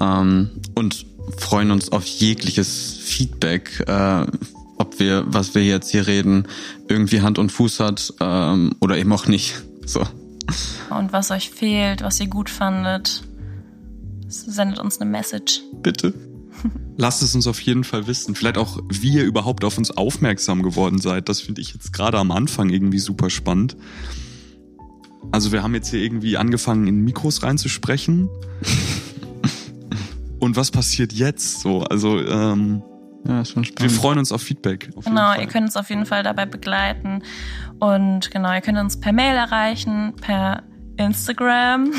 Ähm, 0.00 0.50
und 0.74 1.06
freuen 1.38 1.70
uns 1.70 1.90
auf 1.90 2.06
jegliches 2.06 2.96
Feedback, 3.00 3.84
äh, 3.86 4.26
ob 4.78 4.98
wir, 5.00 5.24
was 5.26 5.54
wir 5.54 5.64
jetzt 5.64 5.90
hier 5.90 6.06
reden, 6.06 6.46
irgendwie 6.88 7.22
Hand 7.22 7.38
und 7.38 7.50
Fuß 7.50 7.80
hat 7.80 8.12
ähm, 8.20 8.72
oder 8.80 8.98
eben 8.98 9.12
auch 9.12 9.26
nicht. 9.26 9.54
So. 9.88 10.04
Und 10.90 11.12
was 11.12 11.30
euch 11.30 11.50
fehlt, 11.50 12.02
was 12.02 12.18
ihr 12.18 12.26
gut 12.26 12.50
fandet, 12.50 13.22
sendet 14.26 14.80
uns 14.80 15.00
eine 15.00 15.08
Message. 15.08 15.62
Bitte. 15.80 16.12
Lasst 16.96 17.22
es 17.22 17.36
uns 17.36 17.46
auf 17.46 17.60
jeden 17.60 17.84
Fall 17.84 18.08
wissen. 18.08 18.34
Vielleicht 18.34 18.58
auch, 18.58 18.80
wie 18.88 19.12
ihr 19.12 19.22
überhaupt 19.22 19.62
auf 19.64 19.78
uns 19.78 19.92
aufmerksam 19.92 20.64
geworden 20.64 20.98
seid. 20.98 21.28
Das 21.28 21.40
finde 21.40 21.60
ich 21.60 21.72
jetzt 21.72 21.92
gerade 21.92 22.18
am 22.18 22.32
Anfang 22.32 22.68
irgendwie 22.68 22.98
super 22.98 23.30
spannend. 23.30 23.76
Also 25.32 25.52
wir 25.52 25.62
haben 25.62 25.74
jetzt 25.74 25.90
hier 25.90 26.00
irgendwie 26.00 26.36
angefangen, 26.36 26.86
in 26.86 27.04
Mikros 27.04 27.42
reinzusprechen. 27.42 28.28
Und 30.40 30.56
was 30.56 30.70
passiert 30.70 31.12
jetzt 31.12 31.60
so? 31.60 31.82
Also 31.82 32.20
ähm, 32.20 32.82
Ja, 33.26 33.40
ist 33.40 33.52
schon 33.52 33.64
spannend. 33.64 33.92
Wir 33.92 33.98
freuen 33.98 34.18
uns 34.18 34.32
auf 34.32 34.42
Feedback. 34.42 34.90
Auf 34.94 35.04
genau, 35.04 35.34
ihr 35.34 35.46
könnt 35.46 35.66
uns 35.66 35.76
auf 35.76 35.90
jeden 35.90 36.06
Fall 36.06 36.22
dabei 36.22 36.46
begleiten. 36.46 37.22
Und 37.78 38.30
genau, 38.30 38.52
ihr 38.52 38.60
könnt 38.60 38.78
uns 38.78 39.00
per 39.00 39.12
Mail 39.12 39.36
erreichen, 39.36 40.14
per 40.20 40.62
Instagram. 40.96 41.92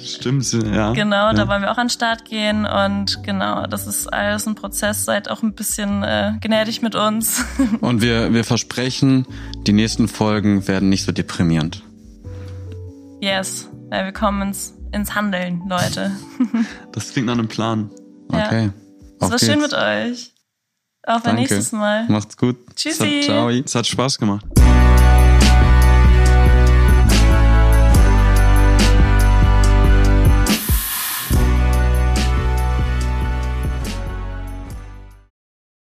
Stimmt, 0.00 0.52
ja. 0.52 0.92
Genau, 0.92 1.28
ja. 1.28 1.32
da 1.32 1.48
wollen 1.48 1.62
wir 1.62 1.72
auch 1.72 1.78
an 1.78 1.86
den 1.86 1.90
Start 1.90 2.24
gehen. 2.24 2.66
Und 2.66 3.22
genau, 3.24 3.66
das 3.66 3.86
ist 3.86 4.12
alles 4.12 4.46
ein 4.46 4.54
Prozess. 4.54 5.04
Seid 5.04 5.30
auch 5.30 5.42
ein 5.42 5.54
bisschen 5.54 6.02
äh, 6.02 6.32
gnädig 6.40 6.82
mit 6.82 6.94
uns. 6.94 7.44
Und 7.80 8.02
wir, 8.02 8.32
wir 8.32 8.44
versprechen, 8.44 9.26
die 9.66 9.72
nächsten 9.72 10.08
Folgen 10.08 10.68
werden 10.68 10.88
nicht 10.88 11.04
so 11.04 11.12
deprimierend. 11.12 11.82
Yes, 13.20 13.68
weil 13.88 14.04
wir 14.04 14.12
kommen 14.12 14.42
ins, 14.42 14.74
ins 14.92 15.14
Handeln, 15.14 15.62
Leute. 15.68 16.12
Das 16.92 17.12
klingt 17.12 17.26
nach 17.26 17.34
einem 17.34 17.48
Plan. 17.48 17.90
Okay. 18.28 18.70
Es 19.20 19.30
war 19.30 19.38
schön 19.38 19.60
mit 19.60 19.74
euch. 19.74 20.32
Auf 21.02 21.24
ein 21.26 21.36
nächstes 21.36 21.72
Mal. 21.72 22.06
Macht's 22.08 22.36
gut. 22.36 22.56
Tschüssi. 22.74 23.20
Ciao. 23.22 23.50
Es 23.50 23.74
hat 23.74 23.86
Spaß 23.86 24.18
gemacht. 24.18 24.46